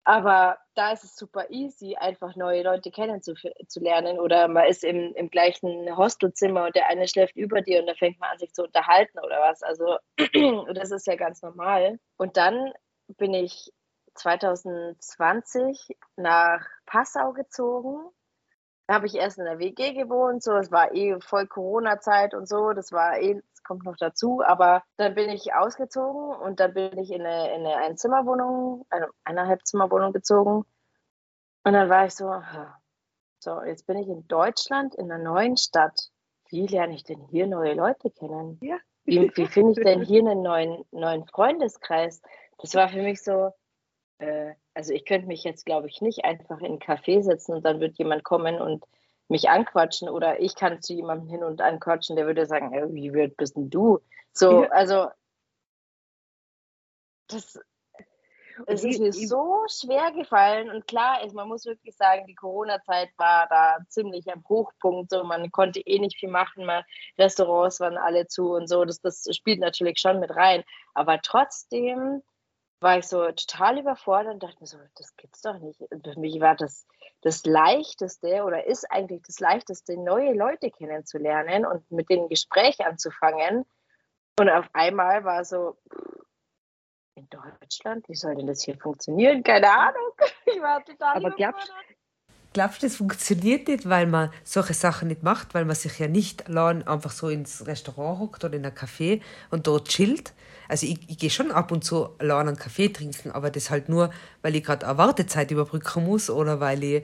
Aber 0.05 0.59
da 0.75 0.93
ist 0.93 1.05
es 1.05 1.17
super 1.17 1.51
easy, 1.51 1.97
einfach 1.97 2.35
neue 2.35 2.63
Leute 2.63 2.91
kennenzulernen. 2.91 4.19
Oder 4.19 4.49
man 4.49 4.67
ist 4.67 4.83
im, 4.83 5.15
im 5.15 5.31
gleichen 5.31 5.97
Hostelzimmer 5.97 6.67
und 6.67 6.75
der 6.75 6.89
eine 6.89 7.07
schläft 7.07 7.37
über 7.37 7.61
dir 7.61 7.81
und 7.81 7.87
da 7.87 7.95
fängt 7.95 8.19
man 8.19 8.31
an, 8.31 8.39
sich 8.39 8.53
zu 8.53 8.65
unterhalten 8.65 9.19
oder 9.19 9.41
was. 9.41 9.63
Also 9.63 9.99
das 10.75 10.91
ist 10.91 11.07
ja 11.07 11.17
ganz 11.17 11.43
normal. 11.43 11.99
Und 12.17 12.37
dann 12.37 12.73
bin 13.19 13.35
ich 13.35 13.73
2020 14.15 15.97
nach 16.17 16.67
Passau 16.87 17.33
gezogen 17.33 18.11
da 18.91 18.97
habe 18.97 19.07
ich 19.07 19.15
erst 19.15 19.39
in 19.39 19.45
der 19.45 19.61
WG 19.61 19.93
gewohnt, 19.93 20.43
so, 20.43 20.57
es 20.57 20.73
war 20.73 20.93
eh 20.93 21.17
voll 21.21 21.47
Corona-Zeit 21.47 22.35
und 22.35 22.49
so, 22.49 22.73
das 22.73 22.91
war 22.91 23.21
eh, 23.21 23.35
das 23.35 23.63
kommt 23.63 23.85
noch 23.85 23.95
dazu, 23.97 24.43
aber 24.45 24.83
dann 24.97 25.15
bin 25.15 25.31
ich 25.31 25.55
ausgezogen 25.55 26.35
und 26.41 26.59
dann 26.59 26.75
bin 26.75 26.99
ich 26.99 27.13
in 27.13 27.25
eine, 27.25 27.55
in 27.55 27.65
eine 27.65 27.77
Einzimmerwohnung, 27.77 28.85
eine 28.91 29.07
eineinhalb 29.23 29.63
gezogen 30.13 30.65
und 31.63 31.73
dann 31.73 31.89
war 31.89 32.07
ich 32.07 32.17
so, 32.17 32.43
so, 33.39 33.63
jetzt 33.63 33.87
bin 33.87 33.97
ich 33.97 34.09
in 34.09 34.27
Deutschland, 34.27 34.97
in 34.97 35.13
einer 35.13 35.23
neuen 35.23 35.57
Stadt. 35.57 36.11
Wie 36.49 36.67
lerne 36.67 36.95
ich 36.97 37.05
denn 37.05 37.21
hier 37.31 37.47
neue 37.47 37.75
Leute 37.75 38.11
kennen? 38.11 38.59
Ja. 38.61 38.79
Wie, 39.05 39.31
wie 39.37 39.47
finde 39.47 39.81
ich 39.81 39.87
denn 39.87 40.03
hier 40.03 40.29
einen 40.29 40.43
neuen, 40.43 40.85
neuen 40.91 41.29
Freundeskreis? 41.29 42.23
Das 42.59 42.75
war 42.75 42.89
für 42.89 43.03
mich 43.03 43.23
so, 43.23 43.53
äh, 44.19 44.55
also 44.75 44.93
ich 44.93 45.05
könnte 45.05 45.27
mich 45.27 45.45
jetzt, 45.45 45.67
glaube 45.67 45.89
ich, 45.89 46.01
nicht 46.01 46.25
einfach 46.25 46.59
in 46.59 46.67
einen 46.67 46.79
Café 46.79 47.23
setzen 47.23 47.55
und 47.55 47.65
dann 47.65 47.81
wird 47.81 47.99
jemand 47.99 48.25
kommen 48.25 48.61
und 48.61 48.85
mich 49.29 49.49
anquatschen 49.49 50.09
oder 50.09 50.41
ich 50.41 50.55
kann 50.57 50.83
zu 50.83 50.93
jemandem 50.95 51.29
hin 51.29 51.45
und 51.45 51.61
anquatschen, 51.61 52.17
der 52.17 52.27
würde 52.27 52.47
sagen, 52.47 52.71
hey, 52.73 52.85
wie 52.93 53.13
wird 53.13 53.37
bist 53.37 53.57
denn 53.57 53.71
du? 53.71 54.01
So, 54.33 54.67
also 54.71 55.09
das 57.29 57.59
es 58.67 58.85
ist 58.85 59.01
mir 59.01 59.13
so 59.13 59.65
schwer 59.69 60.13
gefallen 60.13 60.71
und 60.71 60.87
klar 60.87 61.23
ist, 61.25 61.35
man 61.35 61.49
muss 61.49 61.65
wirklich 61.67 61.97
sagen, 61.97 62.27
die 62.27 62.35
Corona-Zeit 62.35 63.11
war 63.17 63.47
da 63.49 63.79
ziemlich 63.89 64.31
am 64.31 64.45
Hochpunkt. 64.49 65.11
So, 65.11 65.25
man 65.25 65.51
konnte 65.51 65.81
eh 65.81 65.99
nicht 65.99 66.19
viel 66.19 66.31
machen, 66.31 66.67
mal 66.67 66.85
Restaurants 67.19 67.81
waren 67.81 67.97
alle 67.97 68.27
zu 68.27 68.53
und 68.53 68.69
so. 68.69 68.85
Das, 68.85 69.01
das 69.01 69.25
spielt 69.31 69.61
natürlich 69.61 69.99
schon 69.99 70.21
mit 70.21 70.35
rein. 70.35 70.63
Aber 70.95 71.21
trotzdem 71.23 72.23
war 72.81 72.99
ich 72.99 73.07
so 73.07 73.31
total 73.33 73.79
überfordert 73.79 74.35
und 74.35 74.43
dachte 74.43 74.57
mir 74.61 74.67
so, 74.67 74.79
das 74.97 75.17
gibt's 75.17 75.43
doch 75.43 75.59
nicht. 75.59 75.81
Und 75.81 76.07
für 76.07 76.19
mich 76.19 76.41
war 76.41 76.57
das 76.57 76.87
das 77.23 77.45
Leichteste 77.45 78.45
oder 78.45 78.67
ist 78.67 78.91
eigentlich 78.91 79.23
das 79.27 79.41
Leichteste, 79.41 79.97
neue 79.97 80.33
Leute 80.33 80.71
kennenzulernen 80.71 81.67
und 81.67 81.91
mit 81.91 82.09
denen 82.09 82.29
Gespräch 82.29 82.85
anzufangen. 82.85 83.67
Und 84.39 84.49
auf 84.49 84.67
einmal 84.73 85.25
war 85.25 85.45
so, 85.45 85.77
in 87.15 87.29
Deutschland, 87.29 88.09
wie 88.09 88.15
soll 88.15 88.37
denn 88.37 88.47
das 88.47 88.63
hier 88.63 88.79
funktionieren? 88.79 89.43
Keine 89.43 89.71
Ahnung. 89.71 90.13
Ich 90.47 90.61
war 90.61 90.85
total 90.85 91.17
Aber 91.17 91.31
glaubst, 91.31 91.73
glaubst 92.53 92.83
du, 92.83 92.87
das 92.87 92.97
funktioniert 92.97 93.69
nicht, 93.69 93.89
weil 93.89 94.07
man 94.07 94.31
solche 94.45 94.75
Sachen 94.75 95.09
nicht 95.09 95.23
macht, 95.23 95.55
weil 95.55 95.65
man 95.65 95.77
sich 95.77 95.99
ja 95.99 96.09
nicht 96.09 96.49
allein 96.49 96.87
einfach 96.87 97.11
so 97.11 97.29
ins 97.29 97.67
Restaurant 97.67 98.21
hockt 98.21 98.45
oder 98.45 98.55
in 98.55 98.65
ein 98.65 98.73
Café 98.73 99.21
und 99.51 99.67
dort 99.67 99.89
chillt? 99.89 100.33
Also 100.69 100.87
ich, 100.87 100.99
ich 101.09 101.19
gehe 101.19 101.31
schon 101.31 101.51
ab 101.51 101.73
und 101.73 101.85
zu 101.85 102.11
allein 102.19 102.49
einen 102.49 102.57
Kaffee 102.57 102.89
trinken, 102.89 103.33
aber 103.33 103.51
das 103.51 103.71
halt 103.71 103.89
nur, 103.89 104.11
weil 104.43 104.55
ich 104.55 104.63
gerade 104.63 104.87
eine 104.87 104.99
Wartezeit 104.99 105.51
überbrücken 105.51 106.05
muss 106.05 106.31
oder 106.31 106.61
weil 106.61 106.85
ich, 106.85 107.03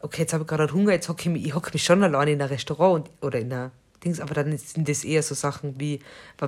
okay, 0.00 0.22
jetzt 0.22 0.32
habe 0.32 0.42
ich 0.42 0.48
gerade 0.48 0.72
Hunger, 0.72 0.92
jetzt 0.92 1.08
hocke 1.08 1.22
ich 1.22 1.28
mich, 1.28 1.46
ich 1.46 1.54
hocke 1.54 1.70
mich 1.72 1.84
schon 1.84 2.02
allein 2.02 2.28
in 2.28 2.42
ein 2.42 2.48
Restaurant 2.48 3.08
und, 3.08 3.24
oder 3.24 3.38
in 3.38 3.52
einer 3.52 3.70
Dings, 4.04 4.20
aber 4.20 4.34
dann 4.34 4.56
sind 4.58 4.88
das 4.88 5.04
eher 5.04 5.22
so 5.22 5.34
Sachen 5.34 5.78
wie 5.78 6.00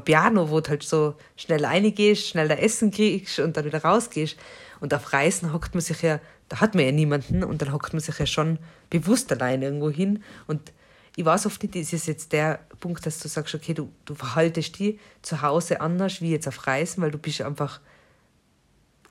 Piano, 0.05 0.51
wo 0.51 0.61
du 0.61 0.71
halt 0.71 0.83
so 0.83 1.15
schnell 1.37 1.65
reingehst, 1.65 2.29
schnell 2.29 2.49
da 2.49 2.55
Essen 2.55 2.91
kriegst 2.91 3.39
und 3.39 3.57
dann 3.57 3.65
wieder 3.65 3.83
rausgehst. 3.83 4.37
Und 4.81 4.93
auf 4.93 5.13
Reisen 5.13 5.53
hockt 5.53 5.75
man 5.75 5.81
sich 5.81 6.03
ja, 6.03 6.21
da 6.49 6.61
hat 6.61 6.75
man 6.75 6.85
ja 6.85 6.93
niemanden 6.93 7.43
und 7.43 7.63
dann 7.63 7.73
hockt 7.73 7.93
man 7.93 8.01
sich 8.01 8.19
ja 8.19 8.27
schon 8.27 8.59
bewusst 8.91 9.33
allein 9.33 9.63
irgendwo 9.63 9.91
hin. 9.91 10.23
Und 10.47 10.73
ich 11.17 11.25
weiß 11.25 11.47
oft 11.47 11.63
nicht, 11.63 11.75
ist 11.77 11.93
es 11.93 12.07
jetzt 12.07 12.33
der 12.33 12.61
Punkt, 12.79 13.05
dass 13.07 13.19
du 13.19 13.29
sagst, 13.29 13.55
okay, 13.55 13.75
du, 13.75 13.91
du 14.05 14.15
verhaltest 14.15 14.79
dich 14.79 14.99
zu 15.23 15.43
Hause 15.43 15.81
anders 15.81 16.21
wie 16.21 16.31
jetzt 16.31 16.47
auf 16.47 16.67
Reisen, 16.67 17.03
weil 17.03 17.11
du 17.11 17.19
bist 17.19 17.41
einfach, 17.41 17.81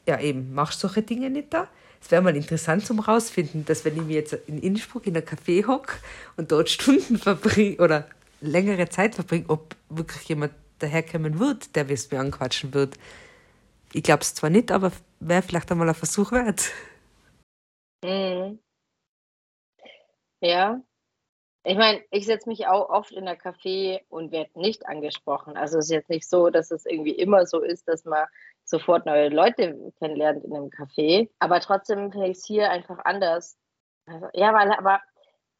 ja 0.07 0.19
eben, 0.19 0.53
machst 0.53 0.79
solche 0.79 1.01
Dinge 1.01 1.29
nicht 1.29 1.53
da. 1.53 1.67
Es 2.01 2.11
wäre 2.11 2.21
mal 2.21 2.35
interessant 2.35 2.85
zum 2.85 2.99
rausfinden, 2.99 3.65
dass 3.65 3.83
wenn 3.83 3.95
ich 3.97 4.03
mir 4.03 4.13
jetzt 4.13 4.33
in 4.45 4.59
Innsbruck 4.59 5.07
in 5.07 5.17
einem 5.17 5.25
Café 5.25 5.65
hocke 5.65 5.95
und 6.37 6.51
dort 6.51 6.69
Stunden 6.69 7.17
verbringe 7.17 7.77
oder 7.77 8.07
längere 8.41 8.87
Zeit 8.89 9.15
verbringe, 9.15 9.45
ob 9.47 9.75
wirklich 9.89 10.23
jemand 10.29 10.53
daherkommen 10.79 11.39
wird, 11.39 11.75
der 11.75 11.89
es 11.89 12.11
mir 12.11 12.19
anquatschen 12.19 12.73
wird. 12.73 12.95
Ich 13.93 14.03
glaube 14.03 14.21
es 14.21 14.35
zwar 14.35 14.51
nicht, 14.51 14.71
aber 14.71 14.91
wäre 15.19 15.41
vielleicht 15.41 15.71
einmal 15.71 15.89
ein 15.89 15.95
Versuch 15.95 16.31
wert. 16.31 16.71
Mhm. 18.05 18.59
Ja. 20.41 20.81
Ich 21.63 21.77
meine, 21.77 22.03
ich 22.11 22.25
setze 22.27 22.47
mich 22.47 22.67
auch 22.67 22.89
oft 22.89 23.11
in 23.11 23.25
der 23.25 23.39
Café 23.39 24.01
und 24.09 24.31
werde 24.31 24.51
nicht 24.59 24.85
angesprochen. 24.87 25.57
Also 25.57 25.79
es 25.79 25.85
ist 25.85 25.91
jetzt 25.91 26.09
nicht 26.09 26.29
so, 26.29 26.51
dass 26.51 26.69
es 26.69 26.85
irgendwie 26.85 27.13
immer 27.15 27.47
so 27.47 27.61
ist, 27.61 27.87
dass 27.87 28.05
man 28.05 28.27
sofort 28.63 29.07
neue 29.07 29.29
Leute 29.29 29.91
kennenlernt 29.97 30.43
in 30.43 30.55
einem 30.55 30.69
Café. 30.69 31.29
Aber 31.39 31.59
trotzdem 31.61 32.11
finde 32.11 32.27
ich 32.27 32.37
es 32.37 32.45
hier 32.45 32.69
einfach 32.69 32.99
anders. 33.05 33.57
Also, 34.05 34.27
ja, 34.33 34.53
weil, 34.53 34.71
aber 34.73 35.01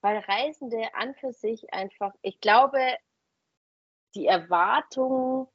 weil 0.01 0.19
Reisende 0.19 0.93
an 0.93 1.15
für 1.15 1.33
sich 1.33 1.73
einfach, 1.73 2.13
ich 2.21 2.39
glaube, 2.39 2.79
die 4.13 4.27
Erwartungen, 4.27 5.47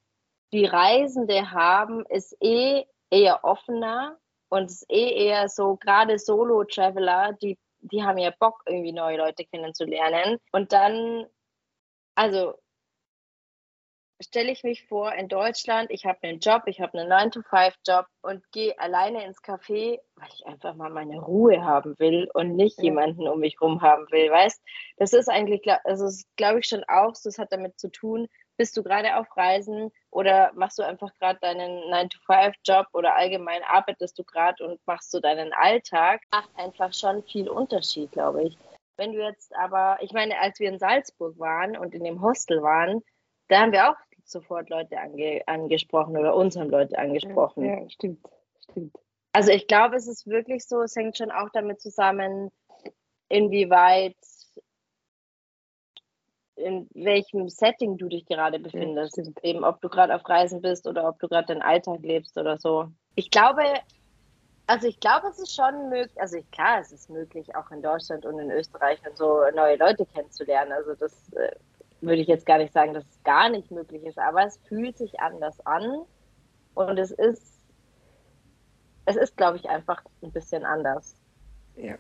die 0.53 0.65
Reisende 0.65 1.53
haben, 1.53 2.05
ist 2.07 2.37
eh 2.41 2.85
eher 3.11 3.45
offener 3.45 4.19
und 4.51 4.67
ist 4.67 4.87
eh 4.91 5.27
eher 5.27 5.49
so, 5.49 5.77
gerade 5.77 6.19
Solo-Traveler, 6.19 7.33
die, 7.41 7.59
die 7.81 8.03
haben 8.03 8.19
ja 8.19 8.33
Bock, 8.39 8.63
irgendwie 8.67 8.93
neue 8.93 9.17
Leute 9.17 9.45
kennenzulernen. 9.47 10.39
Und 10.53 10.73
dann, 10.73 11.27
also 12.15 12.55
stelle 14.23 14.53
ich 14.53 14.63
mich 14.65 14.87
vor, 14.87 15.15
in 15.15 15.29
Deutschland, 15.29 15.91
ich 15.91 16.05
habe 16.05 16.19
einen 16.23 16.41
Job, 16.41 16.65
ich 16.67 16.81
habe 16.81 16.99
einen 16.99 17.11
9-to-5-Job 17.11 18.07
und 18.23 18.43
gehe 18.53 18.79
alleine 18.79 19.25
ins 19.25 19.43
Café, 19.43 19.99
weil 20.17 20.29
ich 20.35 20.47
einfach 20.47 20.75
mal 20.75 20.91
meine 20.91 21.21
Ruhe 21.21 21.65
haben 21.65 21.99
will 21.99 22.29
und 22.35 22.55
nicht 22.55 22.79
ja. 22.79 22.85
jemanden 22.85 23.27
um 23.27 23.41
mich 23.41 23.61
rum 23.61 23.81
haben 23.81 24.07
will, 24.11 24.31
weißt? 24.31 24.61
Das 24.99 25.13
ist 25.15 25.31
eigentlich, 25.31 25.63
also 25.85 26.07
glaube 26.37 26.61
ich 26.61 26.67
schon 26.67 26.85
auch, 26.85 27.15
das 27.25 27.39
hat 27.39 27.53
damit 27.53 27.79
zu 27.79 27.91
tun, 27.91 28.29
bist 28.61 28.77
du 28.77 28.83
gerade 28.83 29.17
auf 29.17 29.35
Reisen 29.39 29.91
oder 30.11 30.53
machst 30.55 30.79
du 30.79 30.83
einfach 30.83 31.15
gerade 31.15 31.39
deinen 31.41 31.79
9-to-5-Job 31.95 32.89
oder 32.93 33.17
allgemein 33.17 33.63
arbeitest 33.63 34.19
du 34.19 34.23
gerade 34.23 34.63
und 34.63 34.79
machst 34.87 35.15
du 35.15 35.21
deinen 35.21 35.55
Alltag, 35.55 36.21
macht 36.31 36.51
einfach 36.59 36.93
schon 36.93 37.23
viel 37.23 37.49
Unterschied, 37.49 38.13
glaube 38.13 38.43
ich. 38.43 38.59
Wenn 38.99 39.15
du 39.15 39.23
jetzt 39.25 39.57
aber, 39.57 39.97
ich 40.03 40.13
meine, 40.13 40.39
als 40.39 40.61
wir 40.61 40.69
in 40.69 40.79
Salzburg 40.79 41.39
waren 41.39 41.75
und 41.75 41.95
in 41.95 42.05
dem 42.05 42.21
Hostel 42.21 42.61
waren, 42.61 43.01
da 43.49 43.61
haben 43.61 43.73
wir 43.73 43.93
auch 43.93 43.97
sofort 44.27 44.69
Leute 44.69 44.99
ange 44.99 45.41
angesprochen 45.47 46.19
oder 46.19 46.37
uns 46.37 46.55
haben 46.55 46.69
Leute 46.69 46.99
angesprochen. 46.99 47.65
Ja, 47.65 47.81
ja, 47.81 47.89
stimmt, 47.89 48.29
stimmt. 48.69 48.95
Also 49.33 49.53
ich 49.53 49.69
glaube, 49.69 49.97
es 49.97 50.07
ist 50.07 50.27
wirklich 50.27 50.67
so, 50.67 50.83
es 50.83 50.95
hängt 50.95 51.17
schon 51.17 51.31
auch 51.31 51.49
damit 51.55 51.81
zusammen, 51.81 52.51
inwieweit, 53.31 54.19
in 56.61 56.89
welchem 56.95 57.49
Setting 57.49 57.97
du 57.97 58.09
dich 58.09 58.27
gerade 58.27 58.59
befindest. 58.59 59.17
Ja, 59.17 59.25
Eben 59.43 59.65
ob 59.65 59.81
du 59.81 59.89
gerade 59.89 60.15
auf 60.15 60.29
Reisen 60.29 60.61
bist 60.61 60.87
oder 60.87 61.09
ob 61.09 61.19
du 61.19 61.29
gerade 61.29 61.49
deinen 61.49 61.63
Alltag 61.63 62.01
lebst 62.03 62.37
oder 62.39 62.59
so. 62.59 62.89
Ich 63.15 63.31
glaube, 63.31 63.63
also 64.67 64.87
ich 64.87 65.01
glaube, 65.01 65.29
es 65.29 65.39
ist 65.39 65.55
schon 65.55 65.89
möglich, 65.89 66.21
also 66.21 66.37
ich, 66.37 66.51
klar, 66.53 66.81
es 66.81 66.93
ist 66.93 67.11
möglich, 67.11 67.55
auch 67.57 67.71
in 67.73 67.83
Deutschland 67.83 68.25
und 68.25 68.39
in 68.39 68.51
Österreich 68.51 69.01
und 69.09 69.17
so 69.17 69.41
neue 69.55 69.77
Leute 69.77 70.07
kennenzulernen. 70.07 70.73
Also 70.73 70.95
das 70.95 71.33
äh, 71.33 71.51
würde 72.01 72.23
ich 72.23 72.29
jetzt 72.29 72.47
gar 72.47 72.59
nicht 72.59 72.73
sagen, 72.73 72.95
dass 72.95 73.05
es 73.05 73.23
gar 73.25 73.49
nicht 73.49 73.71
möglich 73.71 74.05
ist, 74.05 74.19
aber 74.19 74.47
es 74.47 74.59
fühlt 74.69 74.97
sich 74.97 75.19
anders 75.21 75.59
an 75.67 76.03
und 76.75 76.99
es 76.99 77.11
ist, 77.11 77.59
es 79.07 79.17
ist, 79.17 79.37
glaube 79.37 79.57
ich, 79.57 79.69
einfach 79.69 80.03
ein 80.23 80.31
bisschen 80.31 80.65
anders. 80.65 81.17
Ja, 81.77 81.97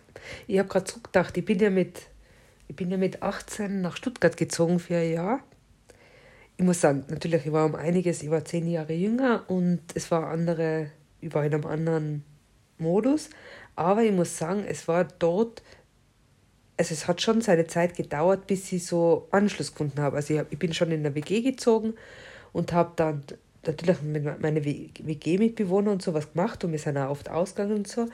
ich 0.46 0.58
habe 0.58 0.68
gerade 0.68 0.84
zurückgedacht, 0.84 1.36
ich 1.36 1.44
bin 1.44 1.58
ja 1.58 1.70
mit, 1.70 2.08
ich 2.70 2.76
bin 2.76 2.88
ja 2.88 2.96
mit 2.96 3.20
18 3.20 3.80
nach 3.80 3.96
Stuttgart 3.96 4.36
gezogen 4.36 4.78
für 4.78 4.94
ein 4.96 5.12
Jahr. 5.12 5.40
Ich 6.56 6.64
muss 6.64 6.80
sagen, 6.80 7.04
natürlich, 7.08 7.44
ich 7.44 7.52
war 7.52 7.66
um 7.66 7.74
einiges, 7.74 8.22
ich 8.22 8.30
war 8.30 8.44
zehn 8.44 8.68
Jahre 8.68 8.92
jünger 8.92 9.42
und 9.48 9.80
es 9.94 10.12
war 10.12 10.28
andere, 10.28 10.92
ich 11.20 11.34
war 11.34 11.44
in 11.44 11.52
einem 11.52 11.66
anderen 11.66 12.24
Modus, 12.78 13.28
aber 13.74 14.04
ich 14.04 14.12
muss 14.12 14.38
sagen, 14.38 14.62
es 14.68 14.86
war 14.86 15.02
dort 15.02 15.62
also 16.76 16.94
es 16.94 17.08
hat 17.08 17.20
schon 17.20 17.40
seine 17.40 17.66
Zeit 17.66 17.96
gedauert, 17.96 18.46
bis 18.46 18.70
ich 18.72 18.86
so 18.86 19.26
Anschluss 19.32 19.72
gefunden 19.72 20.00
habe. 20.00 20.16
Also 20.16 20.34
ich, 20.34 20.42
ich 20.50 20.58
bin 20.58 20.72
schon 20.72 20.92
in 20.92 21.02
der 21.02 21.16
WG 21.16 21.42
gezogen 21.42 21.94
und 22.52 22.72
habe 22.72 22.92
dann 22.94 23.24
natürlich 23.66 24.00
mit 24.00 24.40
meinen 24.40 24.64
WG-Mitbewohnern 24.64 25.94
und 25.94 26.02
sowas 26.02 26.32
gemacht 26.32 26.62
und 26.62 26.70
wir 26.70 26.78
sind 26.78 26.96
auch 26.96 27.10
oft 27.10 27.28
ausgegangen 27.28 27.78
und 27.78 27.88
so. 27.88 28.06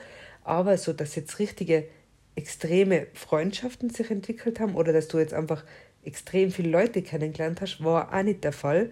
Aber 0.43 0.77
so, 0.79 0.93
dass 0.93 1.15
jetzt 1.15 1.37
richtige 1.37 1.85
extreme 2.37 3.07
Freundschaften 3.13 3.89
sich 3.89 4.11
entwickelt 4.11 4.59
haben 4.59 4.75
oder 4.75 4.93
dass 4.93 5.07
du 5.07 5.17
jetzt 5.17 5.33
einfach 5.33 5.63
extrem 6.05 6.51
viele 6.51 6.69
Leute 6.69 7.01
kennengelernt 7.01 7.59
hast, 7.59 7.83
war 7.83 8.13
auch 8.13 8.23
nicht 8.23 8.43
der 8.43 8.53
Fall, 8.53 8.91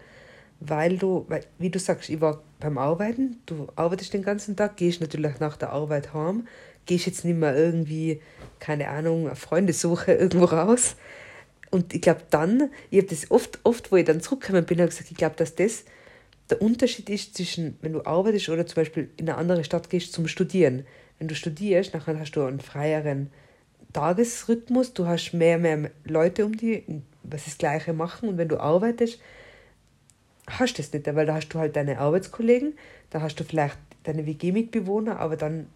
weil 0.59 0.97
du, 0.97 1.25
weil, 1.29 1.45
wie 1.59 1.69
du 1.69 1.79
sagst, 1.79 2.09
ich 2.09 2.19
war 2.19 2.43
beim 2.59 2.77
Arbeiten, 2.77 3.37
du 3.45 3.67
arbeitest 3.75 4.13
den 4.13 4.23
ganzen 4.23 4.55
Tag, 4.55 4.77
gehst 4.77 4.99
natürlich 4.99 5.39
nach 5.39 5.57
der 5.57 5.69
Arbeit 5.69 6.13
heim, 6.13 6.47
gehst 6.87 7.05
jetzt 7.05 7.23
nicht 7.23 7.37
mehr 7.37 7.55
irgendwie, 7.55 8.21
keine 8.59 8.89
Ahnung, 8.89 9.27
eine 9.27 9.35
Freundesuche 9.35 10.13
irgendwo 10.15 10.45
raus. 10.45 10.95
Und 11.69 11.93
ich 11.93 12.01
glaube 12.01 12.21
dann, 12.31 12.71
ich 12.89 12.99
habe 12.99 13.09
das 13.09 13.29
oft, 13.29 13.59
oft, 13.63 13.91
wo 13.91 13.97
ich 13.97 14.05
dann 14.05 14.21
zurückgekommen 14.21 14.65
bin, 14.65 14.79
habe 14.79 14.89
gesagt, 14.89 15.11
ich 15.11 15.17
glaube, 15.17 15.35
dass 15.35 15.55
das 15.55 15.83
der 16.49 16.61
Unterschied 16.61 17.09
ist 17.09 17.35
zwischen, 17.35 17.77
wenn 17.81 17.93
du 17.93 18.05
arbeitest 18.05 18.49
oder 18.49 18.65
zum 18.65 18.75
Beispiel 18.75 19.09
in 19.17 19.29
eine 19.29 19.37
andere 19.37 19.63
Stadt 19.63 19.89
gehst 19.89 20.13
zum 20.13 20.27
Studieren. 20.27 20.85
Wenn 21.19 21.27
du 21.27 21.35
studierst, 21.35 21.93
nachher 21.93 22.19
hast 22.19 22.31
du 22.31 22.43
einen 22.43 22.59
freieren 22.59 23.31
Tagesrhythmus, 23.93 24.93
du 24.93 25.07
hast 25.07 25.33
mehr, 25.33 25.57
mehr 25.57 25.91
Leute 26.03 26.45
um 26.45 26.55
die, 26.57 26.83
was 27.23 27.45
das 27.45 27.57
Gleiche 27.57 27.93
machen. 27.93 28.29
Und 28.29 28.37
wenn 28.37 28.49
du 28.49 28.59
arbeitest, 28.59 29.19
hast 30.47 30.77
du 30.77 30.81
das 30.81 30.91
nicht, 30.91 31.15
weil 31.15 31.25
da 31.25 31.35
hast 31.35 31.49
du 31.49 31.59
halt 31.59 31.75
deine 31.75 31.99
Arbeitskollegen, 31.99 32.77
da 33.09 33.21
hast 33.21 33.35
du 33.39 33.43
vielleicht 33.43 33.77
deine 34.03 34.25
WG-Mitbewohner, 34.25 35.19
aber 35.19 35.37
dann 35.37 35.67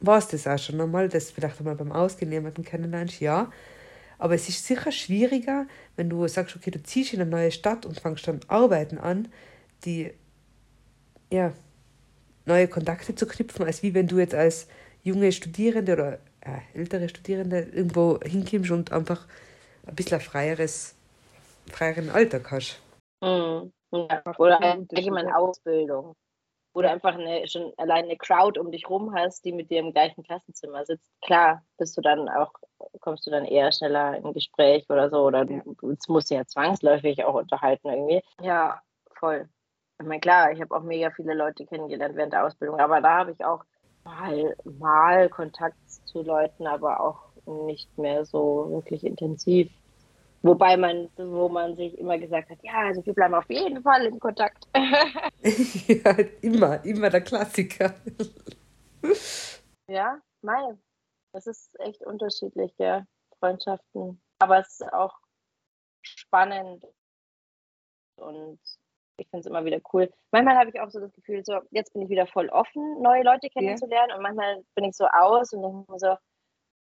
war 0.00 0.18
es 0.18 0.28
das 0.28 0.46
auch 0.46 0.58
schon 0.58 0.80
einmal, 0.80 1.08
dass 1.08 1.28
du 1.28 1.34
vielleicht 1.34 1.58
einmal 1.60 1.76
beim 1.76 1.92
Ausgehen 1.92 2.32
jemanden 2.32 2.64
kennenlernst, 2.64 3.20
ja. 3.20 3.50
Aber 4.18 4.34
es 4.34 4.48
ist 4.48 4.66
sicher 4.66 4.92
schwieriger, 4.92 5.66
wenn 5.96 6.10
du 6.10 6.26
sagst, 6.28 6.56
okay, 6.56 6.70
du 6.70 6.82
ziehst 6.82 7.12
in 7.12 7.20
eine 7.20 7.30
neue 7.30 7.50
Stadt 7.50 7.86
und 7.86 7.98
fängst 8.00 8.26
dann 8.26 8.40
Arbeiten 8.48 8.98
an, 8.98 9.28
die, 9.84 10.12
ja, 11.30 11.52
neue 12.44 12.68
Kontakte 12.68 13.14
zu 13.14 13.26
knüpfen, 13.26 13.66
als 13.66 13.82
wie 13.82 13.94
wenn 13.94 14.08
du 14.08 14.18
jetzt 14.18 14.34
als 14.34 14.68
junge 15.02 15.32
Studierende 15.32 15.92
oder 15.94 16.12
äh, 16.40 16.60
ältere 16.74 17.08
Studierende 17.08 17.60
irgendwo 17.60 18.20
hinkommst 18.20 18.70
und 18.70 18.92
einfach 18.92 19.26
ein 19.86 19.94
bisschen 19.94 20.18
ein 20.18 20.24
freieres, 20.24 20.94
freieren 21.70 22.10
Alltag 22.10 22.50
hast. 22.50 22.80
Mhm. 23.20 23.72
Ja, 23.92 24.22
oder 24.38 24.58
allgemein 24.62 25.32
Ausbildung 25.32 26.14
wo 26.74 26.82
du 26.82 26.88
einfach 26.88 27.14
eine, 27.14 27.46
schon 27.46 27.72
allein 27.76 28.04
eine 28.04 28.16
Crowd 28.16 28.58
um 28.58 28.70
dich 28.70 28.88
rum 28.88 29.14
hast, 29.14 29.44
die 29.44 29.52
mit 29.52 29.70
dir 29.70 29.80
im 29.80 29.92
gleichen 29.92 30.22
Klassenzimmer 30.22 30.84
sitzt, 30.84 31.12
klar, 31.20 31.62
bist 31.78 31.96
du 31.96 32.00
dann 32.00 32.28
auch, 32.28 32.52
kommst 33.00 33.26
du 33.26 33.30
dann 33.30 33.44
eher 33.44 33.70
schneller 33.72 34.16
in 34.16 34.32
Gespräch 34.32 34.88
oder 34.88 35.10
so, 35.10 35.24
oder 35.24 35.44
du, 35.44 35.60
du 35.64 35.96
musst 36.08 36.30
dich 36.30 36.36
ja 36.36 36.46
zwangsläufig 36.46 37.24
auch 37.24 37.34
unterhalten 37.34 37.88
irgendwie. 37.88 38.22
Ja, 38.40 38.80
voll. 39.18 39.48
Ich 40.02 40.08
meine, 40.08 40.20
klar, 40.20 40.50
ich 40.50 40.60
habe 40.60 40.74
auch 40.74 40.82
mega 40.82 41.10
viele 41.10 41.32
Leute 41.32 41.64
kennengelernt 41.64 42.16
während 42.16 42.32
der 42.32 42.44
Ausbildung, 42.44 42.80
aber 42.80 43.00
da 43.00 43.18
habe 43.18 43.30
ich 43.30 43.44
auch 43.44 43.64
mal, 44.04 44.56
mal 44.64 45.28
Kontakt 45.28 45.78
zu 46.06 46.22
Leuten, 46.22 46.66
aber 46.66 47.00
auch 47.00 47.20
nicht 47.46 47.96
mehr 47.96 48.24
so 48.24 48.68
wirklich 48.68 49.04
intensiv. 49.04 49.70
Wobei 50.42 50.76
man, 50.76 51.08
wo 51.16 51.48
man 51.48 51.76
sich 51.76 51.96
immer 51.98 52.18
gesagt 52.18 52.50
hat, 52.50 52.58
ja, 52.62 52.72
also 52.86 53.06
wir 53.06 53.14
bleiben 53.14 53.34
auf 53.34 53.48
jeden 53.48 53.80
Fall 53.82 54.06
in 54.06 54.18
Kontakt. 54.18 54.66
ja, 54.74 56.10
immer, 56.40 56.84
immer 56.84 57.10
der 57.10 57.20
Klassiker. 57.20 57.94
ja, 59.86 60.20
nein, 60.40 60.82
das 61.32 61.46
ist 61.46 61.78
echt 61.78 62.04
unterschiedlich, 62.04 62.74
ja, 62.78 63.04
Freundschaften. 63.38 64.20
Aber 64.40 64.58
es 64.58 64.80
ist 64.80 64.92
auch 64.92 65.14
spannend 66.02 66.84
und 68.16 68.58
ich 69.16 69.28
finde 69.28 69.40
es 69.40 69.46
immer 69.46 69.64
wieder 69.64 69.80
cool. 69.92 70.10
Manchmal 70.30 70.56
habe 70.56 70.70
ich 70.70 70.80
auch 70.80 70.90
so 70.90 71.00
das 71.00 71.12
Gefühl, 71.12 71.44
so 71.44 71.60
jetzt 71.70 71.92
bin 71.92 72.02
ich 72.02 72.08
wieder 72.08 72.26
voll 72.26 72.48
offen, 72.48 73.00
neue 73.02 73.22
Leute 73.22 73.48
kennenzulernen 73.50 74.10
ja. 74.10 74.16
und 74.16 74.22
manchmal 74.22 74.62
bin 74.74 74.84
ich 74.84 74.96
so 74.96 75.06
aus 75.06 75.52
und 75.52 75.62
denke 75.62 75.90
mir 75.90 75.98
so, 75.98 76.16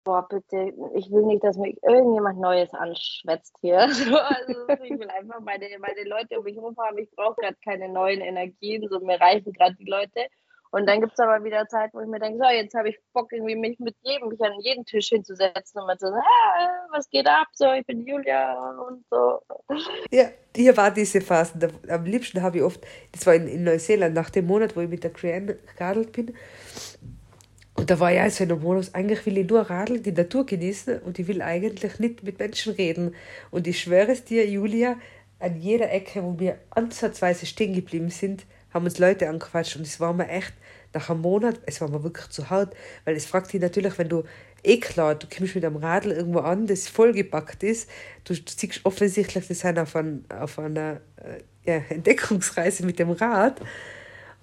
boah, 0.07 0.25
bitte, 0.27 0.73
ich 0.95 1.11
will 1.11 1.23
nicht, 1.23 1.43
dass 1.43 1.57
mich 1.57 1.77
irgendjemand 1.83 2.39
Neues 2.39 2.73
anschwätzt 2.73 3.53
hier. 3.59 3.79
also 3.81 4.67
ich 4.83 4.97
will 4.97 5.09
einfach 5.09 5.41
meine, 5.41 5.67
meine 5.79 6.03
Leute 6.05 6.37
um 6.37 6.45
mich 6.45 6.55
herum 6.55 6.75
haben. 6.79 6.97
Ich 6.97 7.11
brauche 7.11 7.35
gerade 7.35 7.57
keine 7.63 7.89
neuen 7.89 8.21
Energien, 8.21 8.87
so 8.89 9.01
mir 9.01 9.19
reichen 9.19 9.51
gerade 9.51 9.75
die 9.75 9.89
Leute. 9.89 10.27
Und 10.71 10.87
dann 10.87 11.01
gibt 11.01 11.13
es 11.13 11.19
aber 11.19 11.43
wieder 11.43 11.67
Zeit, 11.67 11.91
wo 11.93 12.01
ich 12.01 12.07
mir 12.07 12.19
denke, 12.19 12.39
so, 12.43 12.49
jetzt 12.49 12.73
habe 12.73 12.89
ich 12.89 12.99
Bock, 13.13 13.31
irgendwie 13.31 13.55
mich 13.55 13.79
mit 13.79 13.95
jedem, 14.01 14.29
mich 14.29 14.41
an 14.41 14.59
jeden 14.61 14.85
Tisch 14.85 15.09
hinzusetzen 15.09 15.81
und 15.81 15.99
zu 15.99 16.07
sagen, 16.07 16.21
ah, 16.21 16.87
was 16.91 17.09
geht 17.09 17.27
ab? 17.27 17.47
So, 17.53 17.71
ich 17.71 17.85
bin 17.85 18.05
Julia 18.05 18.53
und 18.87 19.03
so. 19.09 19.41
Ja, 20.11 20.29
hier 20.55 20.75
war 20.75 20.91
diese 20.91 21.21
Phase. 21.21 21.69
Am 21.87 22.05
liebsten 22.05 22.41
habe 22.41 22.57
ich 22.57 22.63
oft, 22.63 22.85
das 23.11 23.25
war 23.25 23.35
in, 23.35 23.47
in 23.47 23.63
Neuseeland, 23.63 24.13
nach 24.13 24.29
dem 24.29 24.47
Monat, 24.47 24.75
wo 24.75 24.81
ich 24.81 24.89
mit 24.89 25.03
der 25.03 25.11
Crean 25.11 25.55
geradelt 25.75 26.11
bin. 26.11 26.35
Und 27.77 27.91
da 27.91 27.99
war 27.99 28.11
ja 28.11 28.27
so 28.29 28.43
ein 28.43 28.59
Modus, 28.59 28.95
eigentlich 28.95 29.23
will 29.27 29.37
ich 29.37 29.47
nur 29.47 29.61
radeln, 29.61 30.01
die 30.01 30.11
Natur 30.11 30.47
genießen 30.47 30.99
und 31.01 31.19
ich 31.19 31.27
will 31.27 31.43
eigentlich 31.43 31.99
nicht 31.99 32.23
mit 32.23 32.39
Menschen 32.39 32.73
reden. 32.73 33.15
Und 33.51 33.67
ich 33.67 33.79
schwöre 33.79 34.11
es 34.11 34.23
dir, 34.23 34.47
Julia, 34.49 34.97
an 35.39 35.61
jeder 35.61 35.91
Ecke, 35.91 36.23
wo 36.23 36.39
wir 36.39 36.57
ansatzweise 36.71 37.45
stehen 37.45 37.73
geblieben 37.73 38.09
sind, 38.09 38.45
haben 38.73 38.85
uns 38.85 38.99
Leute 38.99 39.29
angequatscht 39.29 39.75
und 39.75 39.83
es 39.87 39.99
war 39.99 40.13
mir 40.13 40.27
echt 40.27 40.53
nach 40.93 41.09
einem 41.09 41.21
Monat, 41.21 41.59
es 41.65 41.81
war 41.81 41.89
mir 41.89 42.03
wirklich 42.03 42.29
zu 42.29 42.49
hart, 42.49 42.75
weil 43.05 43.15
es 43.15 43.25
fragt 43.25 43.53
dich 43.53 43.61
natürlich, 43.61 43.97
wenn 43.97 44.09
du, 44.09 44.23
eh 44.63 44.79
klar, 44.79 45.15
du 45.15 45.27
kommst 45.27 45.55
mit 45.55 45.65
einem 45.65 45.77
Radl 45.77 46.11
irgendwo 46.11 46.39
an, 46.39 46.67
das 46.67 46.87
vollgepackt 46.87 47.63
ist, 47.63 47.89
du, 48.23 48.33
du 48.33 48.41
siehst 48.45 48.81
offensichtlich, 48.83 49.47
das 49.47 49.59
sind 49.59 49.79
auf, 49.79 49.95
ein, 49.95 50.25
auf 50.29 50.59
einer 50.59 51.01
äh, 51.17 51.41
ja, 51.63 51.81
Entdeckungsreise 51.89 52.85
mit 52.85 52.99
dem 52.99 53.11
Rad 53.11 53.61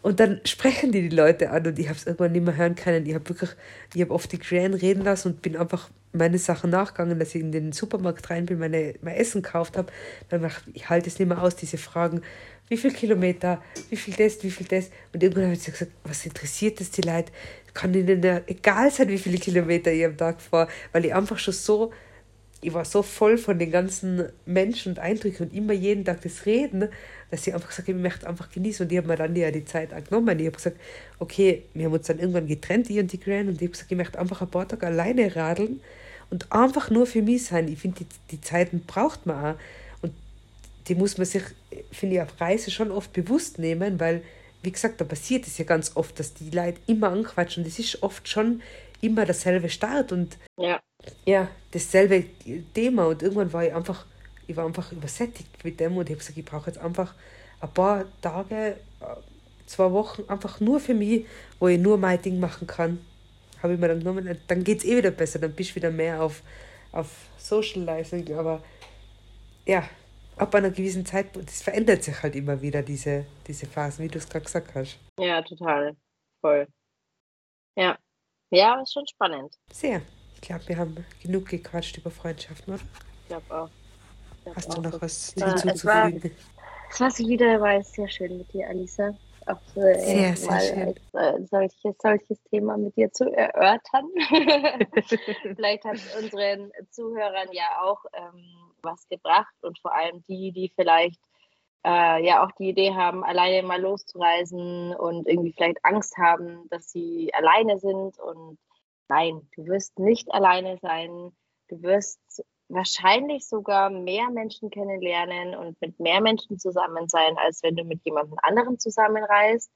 und 0.05 0.21
dann 0.21 0.43
sprechen 0.45 0.93
die 0.93 1.09
die 1.09 1.17
Leute 1.17 1.49
an 1.51 1.67
und 1.67 1.79
ich 1.79 1.89
habe 1.89 1.97
es 1.97 2.07
irgendwann 2.07 2.33
nicht 2.33 2.45
mehr 2.45 2.55
hören 2.59 2.75
können. 2.75 3.07
Ich 3.07 3.15
habe 3.15 3.27
wirklich, 3.27 3.49
ich 3.95 4.03
habe 4.03 4.13
oft 4.13 4.31
die 4.31 4.39
Gran 4.39 4.75
reden 4.75 5.03
lassen 5.03 5.29
und 5.29 5.41
bin 5.41 5.57
einfach 5.57 5.89
meine 6.13 6.37
Sachen 6.37 6.69
nachgegangen, 6.69 7.19
dass 7.19 7.35
ich 7.35 7.41
in 7.41 7.53
den 7.53 7.73
Supermarkt 7.73 8.29
rein 8.29 8.45
bin, 8.45 8.59
meine, 8.59 8.97
mein 9.01 9.15
Essen 9.15 9.41
gekauft 9.41 9.79
habe. 9.79 9.91
Dann 10.29 10.45
ich, 10.45 10.53
ich 10.75 10.91
halte 10.91 11.09
es 11.09 11.19
nicht 11.19 11.27
mehr 11.27 11.41
aus, 11.41 11.57
diese 11.57 11.79
Fragen 11.79 12.21
wie 12.69 12.77
viel 12.77 12.93
Kilometer, 12.93 13.63
wie 13.89 13.97
viel 13.97 14.13
das, 14.13 14.43
wie 14.43 14.51
viel 14.51 14.67
das. 14.67 14.91
Und 15.15 15.23
irgendwann 15.23 15.45
habe 15.45 15.55
ich 15.55 15.65
gesagt, 15.65 15.93
was 16.05 16.27
interessiert 16.27 16.81
das 16.81 16.91
die 16.91 17.01
Leute? 17.01 17.33
Kann 17.73 17.95
ihnen 17.95 18.23
ja 18.23 18.43
egal 18.47 18.91
sein, 18.91 19.09
wie 19.09 19.19
viele 19.19 19.39
Kilometer 19.39 19.91
ich 19.91 20.05
am 20.05 20.19
Tag 20.19 20.43
fahre, 20.43 20.69
weil 20.93 21.07
ich 21.07 21.15
einfach 21.15 21.39
schon 21.39 21.55
so, 21.55 21.93
ich 22.61 22.75
war 22.75 22.85
so 22.85 23.03
voll 23.03 23.39
von 23.39 23.59
den 23.59 23.71
ganzen 23.71 24.29
Menschen 24.45 24.93
und 24.93 24.99
Eindrücken 24.99 25.47
und 25.47 25.55
immer 25.55 25.73
jeden 25.73 26.05
Tag 26.05 26.21
das 26.21 26.45
Reden, 26.45 26.91
dass 27.35 27.47
ich 27.47 27.55
einfach 27.55 27.69
gesagt 27.69 27.89
habe, 27.89 27.99
ich 27.99 28.03
möchte 28.03 28.29
einfach 28.29 28.51
genießen. 28.51 28.87
Und 28.87 28.93
ich 28.93 28.99
habe 28.99 29.09
mir 29.09 29.17
dann 29.17 29.35
ja 29.37 29.51
die 29.51 29.65
Zeit 29.65 29.93
angenommen. 29.93 30.39
Ich 30.39 30.47
habe 30.47 30.57
gesagt, 30.57 30.77
okay, 31.19 31.65
wir 31.75 31.87
haben 31.87 31.93
uns 31.93 32.07
dann 32.07 32.19
irgendwann 32.19 32.47
getrennt, 32.47 32.91
ich 32.91 32.99
und 32.99 33.13
die 33.13 33.21
Grand, 33.21 33.49
und 33.49 33.57
ich 33.57 33.63
habe 33.63 33.71
gesagt, 33.71 33.91
ich 33.91 33.97
möchte 33.97 34.19
einfach 34.19 34.43
ein 34.43 34.51
paar 34.51 34.69
Tage 34.69 34.87
alleine 34.87 35.35
radeln 35.35 35.81
und 36.31 36.51
einfach 36.53 36.91
nur 36.91 37.07
für 37.07 37.23
mich 37.23 37.45
sein. 37.45 37.69
Ich 37.69 37.79
finde, 37.79 38.05
die, 38.05 38.07
die 38.31 38.41
Zeiten 38.41 38.85
braucht 38.87 39.27
man 39.27 39.55
auch 39.55 39.59
die 40.89 40.95
muss 40.95 41.19
man 41.19 41.27
sich, 41.27 41.43
finde 41.93 42.17
ich, 42.17 42.23
auf 42.23 42.41
Reise 42.41 42.71
schon 42.71 42.91
oft 42.91 43.13
bewusst 43.13 43.59
nehmen, 43.59 43.99
weil, 44.01 44.23
wie 44.63 44.73
gesagt, 44.73 45.01
da 45.01 45.05
passiert 45.05 45.47
es 45.47 45.59
ja 45.59 45.65
ganz 45.65 45.93
oft, 45.95 46.19
dass 46.19 46.35
die 46.35 46.51
Leute 46.51 46.79
immer 46.87 47.11
anquatschen. 47.11 47.63
Und 47.63 47.69
es 47.69 47.79
ist 47.79 48.03
oft 48.03 48.29
schon 48.29 48.63
immer 49.01 49.25
derselbe 49.25 49.69
Start 49.69 50.13
und 50.13 50.37
ja. 50.59 50.81
ja, 51.25 51.49
dasselbe 51.73 52.25
Thema. 52.75 53.07
Und 53.07 53.23
irgendwann 53.23 53.53
war 53.53 53.65
ich 53.65 53.75
einfach, 53.75 54.07
ich 54.47 54.57
war 54.57 54.67
einfach 54.67 54.93
übersättigt 54.93 55.65
mit 55.65 55.81
dem 55.81 55.97
und 55.97 56.09
ich 56.09 56.15
habe 56.15 56.19
gesagt, 56.19 56.39
ich 56.39 56.45
brauche 56.45 56.71
jetzt 56.71 56.79
einfach 56.79 57.15
ein 57.61 57.73
paar 57.73 58.05
Tage, 58.21 58.77
zwei 59.67 59.91
Wochen 59.93 60.25
einfach 60.29 60.61
nur 60.61 60.81
für 60.81 60.95
mich, 60.95 61.27
wo 61.59 61.69
ich 61.69 61.79
nur 61.79 61.99
mein 61.99 62.21
Ding 62.21 62.39
machen 62.41 62.67
kann. 62.67 63.05
Habe 63.63 63.75
ich 63.75 63.81
mir 63.81 63.89
dann 63.89 64.01
genommen, 64.01 64.39
dann 64.47 64.65
geht 64.65 64.79
es 64.79 64.85
eh 64.85 64.97
wieder 64.97 65.11
besser, 65.11 65.39
dann 65.39 65.53
bist 65.53 65.71
du 65.71 65.77
wieder 65.77 65.91
mehr 65.91 66.23
auf, 66.23 66.43
auf 66.93 67.09
Socializing, 67.39 68.35
aber 68.37 68.63
ja, 69.67 69.89
ab 70.37 70.55
einer 70.55 70.71
gewissen 70.71 71.07
Zeit, 71.07 71.35
das 71.35 71.63
verändert 71.63 72.03
sich 72.05 72.23
halt 72.23 72.37
immer 72.37 72.61
wieder, 72.61 72.83
diese, 72.83 73.25
diese 73.47 73.67
Phasen, 73.67 74.05
wie 74.05 74.09
du 74.09 74.19
es 74.19 74.29
gerade 74.29 74.45
gesagt 74.45 74.75
hast. 74.75 74.99
Ja, 75.19 75.41
total. 75.43 75.97
Voll. 76.41 76.67
Ja. 77.77 77.99
Ja, 78.51 78.81
ist 78.83 78.93
schon 78.93 79.07
spannend. 79.07 79.59
Sehr. 79.73 80.03
Ich 80.35 80.43
glaube, 80.43 80.69
wir 80.69 80.77
haben 80.77 81.07
genug 81.23 81.49
gequatscht 81.49 81.97
über 81.97 82.11
Freundschaften, 82.11 82.75
oder? 82.75 82.83
Ich 83.23 83.29
glaube 83.29 83.63
auch. 83.63 83.71
Hast 84.55 84.77
du 84.77 84.81
noch 84.81 85.01
was 85.01 85.33
hinzuzufügen? 85.33 86.31
Es 86.91 87.01
war 87.01 87.11
sie 87.11 87.27
wieder, 87.27 87.61
war 87.61 87.75
es 87.75 87.93
sehr 87.93 88.09
schön 88.09 88.39
mit 88.39 88.53
dir, 88.53 88.69
Alisa. 88.69 89.15
Auch 89.47 89.77
äh, 89.77 89.99
sehr, 89.99 90.37
sehr 90.37 90.61
schön. 90.61 90.95
Als, 91.13 91.41
äh, 91.43 91.47
solches, 91.47 91.97
solches 92.01 92.43
Thema 92.45 92.77
mit 92.79 92.97
dir 92.97 93.13
zu 93.13 93.31
erörtern. 93.31 94.09
Vielleicht 95.57 95.85
hat 95.85 95.97
es 95.97 96.17
unseren 96.23 96.73
Zuhörern 96.91 97.49
ja 97.53 97.83
auch 97.83 98.05
ähm, 98.15 98.45
was 98.83 99.07
gebracht 99.09 99.55
und 99.63 99.79
vor 99.81 99.95
allem 99.95 100.23
die, 100.29 100.53
die 100.53 100.73
vielleicht 100.75 101.21
äh, 101.85 102.25
ja 102.25 102.45
auch 102.45 102.53
die 102.53 102.71
Idee 102.71 102.95
haben, 102.95 103.25
alleine 103.25 103.67
mal 103.67 103.81
loszureisen 103.81 104.95
und 104.95 105.27
irgendwie 105.27 105.53
vielleicht 105.53 105.85
Angst 105.85 106.17
haben, 106.17 106.69
dass 106.71 106.91
sie 106.91 107.33
alleine 107.35 107.79
sind. 107.79 108.19
Und 108.19 108.59
nein, 109.09 109.49
du 109.57 109.67
wirst 109.67 109.99
nicht 109.99 110.33
alleine 110.33 110.79
sein. 110.81 111.33
Du 111.69 111.83
wirst 111.83 112.45
wahrscheinlich 112.69 113.47
sogar 113.47 113.91
mehr 113.91 114.31
Menschen 114.31 114.71
kennenlernen 114.71 115.55
und 115.55 115.81
mit 115.81 115.99
mehr 116.01 116.21
Menschen 116.21 116.59
zusammen 116.59 117.09
sein, 117.09 117.37
als 117.39 117.63
wenn 117.63 117.77
du 117.77 117.85
mit 117.85 118.01
jemandem 118.05 118.39
anderen 118.43 118.79
zusammenreist. 118.79 119.71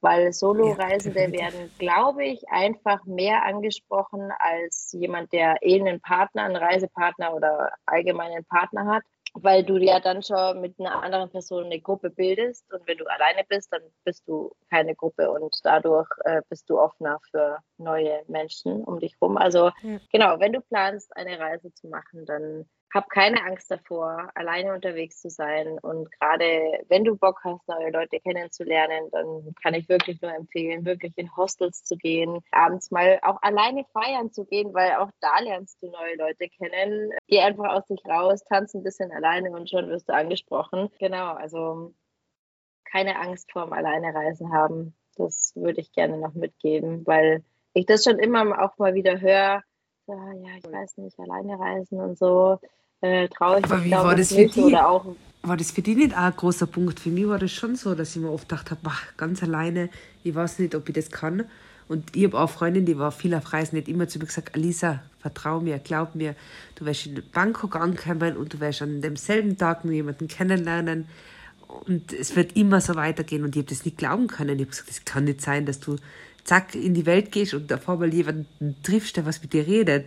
Weil 0.00 0.34
Solo-Reisende 0.34 1.22
ja, 1.22 1.32
werden, 1.32 1.70
glaube 1.78 2.26
ich, 2.26 2.46
einfach 2.50 3.06
mehr 3.06 3.42
angesprochen 3.44 4.30
als 4.38 4.92
jemand, 4.92 5.32
der 5.32 5.56
eh 5.62 5.80
einen 5.80 6.00
Partner, 6.00 6.42
einen 6.42 6.56
Reisepartner 6.56 7.32
oder 7.32 7.72
allgemeinen 7.86 8.44
Partner 8.44 8.84
hat 8.86 9.02
weil 9.34 9.64
du 9.64 9.76
ja 9.76 10.00
dann 10.00 10.22
schon 10.22 10.60
mit 10.60 10.78
einer 10.78 11.02
anderen 11.02 11.28
Person 11.30 11.64
eine 11.64 11.80
Gruppe 11.80 12.10
bildest 12.10 12.72
und 12.72 12.86
wenn 12.86 12.98
du 12.98 13.04
alleine 13.06 13.42
bist, 13.48 13.72
dann 13.72 13.82
bist 14.04 14.26
du 14.28 14.54
keine 14.70 14.94
Gruppe 14.94 15.30
und 15.30 15.54
dadurch 15.64 16.08
äh, 16.24 16.40
bist 16.48 16.70
du 16.70 16.78
offener 16.78 17.18
für 17.30 17.58
neue 17.76 18.22
Menschen 18.28 18.84
um 18.84 19.00
dich 19.00 19.16
rum. 19.20 19.36
Also 19.36 19.70
ja. 19.82 19.98
genau, 20.12 20.38
wenn 20.38 20.52
du 20.52 20.60
planst, 20.60 21.14
eine 21.16 21.38
Reise 21.38 21.72
zu 21.74 21.88
machen, 21.88 22.24
dann 22.26 22.66
hab 22.94 23.10
keine 23.10 23.42
Angst 23.42 23.68
davor, 23.72 24.30
alleine 24.36 24.72
unterwegs 24.72 25.20
zu 25.20 25.28
sein. 25.28 25.80
Und 25.80 26.12
gerade 26.12 26.84
wenn 26.88 27.02
du 27.02 27.16
Bock 27.16 27.40
hast, 27.42 27.66
neue 27.66 27.90
Leute 27.90 28.20
kennenzulernen, 28.20 29.10
dann 29.10 29.52
kann 29.60 29.74
ich 29.74 29.88
wirklich 29.88 30.22
nur 30.22 30.32
empfehlen, 30.32 30.84
wirklich 30.84 31.12
in 31.16 31.36
Hostels 31.36 31.82
zu 31.82 31.96
gehen, 31.96 32.38
abends 32.52 32.92
mal 32.92 33.18
auch 33.22 33.42
alleine 33.42 33.84
feiern 33.92 34.30
zu 34.30 34.44
gehen, 34.44 34.72
weil 34.72 34.94
auch 34.94 35.10
da 35.20 35.40
lernst 35.40 35.82
du 35.82 35.90
neue 35.90 36.16
Leute 36.16 36.48
kennen. 36.48 37.10
Geh 37.26 37.40
einfach 37.40 37.74
aus 37.74 37.86
dich 37.86 38.00
raus, 38.06 38.44
tanz 38.44 38.74
ein 38.74 38.84
bisschen 38.84 39.10
alleine 39.10 39.50
und 39.50 39.68
schon 39.68 39.88
wirst 39.88 40.08
du 40.08 40.14
angesprochen. 40.14 40.88
Genau, 41.00 41.34
also 41.34 41.92
keine 42.84 43.18
Angst 43.18 43.50
vorm 43.50 43.72
Alleinereisen 43.72 44.52
haben. 44.52 44.94
Das 45.16 45.52
würde 45.56 45.80
ich 45.80 45.92
gerne 45.92 46.16
noch 46.16 46.34
mitgeben, 46.34 47.04
weil 47.08 47.42
ich 47.72 47.86
das 47.86 48.04
schon 48.04 48.20
immer 48.20 48.62
auch 48.62 48.78
mal 48.78 48.94
wieder 48.94 49.20
höre. 49.20 49.62
Ja, 50.06 50.32
ja, 50.32 50.56
ich 50.58 50.70
weiß 50.70 50.98
nicht, 50.98 51.18
alleine 51.18 51.58
reisen 51.58 52.00
und 52.00 52.16
so 52.16 52.58
äh, 53.04 53.28
traue 53.28 53.60
ich 53.60 53.68
mich 53.68 53.92
war 53.92 54.16
das 54.16 54.30
nicht. 54.30 54.54
Für 54.54 54.60
die, 54.60 54.66
oder 54.66 54.88
auch, 54.88 55.16
war 55.42 55.56
das 55.56 55.70
für 55.70 55.82
die 55.82 55.94
nicht 55.94 56.16
auch 56.16 56.22
ein 56.22 56.36
großer 56.36 56.66
Punkt? 56.66 56.98
Für 57.00 57.10
mich 57.10 57.28
war 57.28 57.38
das 57.38 57.52
schon 57.52 57.76
so, 57.76 57.94
dass 57.94 58.16
ich 58.16 58.22
mir 58.22 58.30
oft 58.30 58.48
gedacht 58.48 58.70
habe, 58.70 58.80
ganz 59.16 59.42
alleine, 59.42 59.90
ich 60.22 60.34
weiß 60.34 60.58
nicht, 60.60 60.74
ob 60.74 60.88
ich 60.88 60.94
das 60.94 61.10
kann. 61.10 61.44
Und 61.86 62.16
ich 62.16 62.24
habe 62.24 62.40
auch 62.40 62.48
Freundin, 62.48 62.86
die 62.86 62.98
war 62.98 63.12
viel 63.12 63.34
auf 63.34 63.52
Reisen, 63.52 63.76
nicht 63.76 63.88
immer 63.88 64.08
zu 64.08 64.18
mir 64.18 64.24
gesagt, 64.24 64.54
Alisa, 64.54 65.02
vertrau 65.20 65.60
mir, 65.60 65.78
glaub 65.78 66.14
mir, 66.14 66.34
du 66.76 66.86
wirst 66.86 67.06
in 67.06 67.22
Bangkok 67.30 67.76
ankommen 67.76 68.38
und 68.38 68.54
du 68.54 68.60
wirst 68.60 68.80
an 68.80 69.02
demselben 69.02 69.58
Tag 69.58 69.84
nur 69.84 69.92
jemanden 69.92 70.26
kennenlernen 70.26 71.06
und 71.86 72.10
es 72.14 72.36
wird 72.36 72.56
immer 72.56 72.80
so 72.80 72.94
weitergehen. 72.94 73.44
Und 73.44 73.54
ich 73.54 73.62
habe 73.62 73.68
das 73.68 73.84
nicht 73.84 73.98
glauben 73.98 74.28
können. 74.28 74.58
Ich 74.58 74.62
habe 74.62 74.70
gesagt, 74.70 74.88
das 74.88 75.04
kann 75.04 75.24
nicht 75.24 75.42
sein, 75.42 75.66
dass 75.66 75.78
du 75.78 75.96
zack 76.44 76.74
in 76.74 76.94
die 76.94 77.04
Welt 77.04 77.32
gehst 77.32 77.52
und 77.52 77.70
auf 77.70 77.86
einmal 77.86 78.14
jemanden 78.14 78.76
triffst, 78.82 79.18
der 79.18 79.26
was 79.26 79.42
mit 79.42 79.52
dir 79.52 79.66
redet. 79.66 80.06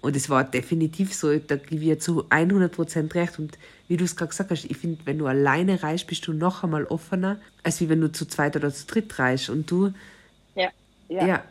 Und 0.00 0.14
es 0.14 0.30
war 0.30 0.44
definitiv 0.44 1.12
so, 1.12 1.36
da 1.38 1.56
gebe 1.56 1.84
ich 1.84 2.00
zu 2.00 2.26
100 2.30 2.72
Prozent 2.72 3.14
recht. 3.14 3.38
Und 3.38 3.58
wie 3.88 3.96
du 3.96 4.04
es 4.04 4.14
gerade 4.14 4.30
gesagt 4.30 4.50
hast, 4.50 4.64
ich 4.64 4.76
finde, 4.76 5.04
wenn 5.06 5.18
du 5.18 5.26
alleine 5.26 5.82
reist, 5.82 6.06
bist 6.06 6.26
du 6.26 6.32
noch 6.32 6.62
einmal 6.62 6.84
offener, 6.84 7.40
als 7.64 7.80
wie 7.80 7.88
wenn 7.88 8.00
du 8.00 8.12
zu 8.12 8.26
zweit 8.26 8.54
oder 8.56 8.72
zu 8.72 8.86
dritt 8.86 9.18
reist. 9.18 9.50
Und 9.50 9.70
du, 9.70 9.92
ja, 10.54 10.70
ja. 11.08 11.26
ja 11.26 11.44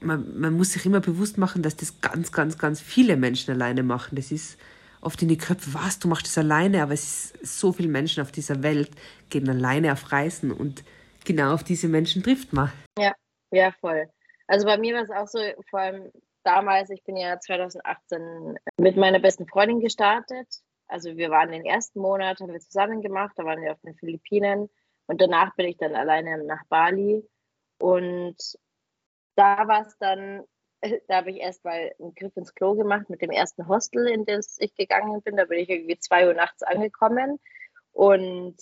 man, 0.00 0.38
man 0.38 0.54
muss 0.54 0.72
sich 0.72 0.86
immer 0.86 1.00
bewusst 1.00 1.38
machen, 1.38 1.62
dass 1.62 1.76
das 1.76 2.00
ganz, 2.00 2.32
ganz, 2.32 2.58
ganz 2.58 2.80
viele 2.80 3.16
Menschen 3.16 3.52
alleine 3.52 3.82
machen. 3.82 4.16
Das 4.16 4.32
ist 4.32 4.58
oft 5.00 5.20
in 5.22 5.28
die 5.28 5.38
Köpfe, 5.38 5.74
was, 5.74 5.98
du 5.98 6.08
machst 6.08 6.26
das 6.26 6.38
alleine, 6.38 6.82
aber 6.82 6.94
es 6.94 7.32
ist 7.32 7.60
so 7.60 7.72
viele 7.72 7.88
Menschen 7.88 8.22
auf 8.22 8.32
dieser 8.32 8.62
Welt, 8.62 8.90
gehen 9.30 9.48
alleine 9.48 9.92
auf 9.92 10.12
Reisen 10.12 10.50
und 10.50 10.82
genau 11.24 11.52
auf 11.52 11.62
diese 11.64 11.88
Menschen 11.88 12.22
trifft 12.22 12.52
man. 12.52 12.72
Ja, 12.98 13.12
ja, 13.50 13.70
voll. 13.80 14.08
Also 14.46 14.66
bei 14.66 14.78
mir 14.78 14.94
war 14.94 15.02
es 15.02 15.10
auch 15.10 15.28
so, 15.28 15.38
vor 15.70 15.80
allem 15.80 16.10
damals, 16.44 16.90
ich 16.90 17.02
bin 17.04 17.16
ja 17.16 17.38
2018 17.38 18.58
mit 18.76 18.96
meiner 18.96 19.18
besten 19.18 19.46
Freundin 19.46 19.80
gestartet. 19.80 20.48
Also 20.86 21.16
wir 21.16 21.30
waren 21.30 21.50
den 21.50 21.64
ersten 21.64 22.00
Monat, 22.00 22.40
haben 22.40 22.52
wir 22.52 22.60
zusammen 22.60 23.02
gemacht, 23.02 23.32
da 23.36 23.44
waren 23.44 23.62
wir 23.62 23.72
auf 23.72 23.80
den 23.80 23.94
Philippinen 23.94 24.68
und 25.06 25.20
danach 25.20 25.54
bin 25.56 25.66
ich 25.66 25.76
dann 25.76 25.94
alleine 25.94 26.44
nach 26.44 26.64
Bali. 26.68 27.26
Und 27.78 28.36
da 29.34 29.66
war 29.66 29.86
es 29.86 29.96
dann, 29.98 30.44
da 31.08 31.16
habe 31.16 31.30
ich 31.30 31.38
erst 31.38 31.64
mal 31.64 31.92
einen 31.98 32.14
Griff 32.14 32.36
ins 32.36 32.54
Klo 32.54 32.74
gemacht 32.74 33.08
mit 33.10 33.22
dem 33.22 33.30
ersten 33.30 33.66
Hostel, 33.68 34.06
in 34.08 34.24
das 34.24 34.56
ich 34.60 34.74
gegangen 34.74 35.22
bin. 35.22 35.36
Da 35.36 35.46
bin 35.46 35.58
ich 35.58 35.68
irgendwie 35.68 35.98
zwei 35.98 36.26
Uhr 36.26 36.34
nachts 36.34 36.62
angekommen 36.62 37.40
und 37.92 38.56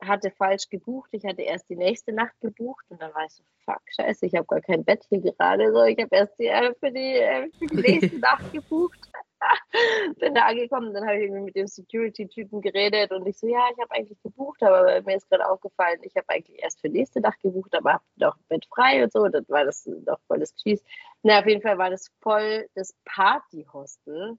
hatte 0.00 0.30
falsch 0.30 0.68
gebucht. 0.68 1.10
Ich 1.12 1.24
hatte 1.24 1.42
erst 1.42 1.68
die 1.68 1.76
nächste 1.76 2.12
Nacht 2.12 2.38
gebucht 2.40 2.84
und 2.88 3.00
dann 3.00 3.14
war 3.14 3.24
ich 3.24 3.32
so, 3.32 3.42
fuck, 3.64 3.80
scheiße, 3.94 4.26
ich 4.26 4.34
habe 4.34 4.46
gar 4.46 4.60
kein 4.60 4.84
Bett 4.84 5.04
hier 5.08 5.20
gerade. 5.20 5.72
So, 5.72 5.82
ich 5.84 5.98
habe 5.98 6.14
erst 6.14 6.38
die, 6.38 6.46
äh, 6.46 6.74
für, 6.78 6.90
die, 6.90 7.14
äh, 7.14 7.48
für 7.58 7.66
die 7.66 7.76
nächste 7.76 8.18
Nacht 8.20 8.52
gebucht. 8.52 8.98
bin 10.18 10.34
da 10.34 10.46
angekommen, 10.46 10.94
dann 10.94 11.06
habe 11.06 11.18
ich 11.18 11.24
irgendwie 11.24 11.42
mit 11.42 11.56
dem 11.56 11.66
Security-Typen 11.66 12.60
geredet 12.62 13.12
und 13.12 13.26
ich 13.26 13.38
so, 13.38 13.46
ja, 13.46 13.68
ich 13.70 13.78
habe 13.80 13.90
eigentlich 13.92 14.20
gebucht, 14.22 14.62
aber 14.62 15.02
mir 15.02 15.16
ist 15.16 15.28
gerade 15.28 15.48
aufgefallen, 15.48 15.98
ich 16.02 16.16
habe 16.16 16.28
eigentlich 16.28 16.62
erst 16.62 16.80
für 16.80 16.88
nächste 16.88 17.20
Nacht 17.20 17.40
gebucht, 17.42 17.74
aber 17.74 17.94
habe 17.94 18.04
doch 18.16 18.36
Bett 18.48 18.66
frei 18.74 19.04
und 19.04 19.12
so, 19.12 19.20
und 19.20 19.32
dann 19.32 19.44
war 19.48 19.64
das 19.64 19.84
doch 19.84 20.18
voll 20.26 20.40
das 20.40 20.54
Geschieß. 20.54 20.82
Na, 21.22 21.40
auf 21.40 21.46
jeden 21.46 21.62
Fall 21.62 21.78
war 21.78 21.90
das 21.90 22.10
voll 22.20 22.66
das 22.74 22.94
Party-Hostel. 23.04 24.38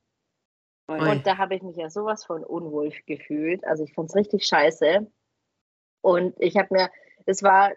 Und 0.90 1.28
da 1.28 1.38
habe 1.38 1.54
ich 1.54 1.62
mich 1.64 1.76
ja 1.76 1.90
sowas 1.90 2.24
von 2.24 2.46
unwohl 2.46 2.94
gefühlt. 3.06 3.66
Also 3.68 3.84
ich 3.84 3.94
fand 3.94 4.10
es 4.10 4.16
richtig 4.16 4.46
scheiße. 4.46 5.06
Und 6.08 6.36
ich 6.40 6.56
habe 6.56 6.70
mir, 6.72 6.90
es 7.26 7.44
war 7.44 7.74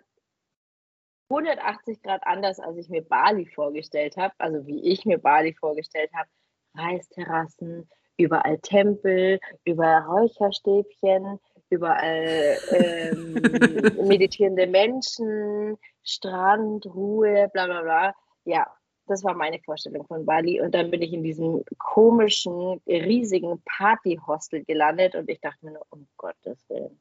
180 1.30 2.00
Grad 2.00 2.24
anders, 2.24 2.60
als 2.60 2.76
ich 2.76 2.88
mir 2.88 3.02
Bali 3.02 3.44
vorgestellt 3.44 4.16
habe, 4.16 4.32
also 4.38 4.64
wie 4.68 4.84
ich 4.84 5.04
mir 5.04 5.18
Bali 5.18 5.52
vorgestellt 5.52 6.12
habe. 6.14 6.28
Reisterrassen, 6.76 7.90
überall 8.16 8.56
Tempel, 8.60 9.40
überall 9.64 10.02
Räucherstäbchen, 10.02 11.40
überall 11.70 12.56
ähm, 12.70 13.34
meditierende 14.06 14.68
Menschen, 14.68 15.76
Strand, 16.04 16.86
Ruhe, 16.86 17.50
bla 17.52 17.66
bla 17.66 17.82
bla. 17.82 18.14
Ja, 18.44 18.72
das 19.08 19.24
war 19.24 19.34
meine 19.34 19.58
Vorstellung 19.58 20.06
von 20.06 20.24
Bali. 20.24 20.60
Und 20.60 20.72
dann 20.72 20.92
bin 20.92 21.02
ich 21.02 21.12
in 21.12 21.24
diesem 21.24 21.64
komischen, 21.78 22.80
riesigen 22.86 23.60
Partyhostel 23.64 24.64
gelandet 24.66 25.16
und 25.16 25.28
ich 25.28 25.40
dachte 25.40 25.66
mir 25.66 25.72
nur, 25.72 25.86
um 25.90 26.06
Gottes 26.16 26.64
Willen 26.68 27.00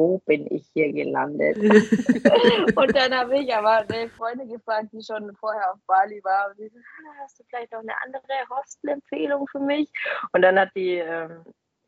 wo 0.00 0.18
bin 0.24 0.46
ich 0.50 0.66
hier 0.72 0.90
gelandet? 0.92 1.58
und 2.76 2.96
dann 2.96 3.14
habe 3.14 3.38
ich 3.38 3.54
aber 3.54 3.84
eine 3.86 4.08
Freundin 4.08 4.48
gefragt, 4.48 4.88
die 4.92 5.02
schon 5.02 5.36
vorher 5.36 5.72
auf 5.72 5.78
Bali 5.86 6.24
war 6.24 6.48
und 6.50 6.58
die 6.58 6.68
so, 6.68 6.78
hast 7.22 7.38
du 7.38 7.44
vielleicht 7.44 7.72
noch 7.72 7.80
eine 7.80 7.92
andere 8.02 8.22
Hostel-Empfehlung 8.48 9.46
für 9.48 9.60
mich? 9.60 9.92
Und 10.32 10.40
dann 10.40 10.58
hat 10.58 10.70
die 10.74 10.94
ähm, 10.94 11.44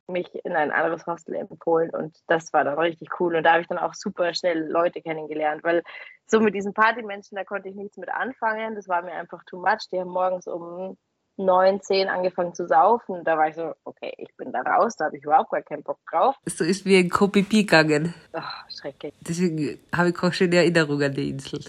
mich 0.09 0.29
in 0.45 0.53
ein 0.53 0.71
anderes 0.71 1.07
Hostel 1.07 1.37
empfohlen 1.37 1.89
und 1.91 2.19
das 2.27 2.53
war 2.53 2.65
dann 2.65 2.79
richtig 2.79 3.09
cool 3.19 3.35
und 3.35 3.45
da 3.45 3.53
habe 3.53 3.63
ich 3.63 3.69
dann 3.69 3.79
auch 3.79 3.95
super 3.95 4.35
schnell 4.35 4.69
Leute 4.69 5.01
kennengelernt, 5.01 5.65
weil 5.65 5.83
so 6.27 6.39
mit 6.41 6.55
diesen 6.55 6.75
Partymenschen, 6.75 7.37
da 7.37 7.45
konnte 7.45 7.71
ich 7.71 7.77
nichts 7.77 7.97
mit 7.97 8.11
anfangen, 8.11 8.75
das 8.75 8.89
war 8.89 9.03
mir 9.03 9.13
einfach 9.13 9.43
too 9.45 9.59
much, 9.59 9.89
die 9.91 9.99
haben 9.99 10.11
morgens 10.11 10.47
um 10.47 10.99
neun, 11.37 11.81
zehn 11.81 12.09
angefangen 12.09 12.55
zu 12.55 12.67
saufen. 12.67 13.25
Da 13.25 13.37
war 13.37 13.49
ich 13.49 13.55
so, 13.55 13.75
okay, 13.85 14.13
ich 14.19 14.35
bin 14.37 14.53
da 14.53 14.61
raus, 14.61 14.97
da 14.97 15.07
habe 15.07 15.17
ich 15.17 15.25
überhaupt 15.25 15.51
gar 15.51 15.63
keinen 15.63 15.83
Bock 15.83 15.99
drauf. 16.11 16.37
So 16.47 16.65
ist 16.65 16.85
wie 16.85 16.99
ein 16.99 17.09
Kopipi 17.09 17.65
gegangen. 17.65 18.15
Ach, 18.33 18.69
schrecklich. 18.71 19.15
Deswegen 19.21 19.79
habe 19.95 20.11
ich 20.11 20.23
auch 20.23 20.33
schon 20.33 20.53
Erinnerung 20.53 21.03
an 21.03 21.15
die 21.15 21.31
Insel. 21.31 21.61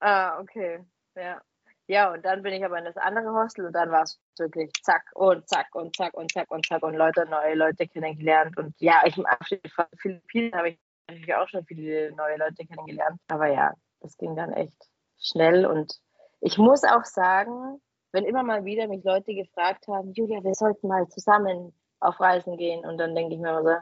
Ah, 0.00 0.38
okay, 0.40 0.80
ja. 1.14 1.40
Ja, 1.88 2.12
und 2.12 2.24
dann 2.24 2.42
bin 2.42 2.52
ich 2.52 2.64
aber 2.64 2.78
in 2.78 2.84
das 2.84 2.96
andere 2.96 3.32
Hostel 3.32 3.66
und 3.66 3.72
dann 3.72 3.92
war 3.92 4.02
es 4.02 4.18
wirklich 4.38 4.72
zack 4.82 5.04
und 5.14 5.48
zack 5.48 5.72
und 5.72 5.94
zack 5.94 6.14
und 6.14 6.32
zack 6.32 6.50
und 6.50 6.66
zack 6.66 6.82
und 6.82 6.94
Leute, 6.94 7.26
neue 7.26 7.54
Leute 7.54 7.86
kennengelernt. 7.86 8.56
Und 8.58 8.74
ja, 8.80 9.02
ich 9.04 9.16
im 9.16 9.24
Abschied 9.24 9.70
von 9.70 9.84
Philippinen 9.96 10.52
habe 10.54 10.70
ich 10.70 10.78
natürlich 11.08 11.32
auch 11.34 11.48
schon 11.48 11.64
viele 11.64 12.10
neue 12.16 12.38
Leute 12.38 12.66
kennengelernt. 12.66 13.20
Aber 13.28 13.46
ja, 13.46 13.72
das 14.00 14.16
ging 14.16 14.34
dann 14.34 14.52
echt 14.52 14.76
schnell 15.20 15.64
und 15.64 16.00
ich 16.40 16.58
muss 16.58 16.82
auch 16.82 17.04
sagen, 17.04 17.80
wenn 18.16 18.24
immer 18.24 18.42
mal 18.42 18.64
wieder 18.64 18.88
mich 18.88 19.04
Leute 19.04 19.34
gefragt 19.34 19.86
haben, 19.88 20.14
Julia, 20.14 20.42
wir 20.42 20.54
sollten 20.54 20.88
mal 20.88 21.06
zusammen 21.08 21.74
auf 22.00 22.18
Reisen 22.18 22.56
gehen. 22.56 22.82
Und 22.82 22.96
dann 22.96 23.14
denke 23.14 23.34
ich 23.34 23.40
mir 23.40 23.50
immer 23.50 23.62
so, 23.62 23.76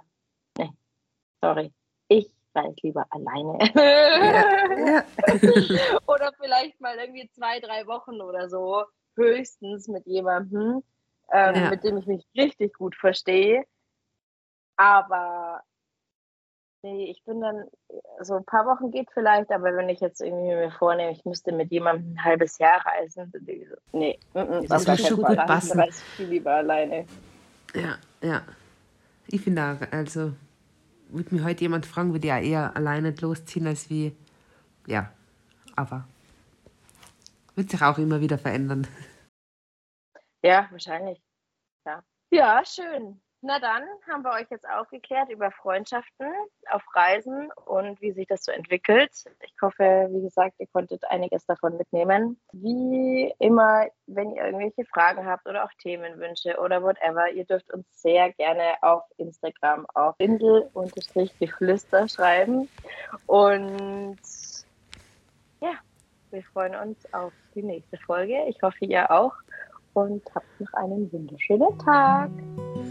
nee, 0.59 0.70
sorry, 1.41 1.72
ich 2.09 2.28
reise 2.53 2.74
lieber 2.82 3.07
alleine. 3.11 3.59
Ja, 3.76 4.87
ja. 4.87 5.05
oder 6.09 6.32
vielleicht 6.41 6.80
mal 6.80 6.97
irgendwie 6.97 7.30
zwei, 7.30 7.61
drei 7.61 7.87
Wochen 7.87 8.20
oder 8.20 8.49
so, 8.49 8.82
höchstens 9.14 9.87
mit 9.87 10.05
jemandem, 10.05 10.82
ähm, 11.32 11.55
ja. 11.55 11.70
mit 11.70 11.85
dem 11.85 11.99
ich 11.99 12.07
mich 12.07 12.26
richtig 12.37 12.74
gut 12.74 12.97
verstehe. 12.97 13.64
Aber 14.74 15.62
Nee, 16.85 17.11
ich 17.11 17.24
bin 17.24 17.41
dann, 17.41 17.64
so 18.20 18.35
ein 18.35 18.45
paar 18.45 18.66
Wochen 18.66 18.91
geht 18.91 19.09
vielleicht, 19.14 19.51
aber 19.51 19.74
wenn 19.74 19.89
ich 19.89 20.01
jetzt 20.01 20.20
irgendwie 20.20 20.55
mir 20.55 20.70
vornehme, 20.70 21.12
ich 21.12 21.24
müsste 21.24 21.51
mit 21.51 21.70
jemandem 21.70 22.12
ein 22.12 22.24
halbes 22.24 22.59
Jahr 22.59 22.85
reisen, 22.85 23.32
nee, 23.93 24.18
mm, 24.35 24.39
mm, 24.39 24.66
das 24.66 24.87
würde 24.87 25.03
schon 25.03 25.22
gut 25.22 25.35
passen. 25.35 25.82
Ich 25.89 25.95
viel 25.95 26.26
lieber 26.26 26.57
alleine. 26.57 27.07
Ja, 27.74 27.97
ja. 28.20 28.43
Ich 29.28 29.41
finde 29.41 29.62
auch, 29.62 29.93
also, 29.95 30.35
würde 31.09 31.35
mich 31.35 31.43
heute 31.43 31.62
jemand 31.62 31.87
fragen, 31.87 32.12
würde 32.12 32.26
ja 32.26 32.39
eher 32.39 32.76
alleine 32.76 33.14
losziehen, 33.18 33.66
als 33.66 33.89
wie, 33.89 34.14
ja, 34.87 35.11
aber 35.76 36.07
wird 37.55 37.70
sich 37.70 37.80
auch 37.80 37.97
immer 37.97 38.20
wieder 38.20 38.37
verändern. 38.37 38.87
Ja, 40.43 40.68
wahrscheinlich. 40.70 41.18
Ja, 41.87 42.05
ja 42.30 42.62
schön. 42.62 43.22
Na 43.47 43.59
dann 43.59 43.82
haben 44.09 44.22
wir 44.22 44.30
euch 44.30 44.47
jetzt 44.49 44.66
aufgeklärt 44.66 45.28
über 45.28 45.51
Freundschaften 45.51 46.28
auf 46.70 46.82
Reisen 46.95 47.51
und 47.66 48.01
wie 48.01 48.12
sich 48.12 48.26
das 48.26 48.42
so 48.42 48.51
entwickelt. 48.51 49.11
Ich 49.42 49.55
hoffe, 49.61 50.09
wie 50.11 50.22
gesagt, 50.22 50.55
ihr 50.61 50.66
konntet 50.68 51.05
einiges 51.11 51.45
davon 51.45 51.76
mitnehmen. 51.76 52.40
Wie 52.53 53.34
immer, 53.40 53.88
wenn 54.07 54.32
ihr 54.34 54.47
irgendwelche 54.47 54.86
Fragen 54.86 55.26
habt 55.26 55.47
oder 55.47 55.62
auch 55.62 55.72
Themenwünsche 55.78 56.59
oder 56.59 56.82
whatever, 56.82 57.30
ihr 57.32 57.45
dürft 57.45 57.70
uns 57.70 57.84
sehr 57.92 58.32
gerne 58.32 58.76
auf 58.80 59.03
Instagram 59.18 59.84
auf 59.92 60.14
Insel-Geflüster 60.16 62.09
schreiben. 62.09 62.70
Und 63.26 64.16
ja, 65.61 65.74
wir 66.30 66.42
freuen 66.45 66.76
uns 66.76 67.12
auf 67.12 67.34
die 67.55 67.62
nächste 67.62 67.99
Folge. 67.99 68.42
Ich 68.49 68.62
hoffe, 68.62 68.86
ihr 68.86 69.11
auch 69.11 69.34
und 69.92 70.22
habt 70.34 70.61
noch 70.61 70.72
einen 70.72 71.12
wunderschönen 71.12 71.78
Tag. 71.78 72.30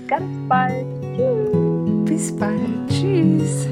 Ganz 0.08 0.24
bald. 0.47 0.86
Tschüss. 1.16 2.06
Bis 2.06 2.36
bald. 2.36 2.60
Tschüss. 2.89 3.68